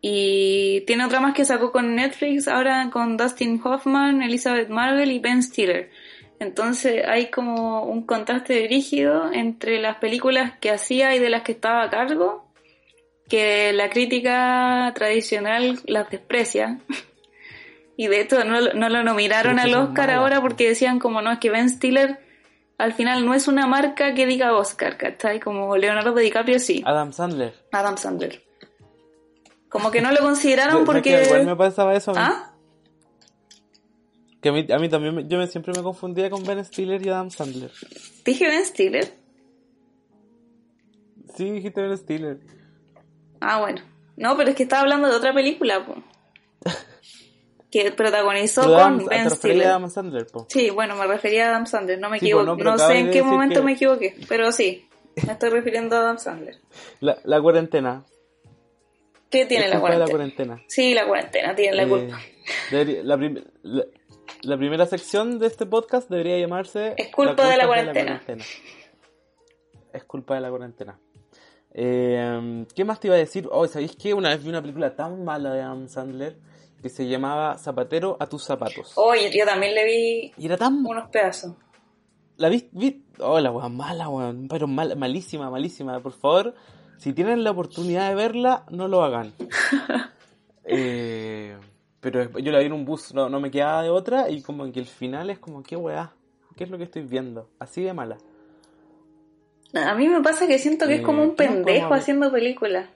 Y 0.00 0.82
tiene 0.82 1.04
otra 1.04 1.18
más 1.18 1.34
que 1.34 1.44
sacó 1.44 1.72
con 1.72 1.96
Netflix 1.96 2.46
ahora 2.46 2.90
con 2.92 3.16
Dustin 3.16 3.60
Hoffman, 3.64 4.22
Elizabeth 4.22 4.68
Marvel 4.68 5.10
y 5.10 5.18
Ben 5.18 5.42
Stiller. 5.42 5.90
Entonces 6.44 7.02
hay 7.06 7.30
como 7.30 7.84
un 7.84 8.04
contraste 8.04 8.66
rígido 8.68 9.32
entre 9.32 9.80
las 9.80 9.96
películas 9.96 10.52
que 10.60 10.70
hacía 10.70 11.14
y 11.16 11.18
de 11.18 11.30
las 11.30 11.42
que 11.42 11.52
estaba 11.52 11.82
a 11.82 11.90
cargo, 11.90 12.44
que 13.28 13.72
la 13.72 13.88
crítica 13.88 14.92
tradicional 14.94 15.80
las 15.86 16.10
desprecia. 16.10 16.80
y 17.96 18.08
de 18.08 18.20
hecho 18.20 18.44
no, 18.44 18.60
no 18.60 18.88
lo 18.90 19.02
nominaron 19.02 19.58
al 19.58 19.74
Oscar 19.74 20.10
ahora 20.10 20.42
porque 20.42 20.68
decían 20.68 20.98
como 20.98 21.22
no, 21.22 21.32
es 21.32 21.38
que 21.38 21.48
Ben 21.48 21.70
Stiller 21.70 22.20
al 22.76 22.92
final 22.92 23.24
no 23.24 23.32
es 23.32 23.48
una 23.48 23.66
marca 23.66 24.12
que 24.12 24.26
diga 24.26 24.54
Oscar, 24.54 24.98
¿cachai? 24.98 25.40
Como 25.40 25.76
Leonardo 25.76 26.14
DiCaprio 26.14 26.58
sí. 26.58 26.82
Adam 26.84 27.12
Sandler. 27.12 27.54
Adam 27.72 27.96
Sandler. 27.96 28.42
Como 29.70 29.90
que 29.90 30.02
no 30.02 30.12
lo 30.12 30.18
consideraron 30.20 30.84
porque... 30.84 31.22
Igual 31.24 31.46
me 31.46 31.56
pasaba 31.56 31.94
eso. 31.94 32.12
¿Ah? 32.14 32.53
Que 34.44 34.50
a 34.50 34.52
mí, 34.52 34.66
a 34.70 34.78
mí 34.78 34.90
también, 34.90 35.26
yo 35.26 35.38
me, 35.38 35.46
siempre 35.46 35.72
me 35.74 35.82
confundía 35.82 36.28
con 36.28 36.44
Ben 36.44 36.62
Stiller 36.62 37.00
y 37.00 37.08
Adam 37.08 37.30
Sandler. 37.30 37.70
¿Dije 38.26 38.46
Ben 38.46 38.66
Stiller? 38.66 39.14
Sí, 41.34 41.50
dijiste 41.50 41.80
Ben 41.80 41.96
Stiller. 41.96 42.40
Ah, 43.40 43.60
bueno. 43.60 43.80
No, 44.18 44.36
pero 44.36 44.50
es 44.50 44.56
que 44.56 44.64
estaba 44.64 44.82
hablando 44.82 45.08
de 45.08 45.16
otra 45.16 45.32
película, 45.32 45.86
po. 45.86 45.94
que 47.70 47.90
protagonizó 47.92 48.64
con 48.64 49.06
Ben 49.06 49.30
Stiller. 49.30 49.66
A 49.66 49.76
Adam 49.76 49.88
Sandler, 49.88 50.26
po. 50.26 50.46
Sí, 50.50 50.68
bueno, 50.68 50.94
me 50.94 51.06
refería 51.06 51.46
a 51.46 51.48
Adam 51.48 51.64
Sandler, 51.64 51.98
no 51.98 52.10
me 52.10 52.18
equivoco. 52.18 52.54
no, 52.54 52.76
sé 52.76 52.98
en 52.98 53.10
qué 53.12 53.22
momento 53.22 53.62
me 53.62 53.72
equivoqué, 53.72 54.14
pero 54.28 54.52
sí, 54.52 54.86
me 55.26 55.32
estoy 55.32 55.48
refiriendo 55.48 55.96
a 55.96 56.00
Adam 56.00 56.18
Sandler. 56.18 56.58
La, 57.00 57.16
la 57.24 57.40
cuarentena. 57.40 58.04
¿Qué 59.30 59.46
tiene 59.46 59.68
la 59.68 59.80
cuarentena? 59.80 60.06
la 60.06 60.10
cuarentena? 60.10 60.62
Sí, 60.68 60.92
la 60.92 61.06
cuarentena 61.06 61.54
tiene 61.54 61.76
la 61.76 61.82
eh, 61.84 61.88
culpa. 61.88 62.20
la, 62.70 63.16
la, 63.62 63.84
la 64.44 64.56
primera 64.56 64.86
sección 64.86 65.38
de 65.38 65.46
este 65.46 65.66
podcast 65.66 66.08
debería 66.08 66.38
llamarse... 66.38 66.94
Es 66.96 67.08
culpa, 67.14 67.48
de, 67.48 67.56
la 67.56 67.66
cuarentena. 67.66 68.22
Es 69.92 70.04
culpa 70.04 70.34
de 70.34 70.40
la 70.40 70.50
cuarentena. 70.50 70.98
Eh, 71.72 72.66
¿Qué 72.74 72.84
más 72.84 73.00
te 73.00 73.08
iba 73.08 73.16
a 73.16 73.18
decir? 73.18 73.48
Oh, 73.50 73.66
¿sabéis 73.66 73.96
qué? 73.96 74.14
Una 74.14 74.30
vez 74.30 74.42
vi 74.42 74.48
una 74.50 74.60
película 74.60 74.94
tan 74.94 75.24
mala 75.24 75.52
de 75.52 75.62
Adam 75.62 75.88
Sandler 75.88 76.36
que 76.82 76.88
se 76.88 77.06
llamaba 77.08 77.56
Zapatero 77.58 78.16
a 78.20 78.26
tus 78.26 78.44
zapatos. 78.44 78.92
Oye, 78.96 79.30
yo 79.36 79.46
también 79.46 79.74
le 79.74 79.84
vi 79.84 80.32
y 80.36 80.46
era 80.46 80.56
tan... 80.56 80.84
unos 80.84 81.08
pedazos. 81.08 81.54
¿La 82.36 82.48
vi? 82.48 82.68
vi... 82.72 83.04
Oh, 83.18 83.40
la 83.40 83.50
weón, 83.50 83.76
mala, 83.76 84.08
weón. 84.08 84.48
Pero 84.48 84.66
mal, 84.66 84.96
malísima, 84.96 85.50
malísima. 85.50 86.00
Por 86.00 86.12
favor, 86.12 86.54
si 86.98 87.12
tienen 87.12 87.44
la 87.44 87.52
oportunidad 87.52 88.08
de 88.10 88.14
verla, 88.14 88.64
no 88.70 88.88
lo 88.88 89.02
hagan. 89.02 89.32
eh... 90.64 91.56
Pero 92.04 92.38
yo 92.38 92.52
la 92.52 92.58
vi 92.58 92.66
en 92.66 92.74
un 92.74 92.84
bus, 92.84 93.14
no, 93.14 93.30
no 93.30 93.40
me 93.40 93.50
quedaba 93.50 93.82
de 93.82 93.88
otra 93.88 94.28
y 94.28 94.42
como 94.42 94.70
que 94.70 94.78
el 94.78 94.84
final 94.84 95.30
es 95.30 95.38
como, 95.38 95.62
qué 95.62 95.74
weá, 95.74 96.12
¿qué 96.54 96.64
es 96.64 96.70
lo 96.70 96.76
que 96.76 96.84
estoy 96.84 97.00
viendo? 97.00 97.48
Así 97.58 97.82
de 97.82 97.94
mala. 97.94 98.18
A 99.72 99.94
mí 99.94 100.06
me 100.06 100.20
pasa 100.20 100.46
que 100.46 100.58
siento 100.58 100.86
que 100.86 100.96
es 100.96 101.00
como 101.00 101.22
un 101.22 101.30
eh, 101.30 101.34
pendejo 101.34 101.94
haciendo 101.94 102.30
películas. 102.30 102.90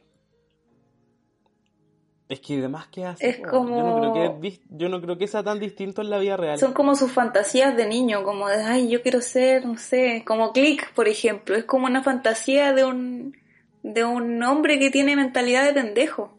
Es 2.28 2.40
que 2.40 2.58
además 2.58 2.88
que 2.88 3.06
hace. 3.06 3.30
Es 3.30 3.38
como... 3.38 3.78
Yo 3.78 3.82
no, 3.82 4.12
creo 4.12 4.40
que, 4.42 4.60
yo 4.68 4.90
no 4.90 5.00
creo 5.00 5.16
que 5.16 5.26
sea 5.26 5.42
tan 5.42 5.58
distinto 5.58 6.02
en 6.02 6.10
la 6.10 6.18
vida 6.18 6.36
real. 6.36 6.58
Son 6.58 6.74
como 6.74 6.94
sus 6.94 7.10
fantasías 7.10 7.74
de 7.78 7.86
niño, 7.86 8.22
como 8.24 8.46
de, 8.48 8.62
ay, 8.62 8.90
yo 8.90 9.00
quiero 9.00 9.22
ser, 9.22 9.64
no 9.64 9.78
sé, 9.78 10.22
como 10.26 10.52
Click, 10.52 10.92
por 10.92 11.08
ejemplo. 11.08 11.56
Es 11.56 11.64
como 11.64 11.86
una 11.86 12.02
fantasía 12.02 12.74
de 12.74 12.84
un, 12.84 13.38
de 13.82 14.04
un 14.04 14.42
hombre 14.42 14.78
que 14.78 14.90
tiene 14.90 15.16
mentalidad 15.16 15.64
de 15.64 15.72
pendejo. 15.72 16.37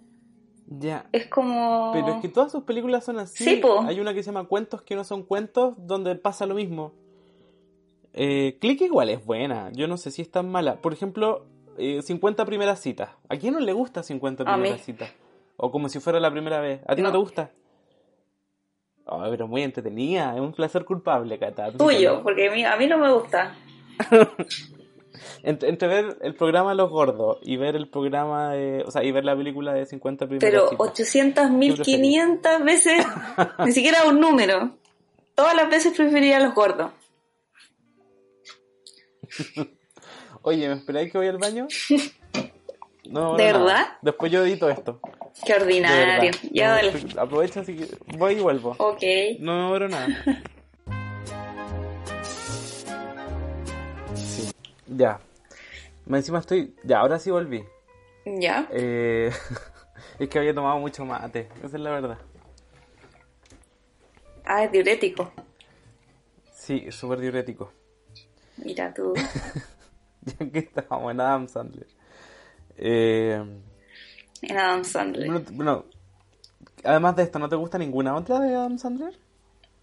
Ya. 0.72 1.08
Es 1.12 1.28
como. 1.28 1.92
Pero 1.94 2.10
es 2.10 2.22
que 2.22 2.30
todas 2.30 2.52
sus 2.52 2.64
películas 2.64 3.04
son 3.04 3.18
así. 3.18 3.44
Sí, 3.44 3.62
Hay 3.88 4.00
una 4.00 4.14
que 4.14 4.22
se 4.22 4.32
llama 4.32 4.48
Cuentos 4.48 4.84
que 4.84 4.96
no 4.96 5.04
son 5.04 5.24
cuentos, 5.24 5.74
donde 5.80 6.16
pasa 6.16 6.46
lo 6.46 6.54
mismo. 6.54 6.94
Eh, 8.14 8.58
Click 8.62 8.82
igual 8.82 9.10
es 9.10 9.26
buena. 9.26 9.72
Yo 9.72 9.88
no 9.88 9.98
sé 9.98 10.12
si 10.12 10.22
es 10.22 10.30
tan 10.30 10.50
mala. 10.50 10.76
Por 10.76 10.94
ejemplo, 10.94 11.48
50 11.78 12.44
eh, 12.44 12.46
primeras 12.46 12.80
citas. 12.80 13.10
¿A 13.30 13.38
quién 13.38 13.54
no 13.54 13.60
le 13.60 13.74
gusta 13.74 14.04
50 14.04 14.46
primeras 14.46 14.82
citas? 14.82 15.12
O 15.58 15.72
como 15.72 15.90
si 15.90 16.00
fuera 16.00 16.20
la 16.20 16.32
primera 16.32 16.60
vez. 16.60 16.82
¿A 16.86 16.96
ti 16.96 17.02
no, 17.02 17.12
te 17.12 17.18
gusta? 17.18 17.52
Oh, 19.06 19.24
pero 19.28 19.48
muy 19.48 19.64
entretenida, 19.64 20.36
es 20.36 20.40
un 20.40 20.54
placer 20.54 20.86
culpable, 20.86 21.40
Cata. 21.40 21.72
Tuyo, 21.72 22.22
porque 22.22 22.48
a 22.48 22.52
mí, 22.52 22.64
a 22.64 22.78
mí 22.78 22.86
no 22.86 23.00
me 23.00 23.12
gusta. 23.12 23.56
entre, 25.44 25.88
ver 25.88 26.18
el 26.22 26.36
programa 26.36 26.74
Los 26.74 26.90
Gordos 26.90 27.40
y 27.42 27.58
ver 27.58 27.76
el 27.76 27.90
programa 27.90 28.54
de, 28.54 28.84
o 28.86 28.92
sea, 28.92 29.04
y 29.04 29.12
ver 29.12 29.26
la 29.26 29.36
película 29.36 29.74
de 29.74 29.86
50 29.86 30.28
primeras 30.28 30.64
Pero 30.70 30.70
800, 30.78 31.50
1500 31.52 32.64
veces, 32.64 33.06
ni 33.66 33.72
siquiera 33.72 34.06
un 34.06 34.20
número. 34.20 34.72
Todas 35.36 35.56
las 35.56 35.70
veces 35.70 35.96
preferiría 35.96 36.40
Los 36.40 36.54
Gordos. 36.54 36.92
Oye, 40.42 40.68
¿me 40.68 40.76
esperáis 40.76 41.12
que 41.12 41.18
voy 41.18 41.28
al 41.28 41.38
baño? 41.38 41.68
No, 43.10 43.36
¿De 43.36 43.46
verdad? 43.46 43.88
Después 44.04 44.32
yo 44.32 44.46
edito 44.46 44.70
esto. 44.70 45.00
Qué 45.44 45.56
ordinario. 45.56 46.32
Ya 46.52 46.76
así 46.76 47.76
que 47.76 47.88
voy 48.18 48.34
y 48.34 48.40
vuelvo. 48.40 48.76
Ok. 48.78 49.02
No 49.40 49.58
me 49.58 49.68
muero 49.68 49.90
nada. 49.90 50.08
Ya. 54.90 55.20
Encima 56.08 56.40
estoy. 56.40 56.76
Ya, 56.84 57.00
ahora 57.00 57.20
sí 57.20 57.32
volví. 57.32 57.64
Ya. 58.26 58.68
Eh... 58.72 59.32
es 60.20 60.30
que 60.30 60.40
había 60.40 60.54
tomado 60.54 60.80
mucho 60.80 61.06
mate. 61.06 61.50
Esa 61.64 61.78
es 61.78 61.84
la 61.84 61.92
verdad. 61.92 62.18
Ah, 64.46 64.64
es 64.64 64.72
diurético. 64.72 65.32
Sí, 66.52 66.92
súper 66.92 67.20
diurético. 67.20 67.72
Mira 68.58 68.94
tú. 68.94 69.14
ya 70.22 70.52
que 70.52 70.60
estábamos 70.60 71.12
en 71.12 71.22
Adam 71.22 71.48
Sandler. 71.48 71.88
Eh, 72.78 73.44
en 74.42 74.58
Adam 74.58 74.84
Sandler. 74.84 75.30
Bueno, 75.52 75.86
además 76.84 77.16
de 77.16 77.24
esto, 77.24 77.40
¿no 77.40 77.50
te 77.50 77.56
gusta 77.56 77.78
ninguna 77.78 78.16
otra 78.16 78.40
de 78.40 78.56
Adam 78.56 78.78
Sandler? 78.78 79.18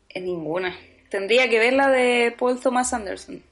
En 0.09 0.25
ninguna. 0.25 0.75
Tendría 1.11 1.49
que 1.49 1.59
ver 1.59 1.75
la 1.75 1.89
de 1.89 2.35
Paul 2.39 2.59
Thomas 2.61 2.93
Anderson. 2.93 3.43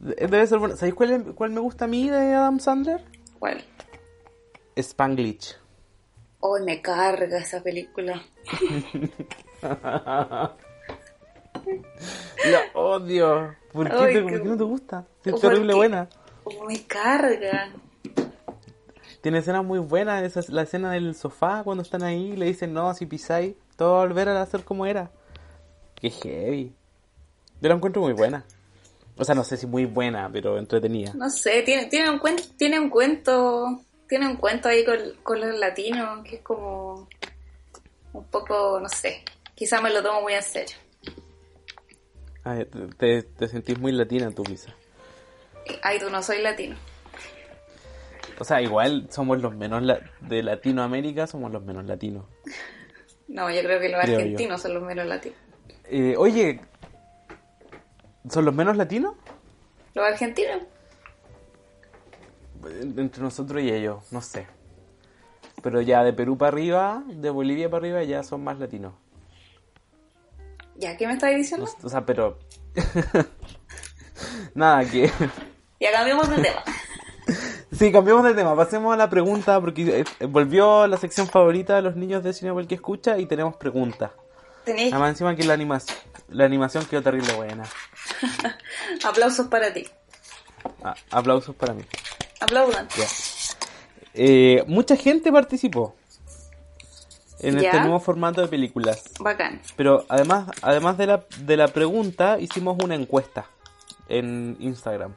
Debe 0.00 0.46
ser 0.46 0.58
buena. 0.58 0.76
¿Sabéis 0.76 0.94
cuál, 0.94 1.34
cuál 1.34 1.50
me 1.50 1.60
gusta 1.60 1.84
a 1.84 1.88
mí 1.88 2.08
de 2.08 2.34
Adam 2.34 2.58
Sandler? 2.58 3.04
¿Cuál? 3.38 3.62
Spanglish. 4.76 5.56
Oh, 6.40 6.58
me 6.60 6.80
carga 6.80 7.38
esa 7.38 7.62
película. 7.62 8.22
La 9.62 10.54
odio. 12.74 13.54
¿Por 13.72 13.90
qué, 13.90 14.22
no 14.22 14.56
te 14.56 14.64
gusta? 14.64 15.06
Es 15.22 15.38
terrible 15.38 15.74
buena. 15.74 16.08
me 16.66 16.82
carga. 16.86 17.70
Tiene 19.20 19.38
escenas 19.38 19.64
muy 19.64 19.80
buenas. 19.80 20.22
Esa, 20.22 20.40
la 20.50 20.62
escena 20.62 20.92
del 20.92 21.14
sofá 21.14 21.62
cuando 21.62 21.82
están 21.82 22.02
ahí 22.02 22.34
le 22.36 22.46
dicen 22.46 22.72
no, 22.72 22.94
si 22.94 23.04
pisáis, 23.04 23.54
todo 23.76 23.92
va 23.92 24.02
a 24.02 24.06
volver 24.06 24.30
a 24.30 24.46
ser 24.46 24.64
como 24.64 24.86
era. 24.86 25.10
Qué 25.94 26.08
heavy. 26.08 26.74
Yo 27.60 27.68
la 27.68 27.74
encuentro 27.74 28.00
muy 28.00 28.14
buena. 28.14 28.46
O 29.16 29.24
sea, 29.24 29.34
no 29.34 29.44
sé 29.44 29.56
si 29.56 29.66
muy 29.66 29.84
buena, 29.84 30.30
pero 30.32 30.58
entretenida. 30.58 31.12
No 31.14 31.28
sé, 31.28 31.62
tiene, 31.62 31.86
tiene, 31.86 32.10
un, 32.10 32.18
cuento, 32.18 32.42
tiene 32.56 32.78
un 32.80 32.90
cuento. 32.90 33.80
Tiene 34.08 34.26
un 34.26 34.36
cuento 34.36 34.68
ahí 34.68 34.84
con, 34.84 34.96
con 35.22 35.40
los 35.40 35.58
latinos 35.58 36.24
que 36.24 36.36
es 36.36 36.42
como. 36.42 37.08
Un 38.12 38.24
poco, 38.24 38.80
no 38.80 38.88
sé. 38.88 39.22
Quizá 39.54 39.80
me 39.80 39.90
lo 39.90 40.02
tomo 40.02 40.22
muy 40.22 40.32
en 40.32 40.42
serio. 40.42 40.76
Ay, 42.44 42.66
te, 42.98 43.22
te, 43.22 43.48
sentís 43.48 43.78
muy 43.78 43.92
latina 43.92 44.30
tú, 44.30 44.42
Lisa. 44.44 44.74
Ay, 45.82 45.98
tú 45.98 46.10
no 46.10 46.22
soy 46.22 46.40
latino. 46.40 46.76
O 48.38 48.44
sea, 48.44 48.62
igual 48.62 49.06
somos 49.10 49.40
los 49.40 49.54
menos 49.54 49.82
de 50.20 50.42
Latinoamérica, 50.42 51.26
somos 51.26 51.52
los 51.52 51.62
menos 51.62 51.84
latinos. 51.84 52.24
No, 53.28 53.48
yo 53.48 53.62
creo 53.62 53.78
que 53.78 53.88
los 53.88 54.00
argentinos 54.00 54.60
son 54.60 54.74
los 54.74 54.82
menos 54.82 55.06
latinos. 55.06 55.38
Eh, 55.84 56.16
oye, 56.18 56.60
¿son 58.28 58.44
los 58.44 58.54
menos 58.54 58.76
latinos? 58.76 59.14
¿Los 59.94 60.04
argentinos? 60.04 60.62
Entre 62.64 63.22
nosotros 63.22 63.62
y 63.62 63.70
ellos, 63.70 64.04
no 64.10 64.20
sé. 64.20 64.46
Pero 65.62 65.80
ya 65.80 66.02
de 66.04 66.12
Perú 66.12 66.36
para 66.36 66.48
arriba, 66.48 67.02
de 67.06 67.30
Bolivia 67.30 67.70
para 67.70 67.82
arriba, 67.82 68.02
ya 68.02 68.22
son 68.22 68.44
más 68.44 68.58
latinos. 68.58 68.94
¿Ya 70.76 70.96
qué 70.96 71.06
me 71.06 71.14
estáis 71.14 71.36
diciendo? 71.36 71.68
O 71.82 71.88
sea, 71.88 72.04
pero... 72.06 72.38
Nada, 74.54 74.84
que... 74.84 75.10
Ya 75.80 75.92
cambiamos 75.92 76.28
de 76.28 76.42
tema. 76.42 76.62
Sí, 77.72 77.92
cambiamos 77.92 78.24
de 78.24 78.34
tema. 78.34 78.56
Pasemos 78.56 78.92
a 78.92 78.96
la 78.96 79.08
pregunta 79.08 79.60
porque 79.60 80.00
eh, 80.00 80.26
volvió 80.26 80.88
la 80.88 80.96
sección 80.96 81.28
favorita 81.28 81.76
de 81.76 81.82
los 81.82 81.94
niños 81.94 82.22
de 82.24 82.32
Cine 82.32 82.66
que 82.66 82.74
escucha 82.74 83.16
y 83.18 83.26
tenemos 83.26 83.56
preguntas. 83.56 84.10
¿Tenéis? 84.64 84.92
Además, 84.92 85.10
encima 85.10 85.36
que 85.36 85.44
la 85.44 85.54
animación, 85.54 85.98
la 86.28 86.44
animación 86.44 86.84
quedó 86.86 87.02
terrible 87.02 87.32
buena. 87.34 87.64
aplausos 89.04 89.46
para 89.48 89.72
ti. 89.72 89.86
Ah, 90.82 90.94
aplausos 91.10 91.54
para 91.54 91.74
mí. 91.74 91.82
Aplaudan. 92.40 92.88
Eh, 94.14 94.64
mucha 94.66 94.96
gente 94.96 95.30
participó 95.30 95.94
en 97.40 97.58
este 97.58 97.80
nuevo 97.80 98.00
formato 98.00 98.40
de 98.40 98.48
películas. 98.48 99.04
Bacán. 99.18 99.60
Pero 99.76 100.04
además, 100.08 100.50
además 100.62 100.98
de 100.98 101.06
la, 101.06 101.24
de 101.38 101.56
la 101.56 101.68
pregunta, 101.68 102.38
hicimos 102.38 102.82
una 102.82 102.94
encuesta 102.94 103.46
en 104.08 104.56
Instagram. 104.60 105.14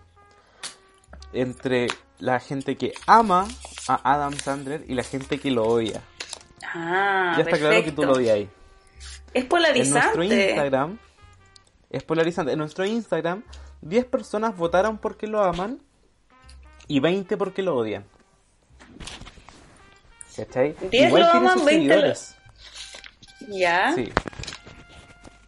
Entre 1.33 1.87
la 2.19 2.39
gente 2.39 2.77
que 2.77 2.93
ama 3.07 3.47
a 3.87 4.13
Adam 4.13 4.33
Sandler 4.37 4.85
y 4.87 4.93
la 4.93 5.03
gente 5.03 5.39
que 5.39 5.51
lo 5.51 5.63
odia. 5.63 6.01
Ah, 6.63 7.33
ya 7.37 7.43
está 7.43 7.57
claro 7.57 7.83
que 7.83 7.91
tú 7.91 8.03
lo 8.03 8.13
odias 8.13 8.35
ahí. 8.35 8.49
Es 9.33 9.45
polarizante. 9.45 9.99
En 9.99 10.17
nuestro 10.17 10.23
Instagram, 10.23 10.99
es 11.89 12.03
polarizante. 12.03 12.51
En 12.51 12.59
nuestro 12.59 12.85
Instagram, 12.85 13.43
10 13.81 14.05
personas 14.05 14.55
votaron 14.55 14.97
porque 14.97 15.27
lo 15.27 15.43
aman 15.43 15.79
y 16.87 16.99
20 16.99 17.37
porque 17.37 17.61
lo 17.61 17.75
odian. 17.75 18.05
¿Cachai? 20.35 20.75
10 20.89 21.11
lo 21.11 21.25
aman, 21.25 21.65
20 21.65 22.13
¿Ya? 23.49 23.93
Sí. 23.93 24.11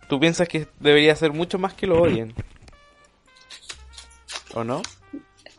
¿Tú 0.08 0.20
piensas 0.20 0.48
que 0.48 0.68
debería 0.80 1.16
ser 1.16 1.32
mucho 1.32 1.58
más 1.58 1.74
que 1.74 1.88
lo 1.88 2.02
odien? 2.02 2.34
¿O 4.54 4.64
no? 4.64 4.82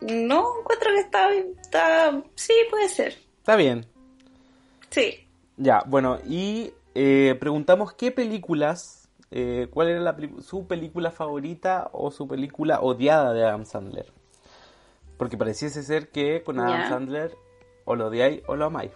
No, 0.00 0.60
encuentro 0.60 0.90
que 0.90 1.00
está, 1.00 1.32
está... 1.34 2.22
Sí, 2.34 2.54
puede 2.70 2.88
ser. 2.88 3.18
Está 3.38 3.56
bien. 3.56 3.86
Sí. 4.90 5.26
Ya, 5.56 5.82
bueno, 5.86 6.18
y 6.26 6.72
eh, 6.99 7.34
preguntamos 7.38 7.92
qué 7.92 8.11
películas, 8.11 9.11
eh, 9.30 9.68
cuál 9.70 9.88
era 9.88 10.16
su 10.40 10.66
película 10.66 11.11
favorita 11.11 11.90
o 11.92 12.11
su 12.11 12.26
película 12.26 12.80
odiada 12.80 13.34
de 13.34 13.44
Adam 13.44 13.66
Sandler. 13.66 14.11
Porque 15.18 15.36
pareciese 15.36 15.82
ser 15.82 16.09
que 16.09 16.42
con 16.42 16.59
Adam 16.59 16.88
Sandler 16.88 17.36
o 17.84 17.97
lo 17.97 18.07
odiáis 18.07 18.42
o 18.47 18.57
lo 18.57 18.64
amáis. 18.64 18.92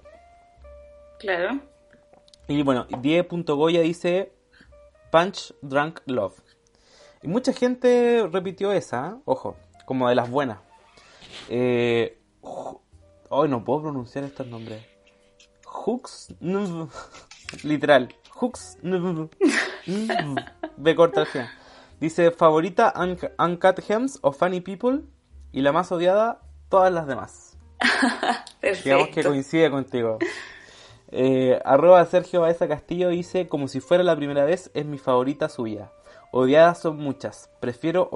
Claro. 1.18 1.60
Y 2.48 2.62
bueno, 2.62 2.86
Die.goya 3.02 3.82
dice 3.82 4.32
Punch 5.12 5.54
Drunk 5.60 6.00
Love. 6.06 6.40
Y 7.22 7.28
mucha 7.28 7.52
gente 7.52 8.26
repitió 8.32 8.72
esa, 8.72 9.08
¿eh? 9.08 9.20
ojo, 9.26 9.56
como 9.84 10.08
de 10.08 10.14
las 10.14 10.30
buenas. 10.30 10.60
Eh, 11.50 12.18
hoy 13.28 13.48
no 13.50 13.62
puedo 13.62 13.82
pronunciar 13.82 14.24
estos 14.24 14.46
nombres. 14.46 14.86
Hooks. 15.66 16.34
Literal. 17.62 18.14
Hooks. 18.34 18.78
B 20.76 20.94
corta 20.94 21.26
Dice 22.00 22.30
favorita 22.30 22.94
Uncut 23.38 23.80
Gems 23.80 24.18
o 24.22 24.32
Funny 24.32 24.60
People. 24.60 25.02
Y 25.52 25.62
la 25.62 25.72
más 25.72 25.90
odiada, 25.92 26.40
todas 26.68 26.92
las 26.92 27.06
demás. 27.06 27.58
Digamos 28.84 29.08
que 29.08 29.24
coincide 29.24 29.70
contigo. 29.70 30.18
Eh, 31.12 31.60
arroba 31.64 32.04
Sergio 32.06 32.42
Baeza 32.42 32.68
Castillo 32.68 33.08
dice, 33.08 33.48
como 33.48 33.66
si 33.66 33.80
fuera 33.80 34.04
la 34.04 34.14
primera 34.14 34.44
vez, 34.44 34.70
es 34.74 34.86
mi 34.86 34.96
favorita 34.98 35.48
suya. 35.48 35.90
Odiadas 36.30 36.80
son 36.80 36.98
muchas. 36.98 37.50
Prefiero, 37.60 38.10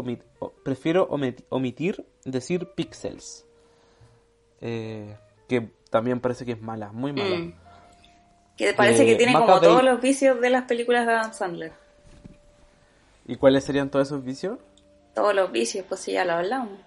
prefiero 0.64 1.08
omitir 1.48 2.06
decir 2.24 2.68
pixels. 2.76 3.44
Eh, 4.60 5.16
que 5.48 5.72
también 5.90 6.20
parece 6.20 6.44
que 6.46 6.52
es 6.52 6.60
mala, 6.62 6.92
muy 6.92 7.12
mala. 7.12 7.36
Mm. 7.36 7.54
Que 8.56 8.72
parece 8.72 9.04
que 9.04 9.12
eh, 9.12 9.16
tiene 9.16 9.32
como 9.32 9.60
todos 9.60 9.82
los 9.82 10.00
vicios 10.00 10.40
de 10.40 10.50
las 10.50 10.64
películas 10.64 11.06
de 11.06 11.12
Adam 11.12 11.32
Sandler. 11.32 11.72
¿Y 13.26 13.36
cuáles 13.36 13.64
serían 13.64 13.90
todos 13.90 14.08
esos 14.08 14.24
vicios? 14.24 14.58
Todos 15.14 15.34
los 15.34 15.50
vicios, 15.50 15.84
pues 15.88 16.00
si 16.00 16.12
ya 16.12 16.24
lo 16.24 16.34
hablamos. 16.34 16.78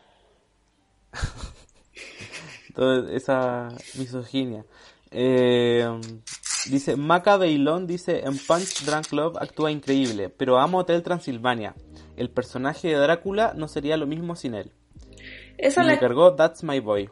Toda 2.76 3.12
esa 3.14 3.70
misoginia. 3.96 4.64
Eh, 5.12 5.90
dice, 6.70 6.96
Maca 6.96 7.38
Bailón 7.38 7.88
dice, 7.88 8.20
en 8.26 8.38
Punch 8.38 8.84
Drunk 8.86 9.12
Love 9.12 9.38
actúa 9.38 9.72
increíble, 9.72 10.30
pero 10.30 10.60
amo 10.60 10.80
Hotel 10.80 11.02
Transilvania. 11.02 11.76
El 12.16 12.30
personaje 12.30 12.90
de 12.90 12.96
Drácula 12.96 13.54
no 13.56 13.68
sería 13.68 13.98
lo 13.98 14.06
mismo 14.06 14.36
sin 14.36 14.54
él. 14.54 14.72
Esa 15.58 15.84
y 15.84 15.88
le 15.88 16.00
cargó 16.00 16.36
That's 16.36 16.64
My 16.64 16.80
Boy. 16.80 17.10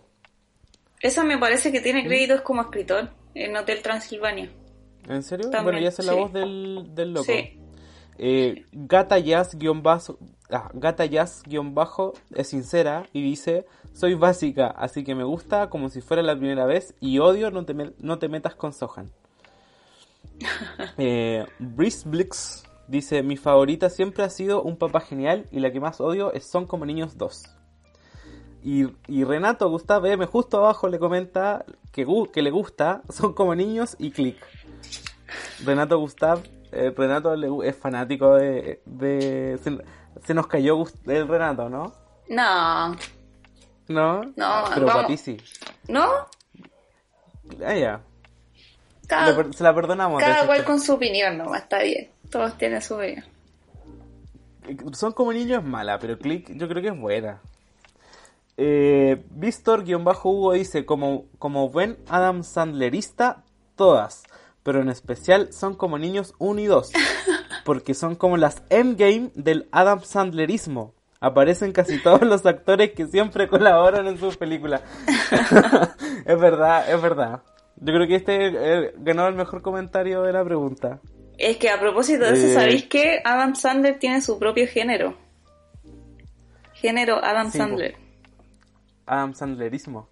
Esa 1.02 1.24
me 1.24 1.38
parece 1.38 1.72
que 1.72 1.82
tiene 1.82 2.06
créditos 2.06 2.42
como 2.42 2.62
escritor 2.62 3.10
en 3.36 3.56
Hotel 3.56 3.82
Transilvania. 3.82 4.50
¿En 5.08 5.22
serio? 5.22 5.52
bueno, 5.52 5.80
ya 5.80 5.90
es 5.90 6.04
la 6.04 6.14
voz 6.14 6.34
del, 6.34 6.96
del 6.96 7.14
loco. 7.14 7.26
Sí. 7.26 7.60
Eh, 8.18 8.66
Gata 8.72 9.20
Jazz 9.20 9.56
guion 9.56 9.84
bajo, 9.84 10.18
ah, 10.50 10.72
Gata 10.74 11.06
Jazz 11.06 11.44
guion 11.46 11.76
bajo 11.76 12.14
es 12.34 12.48
sincera 12.48 13.08
y 13.12 13.22
dice 13.22 13.66
soy 13.94 14.14
básica, 14.14 14.68
así 14.68 15.04
que 15.04 15.16
me 15.16 15.26
gusta 15.26 15.70
como 15.70 15.90
si 15.90 16.00
fuera 16.00 16.24
la 16.24 16.38
primera 16.38 16.66
vez 16.66 16.96
y 17.02 17.20
odio 17.20 17.52
no 17.52 17.66
te, 17.66 17.74
no 18.00 18.18
te 18.18 18.30
metas 18.30 18.56
con 18.56 18.72
Sohan. 18.72 19.12
eh, 20.98 21.46
Brice 21.60 22.08
Blix 22.08 22.64
dice 22.88 23.22
mi 23.22 23.36
favorita 23.36 23.90
siempre 23.90 24.24
ha 24.24 24.30
sido 24.30 24.64
un 24.64 24.78
papá 24.78 25.02
genial 25.02 25.48
y 25.52 25.60
la 25.60 25.72
que 25.74 25.82
más 25.82 26.00
odio 26.00 26.32
es 26.32 26.46
Son 26.46 26.66
como 26.66 26.86
niños 26.86 27.18
2. 27.18 27.44
Y, 28.66 28.88
y 29.08 29.24
Renato 29.24 29.70
Gustav 29.70 30.04
M 30.08 30.26
justo 30.26 30.58
abajo 30.58 30.90
le 30.90 30.98
comenta 30.98 31.64
que, 31.92 32.08
que 32.34 32.42
le 32.42 32.50
gusta 32.50 33.04
Son 33.10 33.34
como 33.34 33.54
niños 33.54 33.96
y 34.00 34.10
click. 34.10 34.44
Renato 35.64 36.00
Gustav 36.00 36.42
eh, 36.72 36.92
Renato 36.98 37.36
es 37.64 37.76
fanático 37.76 38.36
de... 38.36 39.60
se, 40.26 40.34
nos 40.34 40.48
cayó 40.48 40.84
el 41.06 41.28
Renato, 41.28 41.70
¿no? 41.70 41.94
No. 42.28 42.96
¿No? 43.88 44.24
No, 44.36 44.64
Pero 44.74 44.88
para 44.88 45.08
ti 45.08 45.18
sí. 45.18 45.38
¿No? 45.88 46.04
Ah, 47.64 47.76
ya. 47.76 48.02
se 49.54 49.64
la 49.64 49.76
perdonamos. 49.76 50.20
Cada 50.20 50.48
cual 50.48 50.66
con 50.66 50.82
su 50.82 50.94
opinión, 50.94 51.38
no, 51.38 51.54
está 51.54 51.84
bien. 51.84 52.10
Todos 52.32 52.58
tienen 52.58 52.82
su 52.82 52.96
opinión. 52.96 53.24
Son 54.94 55.14
como 55.14 55.32
niños 55.32 55.64
mala, 55.64 56.00
pero 56.00 56.18
Click 56.18 56.50
yo 56.58 56.68
creo 56.68 56.82
que 56.82 56.90
es 56.90 57.00
buena. 57.00 57.40
Eh, 58.58 59.24
Víctor-Hugo 59.32 60.54
dice, 60.54 60.86
como, 60.86 61.26
como 61.40 61.70
buen 61.70 61.98
Adam 62.08 62.44
Sandlerista, 62.44 63.44
todas 63.76 64.24
pero 64.66 64.82
en 64.82 64.90
especial 64.90 65.54
son 65.54 65.76
como 65.76 66.00
niños 66.00 66.34
1 66.40 66.60
y 66.60 66.66
2, 66.66 66.92
porque 67.66 67.94
son 67.94 68.16
como 68.16 68.36
las 68.36 68.64
endgame 68.72 69.30
del 69.36 69.70
Adam 69.72 70.02
Sandlerismo. 70.02 70.96
Aparecen 71.20 71.72
casi 71.72 72.02
todos 72.02 72.24
los 72.24 72.44
actores 72.48 72.94
que 72.94 73.06
siempre 73.06 73.48
colaboran 73.48 74.08
en 74.08 74.18
sus 74.18 74.38
películas. 74.38 74.82
es 76.26 76.40
verdad, 76.40 76.92
es 76.92 77.00
verdad. 77.00 77.44
Yo 77.76 77.94
creo 77.94 78.08
que 78.08 78.16
este 78.16 78.48
eh, 78.48 78.94
ganó 78.98 79.28
el 79.28 79.36
mejor 79.36 79.62
comentario 79.62 80.24
de 80.24 80.34
la 80.34 80.44
pregunta. 80.44 81.00
Es 81.38 81.58
que 81.58 81.70
a 81.70 81.80
propósito 81.80 82.26
de 82.26 82.34
eso, 82.34 82.48
eh, 82.48 82.54
¿sabéis 82.56 82.86
que 82.86 83.22
Adam 83.24 83.54
Sandler 83.54 84.00
tiene 84.00 84.20
su 84.22 84.40
propio 84.40 84.66
género? 84.68 85.16
Género 86.74 87.24
Adam 87.24 87.52
Sandler. 87.52 88.05
Adam 89.06 89.34
Sandlerismo. 89.34 90.10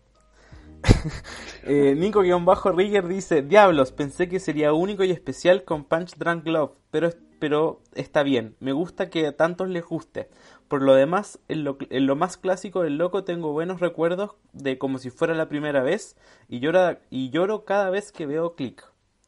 eh, 1.63 1.95
Nico-Rigger 1.97 3.07
dice, 3.07 3.41
Diablos, 3.41 3.91
pensé 3.91 4.27
que 4.27 4.39
sería 4.39 4.73
único 4.73 5.03
y 5.03 5.11
especial 5.11 5.63
con 5.63 5.85
Punch 5.85 6.15
Drunk 6.15 6.45
Love, 6.47 6.71
pero, 6.91 7.09
pero 7.39 7.81
está 7.95 8.23
bien, 8.23 8.55
me 8.59 8.73
gusta 8.73 9.09
que 9.09 9.27
a 9.27 9.37
tantos 9.37 9.69
les 9.69 9.85
guste. 9.85 10.29
Por 10.67 10.81
lo 10.81 10.95
demás, 10.95 11.39
en 11.49 11.63
lo, 11.63 12.15
más 12.15 12.37
clásico 12.37 12.81
del 12.81 12.97
loco 12.97 13.23
tengo 13.23 13.51
buenos 13.51 13.79
recuerdos 13.79 14.31
de 14.53 14.77
como 14.77 14.97
si 14.97 15.09
fuera 15.09 15.33
la 15.35 15.47
primera 15.47 15.83
vez 15.83 16.17
y, 16.49 16.59
llora, 16.59 16.99
y 17.09 17.29
lloro 17.29 17.63
cada 17.63 17.89
vez 17.89 18.11
que 18.11 18.25
veo 18.25 18.55
Click. 18.55 18.83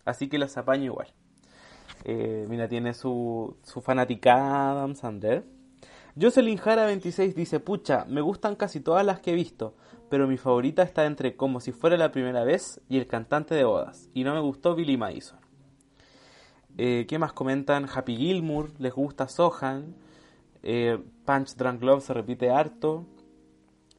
Así 0.06 0.28
que 0.28 0.40
los 0.40 0.58
apaño 0.58 0.86
igual. 0.86 1.14
Eh, 2.04 2.46
mira, 2.50 2.68
tiene 2.68 2.94
su, 2.94 3.58
su 3.64 3.82
fanaticada 3.82 4.72
Adam 4.72 4.96
Sander. 4.96 5.44
Jocelyn 6.20 6.58
Jara 6.58 6.86
26 6.86 7.36
dice, 7.36 7.60
pucha, 7.60 8.06
me 8.08 8.22
gustan 8.22 8.56
casi 8.56 8.80
todas 8.80 9.06
las 9.06 9.20
que 9.20 9.32
he 9.32 9.36
visto 9.36 9.76
pero 10.10 10.28
mi 10.28 10.38
favorita 10.38 10.84
está 10.84 11.06
entre 11.06 11.36
Como 11.36 11.60
si 11.60 11.72
fuera 11.72 11.98
la 11.98 12.12
primera 12.12 12.44
vez 12.44 12.82
y 12.90 12.98
El 12.98 13.08
cantante 13.08 13.56
de 13.56 13.64
bodas, 13.64 14.10
y 14.14 14.24
no 14.24 14.34
me 14.34 14.40
gustó 14.40 14.76
Billy 14.76 14.98
Madison. 14.98 15.40
Eh, 16.78 17.06
¿Qué 17.08 17.18
más 17.18 17.34
comentan? 17.34 17.88
Happy 17.94 18.18
Gilmour, 18.18 18.72
les 18.80 18.94
gusta 18.94 19.28
Sohan, 19.28 19.96
eh, 20.62 21.00
Punch 21.26 21.56
Drunk 21.56 21.82
Love 21.82 22.04
se 22.04 22.14
repite 22.14 22.50
harto, 22.50 23.06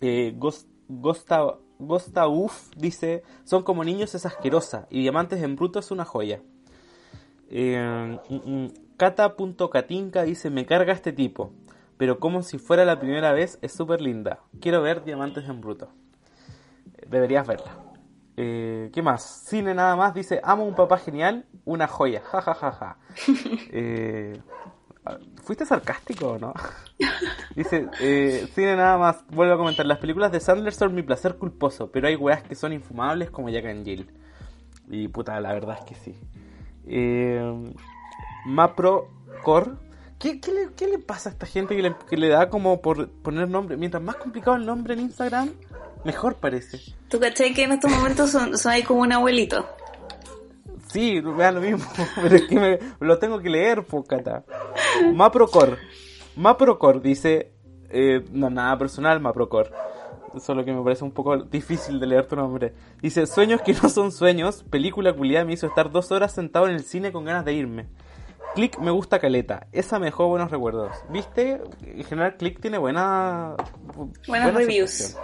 eh, 0.01 0.35
Ghost, 0.37 0.69
Gosta, 0.89 2.29
Uff 2.29 2.71
dice, 2.77 3.23
son 3.45 3.63
como 3.63 3.85
niños 3.85 4.15
es 4.15 4.25
asquerosa 4.25 4.87
y 4.91 5.01
Diamantes 5.01 5.43
en 5.43 5.57
Bruto 5.57 5.79
es 5.79 5.91
una 5.91 6.05
joya. 6.05 6.41
Eh, 7.49 8.19
mm, 8.29 8.35
mm, 8.35 8.69
Kata.katinka 8.97 10.23
dice, 10.23 10.51
me 10.51 10.65
carga 10.65 10.93
este 10.93 11.13
tipo 11.13 11.53
pero 11.97 12.19
como 12.19 12.43
si 12.43 12.59
fuera 12.59 12.85
la 12.85 12.99
primera 13.01 13.33
vez, 13.33 13.59
es 13.63 13.73
súper 13.73 14.01
linda. 14.01 14.41
Quiero 14.61 14.83
ver 14.83 15.05
Diamantes 15.05 15.49
en 15.49 15.61
Bruto. 15.61 15.89
Deberías 17.09 17.47
verla. 17.47 17.77
Eh, 18.37 18.91
¿Qué 18.93 19.03
más? 19.03 19.23
Cine 19.23 19.75
nada 19.75 19.97
más 19.97 20.13
dice, 20.13 20.41
amo 20.45 20.65
un 20.65 20.75
papá 20.75 20.99
genial, 20.99 21.47
una 21.65 21.87
joya, 21.87 22.21
ja 22.21 22.43
ja 22.43 22.55
ja 22.55 22.73
ja. 22.73 22.97
Eh, 23.71 24.39
¿Fuiste 25.43 25.65
sarcástico 25.65 26.33
o 26.33 26.39
no? 26.39 26.53
dice, 27.55 27.89
eh, 28.01 28.49
cine 28.55 28.77
nada 28.77 28.99
más, 28.99 29.25
vuelvo 29.29 29.55
a 29.55 29.57
comentar, 29.57 29.87
las 29.87 29.99
películas 29.99 30.33
de 30.33 30.41
Sandler 30.41 30.75
son 30.75 30.95
mi 30.95 31.03
placer 31.03 31.37
culposo, 31.37 31.91
pero 31.91 32.09
hay 32.09 32.17
weas 32.17 32.43
que 32.43 32.55
son 32.55 32.73
infumables 32.73 33.31
como 33.31 33.49
Jack 33.49 33.67
and 33.67 33.85
Jill. 33.85 34.11
Y 34.89 35.09
puta, 35.09 35.41
la 35.41 35.53
verdad 35.53 35.79
es 35.79 35.85
que 35.85 35.95
sí. 35.95 36.15
Eh, 36.87 37.73
Mapro 38.45 39.09
Core 39.43 39.73
¿Qué, 40.19 40.41
le, 40.89 40.99
pasa 40.99 41.29
a 41.29 41.33
esta 41.33 41.47
gente 41.47 41.77
que 41.77 42.17
le, 42.17 42.29
da 42.29 42.49
como 42.49 42.81
por 42.81 43.09
poner 43.09 43.49
nombre? 43.49 43.77
Mientras 43.77 44.03
más 44.03 44.17
complicado 44.17 44.57
el 44.57 44.65
nombre 44.65 44.95
en 44.95 45.01
Instagram, 45.01 45.51
mejor 46.05 46.37
parece. 46.37 46.81
¿Tú 47.09 47.21
caché 47.21 47.53
que 47.53 47.65
en 47.65 47.73
estos 47.73 47.91
momentos 47.91 48.31
son, 48.31 48.57
son 48.57 48.73
ahí 48.73 48.83
como 48.83 49.03
un 49.03 49.13
abuelito? 49.13 49.67
Sí, 50.89 51.21
vean 51.21 51.57
lo 51.57 51.61
mismo, 51.61 51.85
pero 52.23 52.37
es 52.37 52.43
que 52.45 52.59
me, 52.59 52.79
lo 53.01 53.19
tengo 53.19 53.41
que 53.41 53.51
leer, 53.51 53.85
pocata. 53.85 54.45
Maprocor. 55.13 55.77
Maprocor 56.37 57.03
dice, 57.03 57.53
eh, 57.91 58.25
no, 58.33 58.49
nada 58.49 58.79
personal, 58.79 59.21
Maprocor. 59.21 59.71
Solo 60.41 60.65
que 60.65 60.73
me 60.73 60.83
parece 60.83 61.05
un 61.05 61.13
poco 61.13 61.37
difícil 61.37 62.01
de 62.01 62.07
leer 62.07 62.27
tu 62.27 62.37
nombre. 62.37 62.73
Dice, 63.03 63.27
sueños 63.27 63.61
que 63.63 63.75
no 63.75 63.91
son 63.91 64.13
sueños, 64.13 64.65
película 64.65 65.13
culiada 65.13 65.45
me 65.45 65.53
hizo 65.53 65.67
estar 65.67 65.91
dos 65.91 66.11
horas 66.13 66.33
sentado 66.33 66.67
en 66.67 66.75
el 66.75 66.85
cine 66.85 67.13
con 67.13 67.25
ganas 67.25 67.45
de 67.45 67.53
irme. 67.53 67.87
Click 68.57 68.79
me 68.79 68.91
gusta 68.91 69.19
caleta. 69.19 69.67
Esa 69.71 69.99
me 69.99 70.07
dejó 70.07 70.29
buenos 70.29 70.51
recuerdos. 70.51 70.91
¿Viste? 71.11 71.61
En 71.83 72.05
general, 72.05 72.39
Click 72.39 72.59
tiene 72.59 72.79
buena. 72.79 73.55
Buenas 74.27 74.55
reviews. 74.55 75.15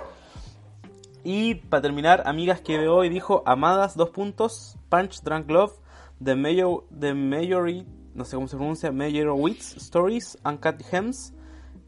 Y 1.25 1.55
para 1.55 1.81
terminar, 1.81 2.25
amigas 2.27 2.61
que 2.61 2.77
veo 2.77 2.97
hoy 2.97 3.09
dijo: 3.09 3.43
Amadas, 3.47 3.97
dos 3.97 4.11
puntos. 4.11 4.77
Punch 4.91 5.23
Drunk 5.23 5.51
Love. 5.51 5.73
The 6.23 6.37
Mayor. 6.37 6.85
The 7.01 7.15
Majory. 7.15 7.87
No 8.15 8.27
sé 8.27 8.37
cómo 8.37 8.49
se 8.49 8.59
pronuncia. 8.59 8.93
Major 8.93 9.31
Wits 9.31 9.79
Stories. 9.79 10.37
Uncut 10.45 10.83
Gems. 10.91 11.33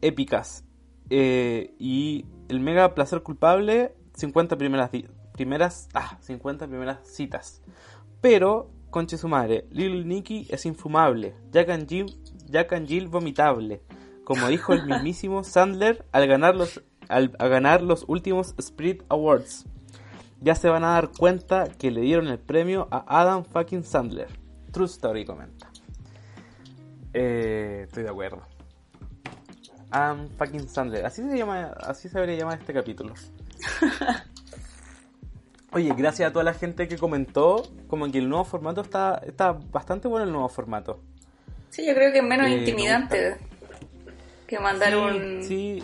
Épicas. 0.01 0.63
Eh, 1.11 1.75
y 1.77 2.25
el 2.49 2.59
mega 2.59 2.95
placer 2.95 3.21
culpable. 3.21 3.93
50 4.15 4.57
primeras. 4.57 4.89
Primeras. 5.33 5.89
Ah, 5.93 6.17
50 6.21 6.65
primeras 6.65 7.07
citas. 7.07 7.61
Pero 8.19 8.71
conche 8.95 9.17
su 9.17 9.27
madre. 9.27 9.67
Lil 9.71 10.07
Nicky 10.07 10.47
es 10.49 10.65
infumable. 10.65 11.35
Jack 11.51 11.67
and, 11.67 11.85
Jill, 11.85 12.17
Jack 12.45 12.71
and 12.71 12.87
Jill 12.87 13.09
vomitable. 13.09 13.81
Como 14.23 14.47
dijo 14.47 14.71
el 14.71 14.85
mismísimo 14.85 15.43
Sandler 15.43 16.05
al 16.13 16.25
ganar 16.27 16.55
los, 16.55 16.81
al, 17.09 17.27
ganar 17.31 17.81
los 17.81 18.05
últimos 18.07 18.55
Spirit 18.57 19.03
Awards. 19.09 19.65
Ya 20.39 20.55
se 20.55 20.69
van 20.69 20.85
a 20.85 20.91
dar 20.91 21.11
cuenta 21.11 21.65
que 21.77 21.91
le 21.91 21.99
dieron 21.99 22.29
el 22.29 22.39
premio 22.39 22.87
a 22.89 23.03
Adam 23.19 23.43
fucking 23.43 23.83
Sandler. 23.83 24.29
True 24.71 24.85
Story 24.85 25.25
comenta. 25.25 25.69
Eh, 27.11 27.81
estoy 27.87 28.03
de 28.03 28.09
acuerdo. 28.09 28.43
Adam 29.91 30.29
fucking 30.37 30.69
Sandler. 30.69 31.05
Así 31.05 31.21
se 31.21 31.37
llama, 31.37 31.73
así 31.81 32.07
se 32.07 32.17
debería 32.17 32.37
llamar 32.37 32.59
este 32.59 32.71
capítulo. 32.71 33.13
Oye, 35.71 35.93
gracias 35.97 36.29
a 36.29 36.31
toda 36.31 36.45
la 36.45 36.53
gente 36.53 36.87
que 36.87 36.97
comentó, 36.97 37.63
como 37.87 38.09
que 38.11 38.19
el 38.19 38.29
nuevo 38.29 38.45
formato 38.45 38.81
está, 38.81 39.21
está 39.25 39.51
bastante 39.51 40.07
bueno 40.07 40.25
el 40.25 40.31
nuevo 40.31 40.47
formato. 40.47 41.01
Sí, 41.69 41.85
yo 41.85 41.93
creo 41.93 42.11
que 42.11 42.19
es 42.19 42.23
menos 42.23 42.47
eh, 42.47 42.57
intimidante 42.57 43.37
que 44.47 44.59
mandar 44.59 44.95
un... 44.95 45.43
Sí, 45.43 45.83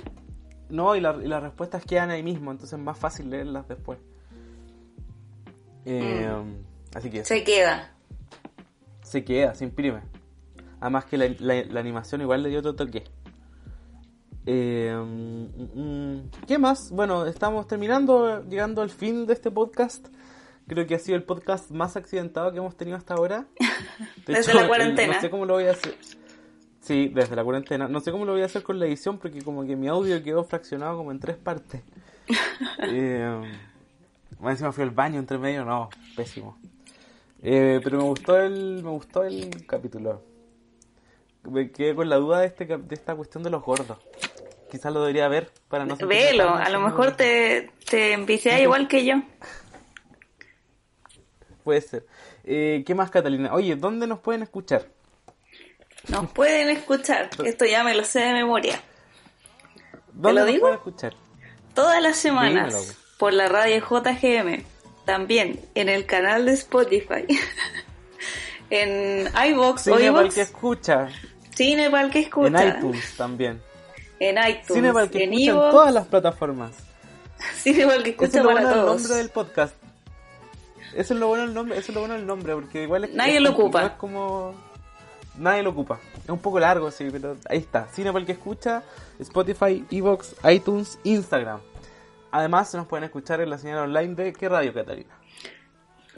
no, 0.70 0.96
y, 0.96 1.02
las 1.02 1.44
respuestas 1.44 1.84
quedan 1.84 2.12
ahí 2.12 2.24
mismo, 2.24 2.52
entonces 2.52 2.80
es 2.80 2.84
más 2.84 2.98
fácil 2.98 3.30
leerlas 3.30 3.68
después. 3.68 4.00
Eh, 5.86 6.30
mm. 6.30 6.96
Así 6.96 7.10
que... 7.10 7.26
Se 7.26 7.44
queda. 7.44 7.94
Se 9.04 9.26
queda, 9.26 9.54
se 9.56 9.66
imprime. 9.66 10.02
Además 10.80 11.06
que 11.06 11.18
la, 11.18 11.28
la 11.38 11.80
animación 11.80 12.22
igual 12.22 12.44
le 12.44 12.50
dio 12.50 12.60
otro 12.60 12.76
toque. 12.76 13.04
Eh, 14.46 14.96
mm, 14.96 15.80
mm, 15.80 16.32
¿Qué 16.48 16.58
más? 16.58 16.90
Bueno, 16.92 17.26
estamos 17.26 17.68
terminando, 17.68 18.44
llegando 18.44 18.82
al 18.82 18.90
fin 18.90 19.26
de 19.28 19.34
este 19.34 19.52
podcast. 19.52 20.08
Creo 20.68 20.88
que 20.88 20.96
ha 20.96 21.00
sido 21.00 21.18
el 21.18 21.24
podcast 21.24 21.70
más 21.72 21.96
accidentado 21.96 22.52
que 22.52 22.58
hemos 22.58 22.76
tenido 22.76 22.98
hasta 22.98 23.14
ahora. 23.14 23.46
desde 24.26 24.54
la 24.54 24.68
cuarentena. 24.68 25.16
no 25.16 25.22
sé 25.22 25.30
cómo 25.30 25.46
lo 25.46 25.56
voy 25.56 25.66
a 25.66 25.72
hacer. 25.72 25.96
Sí, 26.80 27.10
desde 27.10 27.36
la 27.36 27.44
cuarentena. 27.44 27.88
No 27.88 28.00
sé 28.00 28.12
cómo 28.12 28.26
lo 28.26 28.34
voy 28.34 28.42
a 28.42 28.46
hacer 28.46 28.64
con 28.64 28.80
la 28.80 28.88
edición 28.88 29.20
porque 29.20 29.42
como 29.42 29.66
que 29.66 29.76
mi 29.76 29.88
audio 29.88 30.24
quedó 30.24 30.44
fraccionado 30.44 30.98
como 30.98 31.12
en 31.12 31.20
tres 31.20 31.38
partes. 31.38 31.84
eh, 32.84 33.42
encima 34.44 34.72
fui 34.72 34.84
al 34.84 34.92
baño 34.92 35.20
entre 35.20 35.38
medio, 35.38 35.64
no, 35.66 35.90
pésimo. 36.16 36.58
Eh, 37.44 37.80
pero 37.84 37.98
me 37.98 38.04
gustó 38.06 38.38
el, 38.38 38.84
me 38.84 38.90
gustó 38.90 39.24
el 39.24 39.66
capítulo. 39.68 40.24
Me 41.44 41.72
quedé 41.72 41.96
con 41.96 42.08
la 42.08 42.18
duda 42.18 42.40
de, 42.40 42.48
este, 42.48 42.66
de 42.66 42.96
esta 42.96 43.16
cuestión 43.16 43.44
de 43.44 43.50
los 43.50 43.64
gordos. 43.64 43.98
Quizás 44.72 44.94
lo 44.94 45.02
debería 45.02 45.28
ver 45.28 45.52
para 45.68 45.86
no 45.86 45.98
Velo, 45.98 46.56
a 46.56 46.70
lo 46.70 46.80
mejor 46.80 47.18
te, 47.18 47.72
te 47.90 48.14
igual 48.62 48.88
que 48.88 49.04
yo. 49.04 49.16
Puede 51.66 51.82
ser. 51.82 52.06
Eh, 52.46 52.82
¿Qué 52.88 52.96
más, 52.96 53.12
Catalina? 53.12 53.54
Oye, 53.54 53.76
¿dónde 53.76 54.08
nos 54.08 54.20
pueden 54.20 54.44
escuchar? 54.44 54.88
Nos 56.08 56.32
pueden 56.32 56.70
escuchar. 56.70 57.30
Esto 57.46 57.66
ya 57.66 57.84
me 57.84 57.94
lo 57.94 58.06
sé 58.06 58.22
de 58.22 58.32
memoria. 58.32 58.82
¿Dónde 60.14 60.40
lo 60.40 60.48
nos 60.48 60.60
pueden 60.62 60.76
escuchar? 60.78 61.16
Todas 61.74 62.02
las 62.02 62.16
semanas 62.16 62.98
por 63.18 63.34
la 63.34 63.50
radio 63.50 63.78
JGM. 63.80 64.64
También 65.04 65.60
en 65.76 65.90
el 65.90 66.06
canal 66.06 66.46
de 66.46 66.54
Spotify. 66.54 67.26
en 68.70 69.28
Cine 69.28 70.10
o 70.10 70.14
para 70.14 70.28
el 70.28 70.34
que 70.34 70.42
escucha. 70.42 71.10
Cine 71.54 71.90
para 71.90 72.06
el 72.06 72.12
que 72.12 72.20
escucha. 72.20 72.64
En 72.64 72.78
iTunes 72.78 73.18
también. 73.18 73.71
En 74.22 74.38
iTunes. 74.38 75.12
En 75.16 75.56
todas 75.56 75.92
las 75.92 76.06
plataformas. 76.06 76.74
Cine 77.56 77.86
para 77.86 77.96
el 77.98 78.04
que 78.04 78.10
escucha 78.12 78.40
es 78.40 78.46
para 78.46 78.62
todos. 78.62 78.78
el 78.78 78.86
nombre 78.86 79.16
del 79.16 79.30
podcast. 79.30 79.76
Eso 80.96 81.14
es 81.16 81.20
lo 81.20 81.28
bueno 81.28 81.46
el 81.46 81.56
nombre, 81.56 81.76
eso 81.80 81.92
es 81.92 81.96
lo 81.96 82.02
bueno 82.02 82.16
el 82.16 82.28
nombre, 82.28 82.54
porque 82.54 82.84
igual 82.84 83.06
es 83.06 83.14
Nadie 83.16 83.40
lo 83.40 83.50
ocupa. 83.52 83.84
es 83.84 83.92
como 83.94 84.54
nadie 85.38 85.64
lo 85.64 85.72
ocupa. 85.72 86.00
Es 86.24 86.30
un 86.30 86.38
poco 86.38 86.60
largo, 86.60 86.92
sí, 86.92 87.08
pero 87.12 87.36
ahí 87.50 87.58
está. 87.58 87.88
Cine 87.94 88.12
para 88.12 88.20
el 88.20 88.28
que 88.28 88.34
escucha, 88.34 88.84
Spotify, 89.18 89.84
Evox, 89.90 90.36
iTunes, 90.44 91.00
Instagram. 91.04 91.60
Además, 92.30 92.70
se 92.70 92.78
nos 92.78 92.86
pueden 92.86 93.06
escuchar 93.06 93.42
en 93.42 93.50
la 93.50 93.58
señal 93.58 93.80
online 93.80 94.14
de 94.14 94.34
¿qué 94.34 94.50
radio, 94.50 94.72
Catalina? 94.72 95.18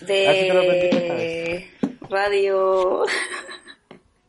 De 0.01 1.70
Radio 2.10 3.06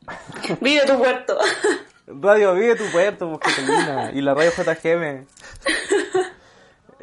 Vive 0.61 0.87
tu 0.87 0.97
puerto. 0.97 1.39
Radio 2.07 2.55
Vive 2.55 2.77
tu 2.77 2.85
puerto, 2.93 3.29
pues, 3.29 3.55
Catalina. 3.57 4.11
Y 4.13 4.21
la 4.21 4.35
radio 4.35 4.51
JGM. 4.51 5.27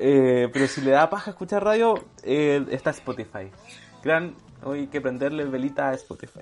Eh, 0.04 0.49
pero 0.52 0.66
si 0.68 0.82
le 0.82 0.89
da 0.89 1.12
paja 1.12 1.30
escuchar 1.30 1.64
radio, 1.64 1.93
eh, 2.24 2.66
está 2.72 2.89
Spotify. 2.89 3.52
Gran, 4.04 4.36
hoy 4.64 4.80
hay 4.80 4.88
que 4.88 4.99
prenderle 4.99 5.45
velita 5.45 5.89
a 5.89 5.93
Spotify. 5.93 6.39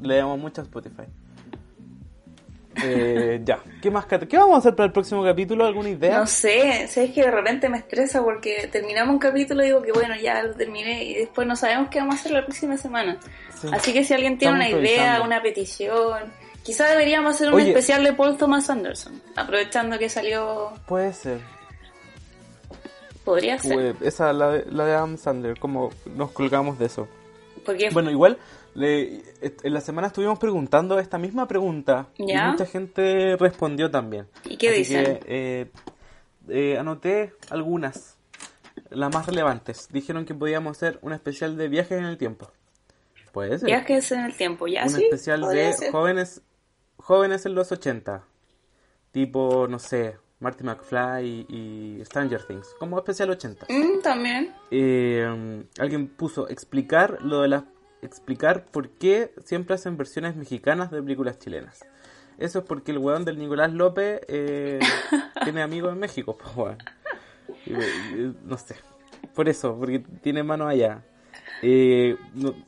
Le 0.00 0.16
damos 0.16 0.38
mucho 0.38 0.62
a 0.62 0.64
Spotify. 0.64 1.04
Eh, 2.82 3.40
ya, 3.44 3.60
¿qué 3.82 3.90
más? 3.90 4.06
¿Qué 4.06 4.38
vamos 4.38 4.54
a 4.54 4.58
hacer 4.58 4.74
para 4.74 4.86
el 4.86 4.92
próximo 4.92 5.24
capítulo? 5.24 5.66
¿Alguna 5.66 5.90
idea? 5.90 6.18
No 6.18 6.26
sé, 6.26 6.86
sé 6.88 7.12
que 7.12 7.22
de 7.22 7.30
repente 7.30 7.68
me 7.68 7.78
estresa 7.78 8.22
porque 8.22 8.68
terminamos 8.70 9.14
un 9.14 9.18
capítulo 9.18 9.62
y 9.62 9.66
digo 9.66 9.82
que 9.82 9.92
bueno, 9.92 10.14
ya 10.16 10.42
lo 10.42 10.54
terminé 10.54 11.04
y 11.04 11.14
después 11.14 11.46
no 11.46 11.56
sabemos 11.56 11.88
qué 11.90 11.98
vamos 11.98 12.14
a 12.14 12.18
hacer 12.18 12.32
la 12.32 12.44
próxima 12.44 12.76
semana. 12.76 13.18
Así 13.72 13.92
que 13.92 14.04
si 14.04 14.14
alguien 14.14 14.38
tiene 14.38 14.54
una 14.54 14.68
idea, 14.68 15.20
una 15.22 15.42
petición, 15.42 16.32
quizá 16.68 16.86
deberíamos 16.86 17.34
hacer 17.34 17.50
un 17.50 17.60
especial 17.60 18.04
de 18.04 18.12
Paul 18.12 18.36
Thomas 18.36 18.68
Anderson, 18.68 19.22
aprovechando 19.34 19.98
que 19.98 20.10
salió... 20.10 20.74
Puede 20.86 21.14
ser. 21.14 21.40
Podría 23.24 23.58
ser. 23.58 23.96
esa, 24.02 24.34
la 24.34 24.50
de, 24.50 24.66
la 24.70 24.84
de 24.84 24.92
Adam 24.92 25.16
Sandler, 25.16 25.58
como 25.58 25.88
nos 26.14 26.30
colgamos 26.32 26.78
de 26.78 26.84
eso. 26.84 27.08
Bueno, 27.94 28.10
igual 28.10 28.36
en 28.74 29.22
la 29.72 29.80
semana 29.80 30.08
estuvimos 30.08 30.38
preguntando 30.38 30.98
esta 30.98 31.16
misma 31.16 31.48
pregunta 31.48 32.08
y 32.18 32.34
mucha 32.34 32.66
gente 32.66 33.36
respondió 33.38 33.90
también. 33.90 34.26
¿Y 34.44 34.58
qué 34.58 34.70
dicen? 34.70 35.20
Eh, 35.24 35.70
eh, 36.50 36.76
anoté 36.76 37.32
algunas, 37.48 38.18
las 38.90 39.14
más 39.14 39.24
relevantes. 39.24 39.88
Dijeron 39.90 40.26
que 40.26 40.34
podíamos 40.34 40.76
hacer 40.76 40.98
un 41.00 41.14
especial 41.14 41.56
de 41.56 41.68
viajes 41.68 41.98
en 41.98 42.04
el 42.04 42.18
tiempo. 42.18 42.50
Puede 43.32 43.58
ser. 43.58 43.66
Viajes 43.68 44.12
en 44.12 44.20
el 44.20 44.36
tiempo, 44.36 44.66
ya 44.66 44.84
un 44.84 44.96
especial 44.96 45.48
de 45.48 45.90
jóvenes 45.90 46.42
jóvenes 47.08 47.46
en 47.46 47.54
los 47.54 47.72
80. 47.72 48.22
Tipo, 49.12 49.66
no 49.66 49.78
sé, 49.78 50.18
Marty 50.40 50.62
McFly 50.62 51.46
y, 51.48 52.04
Stranger 52.04 52.44
Things, 52.44 52.76
como 52.78 52.98
especial 52.98 53.30
80. 53.30 53.64
Mm, 53.70 54.02
también. 54.02 54.54
Eh, 54.70 55.64
alguien 55.78 56.08
puso 56.08 56.50
explicar 56.50 57.22
lo 57.22 57.40
de 57.40 57.48
las 57.48 57.64
explicar 58.02 58.66
por 58.66 58.90
qué 58.90 59.32
siempre 59.42 59.74
hacen 59.74 59.96
versiones 59.96 60.36
mexicanas 60.36 60.90
de 60.90 61.02
películas 61.02 61.38
chilenas. 61.38 61.82
Eso 62.36 62.58
es 62.58 62.64
porque 62.66 62.92
el 62.92 62.98
weón 62.98 63.24
del 63.24 63.38
Nicolás 63.38 63.72
López 63.72 64.20
eh, 64.28 64.78
tiene 65.44 65.62
amigos 65.62 65.94
en 65.94 65.98
México, 66.00 66.36
pues 66.54 66.76
no 68.44 68.58
sé. 68.58 68.76
Por 69.34 69.48
eso, 69.48 69.74
porque 69.78 70.00
tiene 70.20 70.42
mano 70.42 70.68
allá. 70.68 71.02
Eh, 71.62 72.16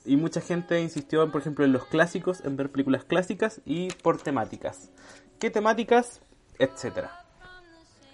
y 0.04 0.16
mucha 0.16 0.40
gente 0.40 0.80
insistió, 0.80 1.30
por 1.30 1.40
ejemplo, 1.40 1.64
en 1.64 1.72
los 1.72 1.84
clásicos, 1.86 2.44
en 2.44 2.56
ver 2.56 2.70
películas 2.70 3.04
clásicas 3.04 3.60
y 3.64 3.90
por 3.90 4.20
temáticas. 4.20 4.90
¿Qué 5.38 5.50
temáticas? 5.50 6.20
Etcétera. 6.58 7.24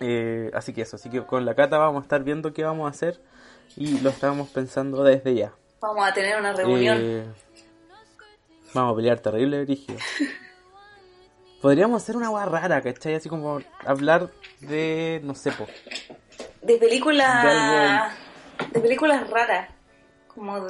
Eh, 0.00 0.50
así 0.54 0.72
que 0.72 0.82
eso, 0.82 0.96
así 0.96 1.08
que 1.08 1.24
con 1.24 1.44
la 1.44 1.54
cata 1.54 1.78
vamos 1.78 2.00
a 2.00 2.04
estar 2.04 2.22
viendo 2.22 2.52
qué 2.52 2.64
vamos 2.64 2.86
a 2.86 2.90
hacer 2.90 3.20
y 3.76 4.00
lo 4.00 4.10
estábamos 4.10 4.50
pensando 4.50 5.02
desde 5.02 5.34
ya. 5.34 5.52
Vamos 5.80 6.06
a 6.06 6.12
tener 6.12 6.38
una 6.38 6.52
reunión. 6.52 6.98
Eh, 7.00 7.24
vamos 8.74 8.92
a 8.92 8.96
pelear 8.96 9.20
terrible, 9.20 9.64
Brigio. 9.64 9.96
Podríamos 11.62 12.02
hacer 12.02 12.16
una 12.16 12.26
agua 12.26 12.44
rara, 12.44 12.82
¿cachai? 12.82 13.14
Así 13.14 13.28
como 13.28 13.60
hablar 13.84 14.30
de, 14.60 15.20
no 15.24 15.34
sé, 15.34 15.52
po. 15.52 15.66
De 16.62 16.76
películas... 16.76 18.12
De, 18.72 18.80
películas 18.80 19.28
raras. 19.30 19.70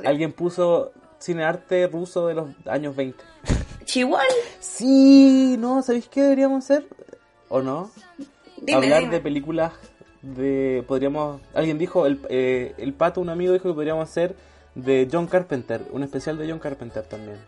Alguien 0.05 0.33
puso 0.33 0.93
cine 1.19 1.45
arte 1.45 1.87
ruso 1.87 2.27
de 2.27 2.35
los 2.35 2.51
años 2.67 2.95
20. 2.95 3.23
¿Chihuahua? 3.85 4.23
Sí, 4.61 5.57
no, 5.59 5.83
¿sabéis 5.83 6.09
qué 6.09 6.23
deberíamos 6.23 6.65
hacer? 6.65 6.87
¿O 7.49 7.63
no? 7.63 7.91
hablar 8.75 9.11
de 9.11 9.21
películas 9.21 9.73
de 10.23 10.83
podríamos 10.89 11.41
alguien 11.55 11.79
dijo 11.79 12.07
el, 12.07 12.21
eh, 12.31 12.75
el 12.79 12.95
pato 12.95 13.21
un 13.21 13.29
amigo 13.29 13.53
dijo 13.53 13.69
que 13.69 13.75
podríamos 13.75 14.09
hacer 14.09 14.35
de 14.75 15.09
John 15.11 15.27
Carpenter, 15.27 15.83
un 15.91 16.03
especial 16.03 16.37
de 16.39 16.49
John 16.49 16.59
Carpenter 16.59 17.03
también. 17.05 17.39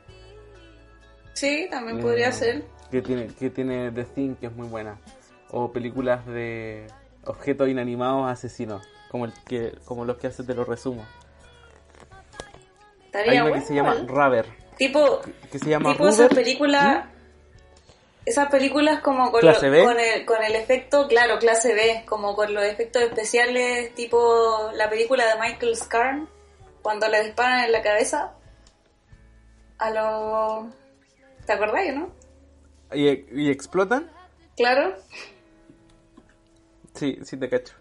Sí, 1.34 1.68
también 1.70 2.00
podría 2.00 2.30
mm, 2.30 2.32
ser. 2.32 2.64
Que 2.90 3.02
tiene, 3.02 3.28
que 3.28 3.50
tiene 3.50 3.92
The 3.92 4.04
Thing, 4.04 4.34
que 4.34 4.46
es 4.46 4.56
muy 4.56 4.66
buena. 4.66 4.98
O 5.50 5.70
películas 5.70 6.26
de 6.26 6.86
objetos 7.24 7.68
inanimados 7.68 8.30
asesinos, 8.30 8.82
como 9.10 9.26
el 9.26 9.32
que 9.46 9.76
como 9.84 10.04
los 10.04 10.16
que 10.16 10.26
hace 10.26 10.42
te 10.42 10.54
lo 10.54 10.64
resumo. 10.64 11.04
Hay 13.12 13.38
una 13.38 13.52
que 13.52 13.61
se 13.62 13.74
llama 13.74 13.94
Rubber. 14.06 14.46
Tipo, 14.76 15.20
que, 15.50 15.59
se 15.59 15.70
llama 15.70 15.92
tipo 15.92 16.09
esas 16.09 16.28
películas 16.28 17.06
esas 18.28 18.50
películas 18.50 19.00
como 19.00 19.32
con, 19.32 19.40
con, 19.40 19.98
el, 19.98 20.26
con 20.26 20.44
el 20.44 20.54
efecto, 20.54 21.09
claro, 21.09 21.38
clase 21.38 21.72
B, 21.74 22.04
como 22.06 22.34
con 22.36 22.52
los 22.52 22.62
efectos 22.62 23.02
especiales, 23.02 23.94
tipo 23.94 24.70
la 24.74 24.90
película 24.90 25.24
de 25.26 25.40
Michael 25.40 25.74
Scarn, 25.74 26.28
cuando 26.82 27.09
le 27.09 27.24
disparan 27.24 27.64
en 27.64 27.72
la 27.72 27.82
cabeza 27.82 28.34
a 29.78 29.90
los... 29.90 30.74
¿Te 31.46 31.54
acordáis, 31.54 31.94
no? 31.94 32.12
¿Y, 32.92 33.50
explotan? 33.50 34.11
Claro. 34.56 34.94
Sí, 36.94 37.18
sí 37.22 37.36
te 37.38 37.48
cacho. 37.48 37.74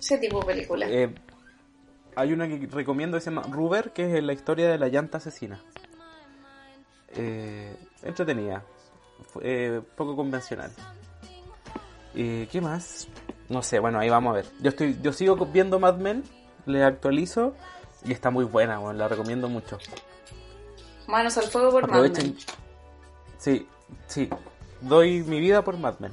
Ese 0.00 0.18
tipo 0.18 0.40
de 0.40 0.46
película. 0.46 0.86
Eh, 0.88 1.14
hay 2.14 2.32
una 2.32 2.48
que 2.48 2.68
recomiendo 2.70 3.16
que 3.16 3.22
se 3.22 3.30
llama 3.30 3.42
Ruber, 3.50 3.92
que 3.92 4.16
es 4.16 4.22
la 4.22 4.32
historia 4.32 4.68
de 4.68 4.78
la 4.78 4.88
llanta 4.88 5.18
asesina. 5.18 5.60
Eh, 7.14 7.76
entretenida. 8.02 8.64
Eh, 9.40 9.80
poco 9.96 10.16
convencional. 10.16 10.70
¿Y 12.14 12.46
qué 12.46 12.60
más? 12.60 13.08
No 13.48 13.62
sé, 13.62 13.78
bueno, 13.78 13.98
ahí 13.98 14.08
vamos 14.08 14.32
a 14.32 14.34
ver. 14.34 14.46
Yo 14.60 14.70
estoy 14.70 14.98
yo 15.02 15.12
sigo 15.12 15.36
viendo 15.46 15.78
Mad 15.78 15.96
Men, 15.96 16.24
le 16.66 16.84
actualizo 16.84 17.54
y 18.04 18.12
está 18.12 18.30
muy 18.30 18.44
buena, 18.44 18.78
bueno, 18.78 18.98
la 18.98 19.08
recomiendo 19.08 19.48
mucho. 19.48 19.78
Manos 21.06 21.36
al 21.38 21.44
fuego 21.44 21.70
por 21.70 21.90
Mad 21.90 22.10
Men. 22.10 22.36
Sí, 23.38 23.66
sí. 24.06 24.28
Doy 24.80 25.22
mi 25.22 25.40
vida 25.40 25.62
por 25.62 25.76
Mad 25.78 25.98
Men. 25.98 26.12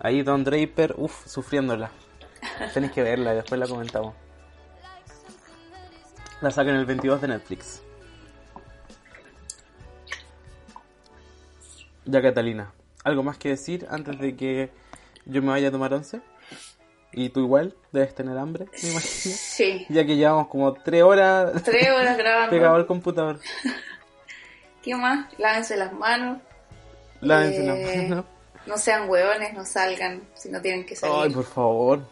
Ahí 0.00 0.22
Don 0.22 0.44
Draper, 0.44 0.94
uff, 0.98 1.26
sufriéndola. 1.26 1.90
Tenéis 2.72 2.92
que 2.92 3.02
verla 3.02 3.32
y 3.32 3.36
después 3.36 3.58
la 3.58 3.66
comentamos. 3.66 4.14
La 6.44 6.50
sacan 6.50 6.76
el 6.76 6.84
22 6.84 7.22
de 7.22 7.28
Netflix. 7.28 7.80
Ya 12.04 12.20
Catalina, 12.20 12.70
¿algo 13.02 13.22
más 13.22 13.38
que 13.38 13.48
decir 13.48 13.86
antes 13.88 14.18
de 14.18 14.36
que 14.36 14.70
yo 15.24 15.40
me 15.40 15.48
vaya 15.48 15.68
a 15.68 15.70
tomar 15.70 15.94
once? 15.94 16.20
¿Y 17.12 17.30
tú 17.30 17.40
igual? 17.40 17.74
Debes 17.92 18.14
tener 18.14 18.36
hambre, 18.36 18.66
me 18.82 18.90
imagino. 18.90 19.34
Sí. 19.38 19.86
Ya 19.88 20.04
que 20.04 20.16
llevamos 20.16 20.48
como 20.48 20.74
tres 20.74 21.02
horas, 21.02 21.62
tres 21.62 21.88
horas 21.88 22.18
grabando. 22.18 22.50
pegado 22.54 22.74
al 22.74 22.86
computador. 22.86 23.40
¿Qué 24.82 24.94
más? 24.94 25.26
Lávense 25.38 25.78
las 25.78 25.94
manos. 25.94 26.42
Lávense 27.22 27.62
las 27.62 27.78
eh, 27.78 28.06
manos. 28.10 28.26
No 28.66 28.76
sean 28.76 29.08
hueones, 29.08 29.54
no 29.54 29.64
salgan 29.64 30.20
si 30.34 30.50
no 30.50 30.60
tienen 30.60 30.84
que 30.84 30.94
salir. 30.94 31.16
Ay, 31.22 31.30
por 31.30 31.44
favor. 31.44 32.02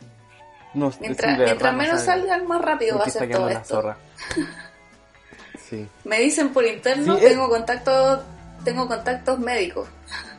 Mientras, 0.75 1.75
menos 1.75 2.01
salgan, 2.01 2.47
más 2.47 2.62
rápido 2.62 2.99
va 2.99 3.05
a 3.05 3.11
ser 3.11 3.31
todo 3.31 3.49
esto. 3.49 3.75
Zorra. 3.75 3.97
Sí. 5.68 5.89
Me 6.05 6.20
dicen 6.20 6.51
por 6.53 6.66
interno, 6.66 7.16
tengo 7.16 7.49
contactos 7.49 8.20
tengo 8.62 8.87
contactos 8.87 9.39
médicos. 9.39 9.89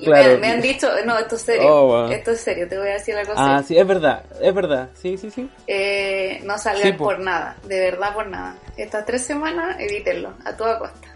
Y 0.00 0.08
me, 0.08 0.46
han 0.46 0.60
dicho, 0.60 0.88
no, 1.04 1.18
esto 1.18 1.34
es 1.34 1.42
serio, 1.42 1.74
oh, 1.74 2.08
esto 2.08 2.30
es 2.30 2.40
serio, 2.40 2.68
te 2.68 2.78
voy 2.78 2.86
a 2.86 2.92
decir 2.92 3.16
la 3.16 3.24
cosa. 3.24 3.56
Ah, 3.56 3.62
sí, 3.64 3.76
es 3.76 3.84
verdad, 3.84 4.22
es 4.40 4.54
verdad, 4.54 4.90
sí, 4.94 5.18
sí, 5.18 5.28
sí. 5.28 5.50
Eh, 5.66 6.40
no 6.44 6.56
salgan 6.56 6.96
por 6.96 7.18
nada, 7.18 7.56
de 7.64 7.80
verdad 7.80 8.14
por 8.14 8.28
nada. 8.28 8.54
Estas 8.76 9.04
tres 9.04 9.24
semanas, 9.24 9.74
evítenlo, 9.80 10.34
a 10.44 10.56
toda 10.56 10.78
costa. 10.78 11.08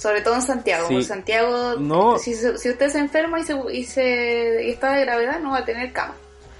Sobre 0.00 0.22
todo 0.22 0.36
en 0.36 0.42
Santiago, 0.42 0.88
en 0.88 1.04
Santiago, 1.04 1.74
no. 1.78 2.16
si, 2.16 2.34
si, 2.34 2.70
usted 2.70 2.88
se 2.88 2.98
enferma 2.98 3.38
y, 3.38 3.44
se, 3.44 3.54
y, 3.70 3.84
se, 3.84 4.64
y 4.64 4.70
está 4.70 4.94
de 4.94 5.02
gravedad, 5.02 5.40
no 5.40 5.50
va 5.50 5.58
a 5.58 5.64
tener 5.66 5.92
cama. 5.92 6.14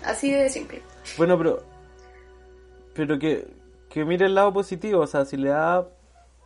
Así 0.04 0.30
de 0.30 0.50
simple. 0.50 0.82
Bueno, 1.16 1.38
pero 1.38 1.62
pero 2.92 3.18
que, 3.18 3.48
que 3.88 4.04
mire 4.04 4.26
el 4.26 4.34
lado 4.34 4.52
positivo, 4.52 5.00
o 5.00 5.06
sea, 5.06 5.24
si 5.24 5.38
le 5.38 5.48
da, 5.48 5.88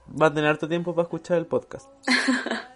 va 0.09 0.26
a 0.26 0.32
tener 0.32 0.51
harto 0.51 0.68
tiempo 0.68 0.95
para 0.95 1.03
escuchar 1.03 1.38
el 1.38 1.47
podcast. 1.47 1.90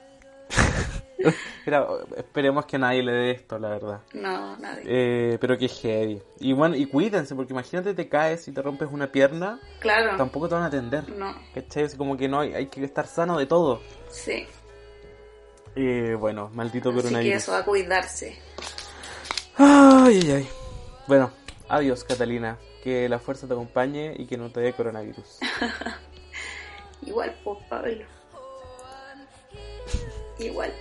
Mira, 1.67 1.87
esperemos 2.17 2.65
que 2.65 2.79
nadie 2.79 3.03
le 3.03 3.13
dé 3.13 3.31
esto, 3.33 3.59
la 3.59 3.69
verdad. 3.69 4.01
No, 4.15 4.57
nadie. 4.57 4.85
Eh, 4.87 5.39
pero 5.41 5.59
que 5.59 5.69
heavy. 5.69 6.23
Y 6.41 6.53
bueno, 6.55 6.75
y 6.77 6.87
cuídense, 6.87 7.35
porque 7.35 7.53
imagínate 7.53 7.93
te 7.93 8.09
caes 8.09 8.49
y 8.49 8.53
te 8.53 8.63
rompes 8.63 8.89
una 8.91 9.13
pierna. 9.13 9.61
Claro. 9.81 10.17
Tampoco 10.17 10.49
te 10.49 10.55
van 10.55 10.65
a 10.65 10.69
atender. 10.69 11.09
No. 11.11 11.35
¿Cachai? 11.55 11.85
Es 11.85 11.95
como 11.97 12.17
que 12.17 12.29
no 12.29 12.41
hay, 12.41 12.55
hay 12.55 12.67
que 12.67 12.83
estar 12.85 13.07
sano 13.07 13.39
de 13.39 13.47
todo. 13.47 13.81
Sí. 14.11 14.47
Eh, 15.77 16.17
bueno, 16.19 16.51
maldito 16.53 16.91
Así 16.91 16.99
coronavirus. 16.99 17.33
Que 17.33 17.37
eso, 17.37 17.55
a 17.55 17.65
cuidarse. 17.65 18.39
Ay, 19.57 20.21
ay, 20.23 20.31
ay. 20.31 20.49
Bueno, 21.07 21.31
adiós, 21.69 22.05
Catalina 22.05 22.59
que 22.83 23.09
la 23.09 23.19
fuerza 23.19 23.47
te 23.47 23.53
acompañe 23.53 24.15
y 24.17 24.27
que 24.27 24.37
no 24.37 24.51
te 24.51 24.61
dé 24.61 24.73
coronavirus. 24.73 25.41
Igual, 27.03 27.37
pues, 27.45 27.59
Pablo. 27.69 28.05
Igual. 30.39 30.73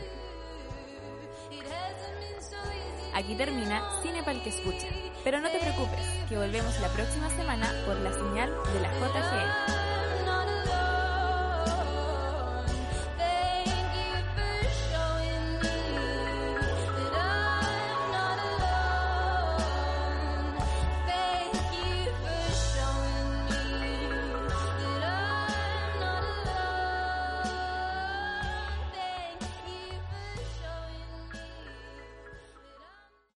Aquí 3.13 3.35
termina 3.35 3.83
Cine 4.01 4.21
para 4.21 4.33
el 4.33 4.43
que 4.43 4.49
escucha. 4.49 4.87
Pero 5.23 5.41
no 5.41 5.49
te 5.49 5.59
preocupes, 5.59 6.05
que 6.29 6.37
volvemos 6.37 6.79
la 6.79 6.89
próxima 6.89 7.29
semana 7.31 7.69
por 7.85 7.97
la 7.97 8.13
señal 8.13 8.53
de 8.73 8.79
la 8.79 8.89
JGN. 8.93 10.16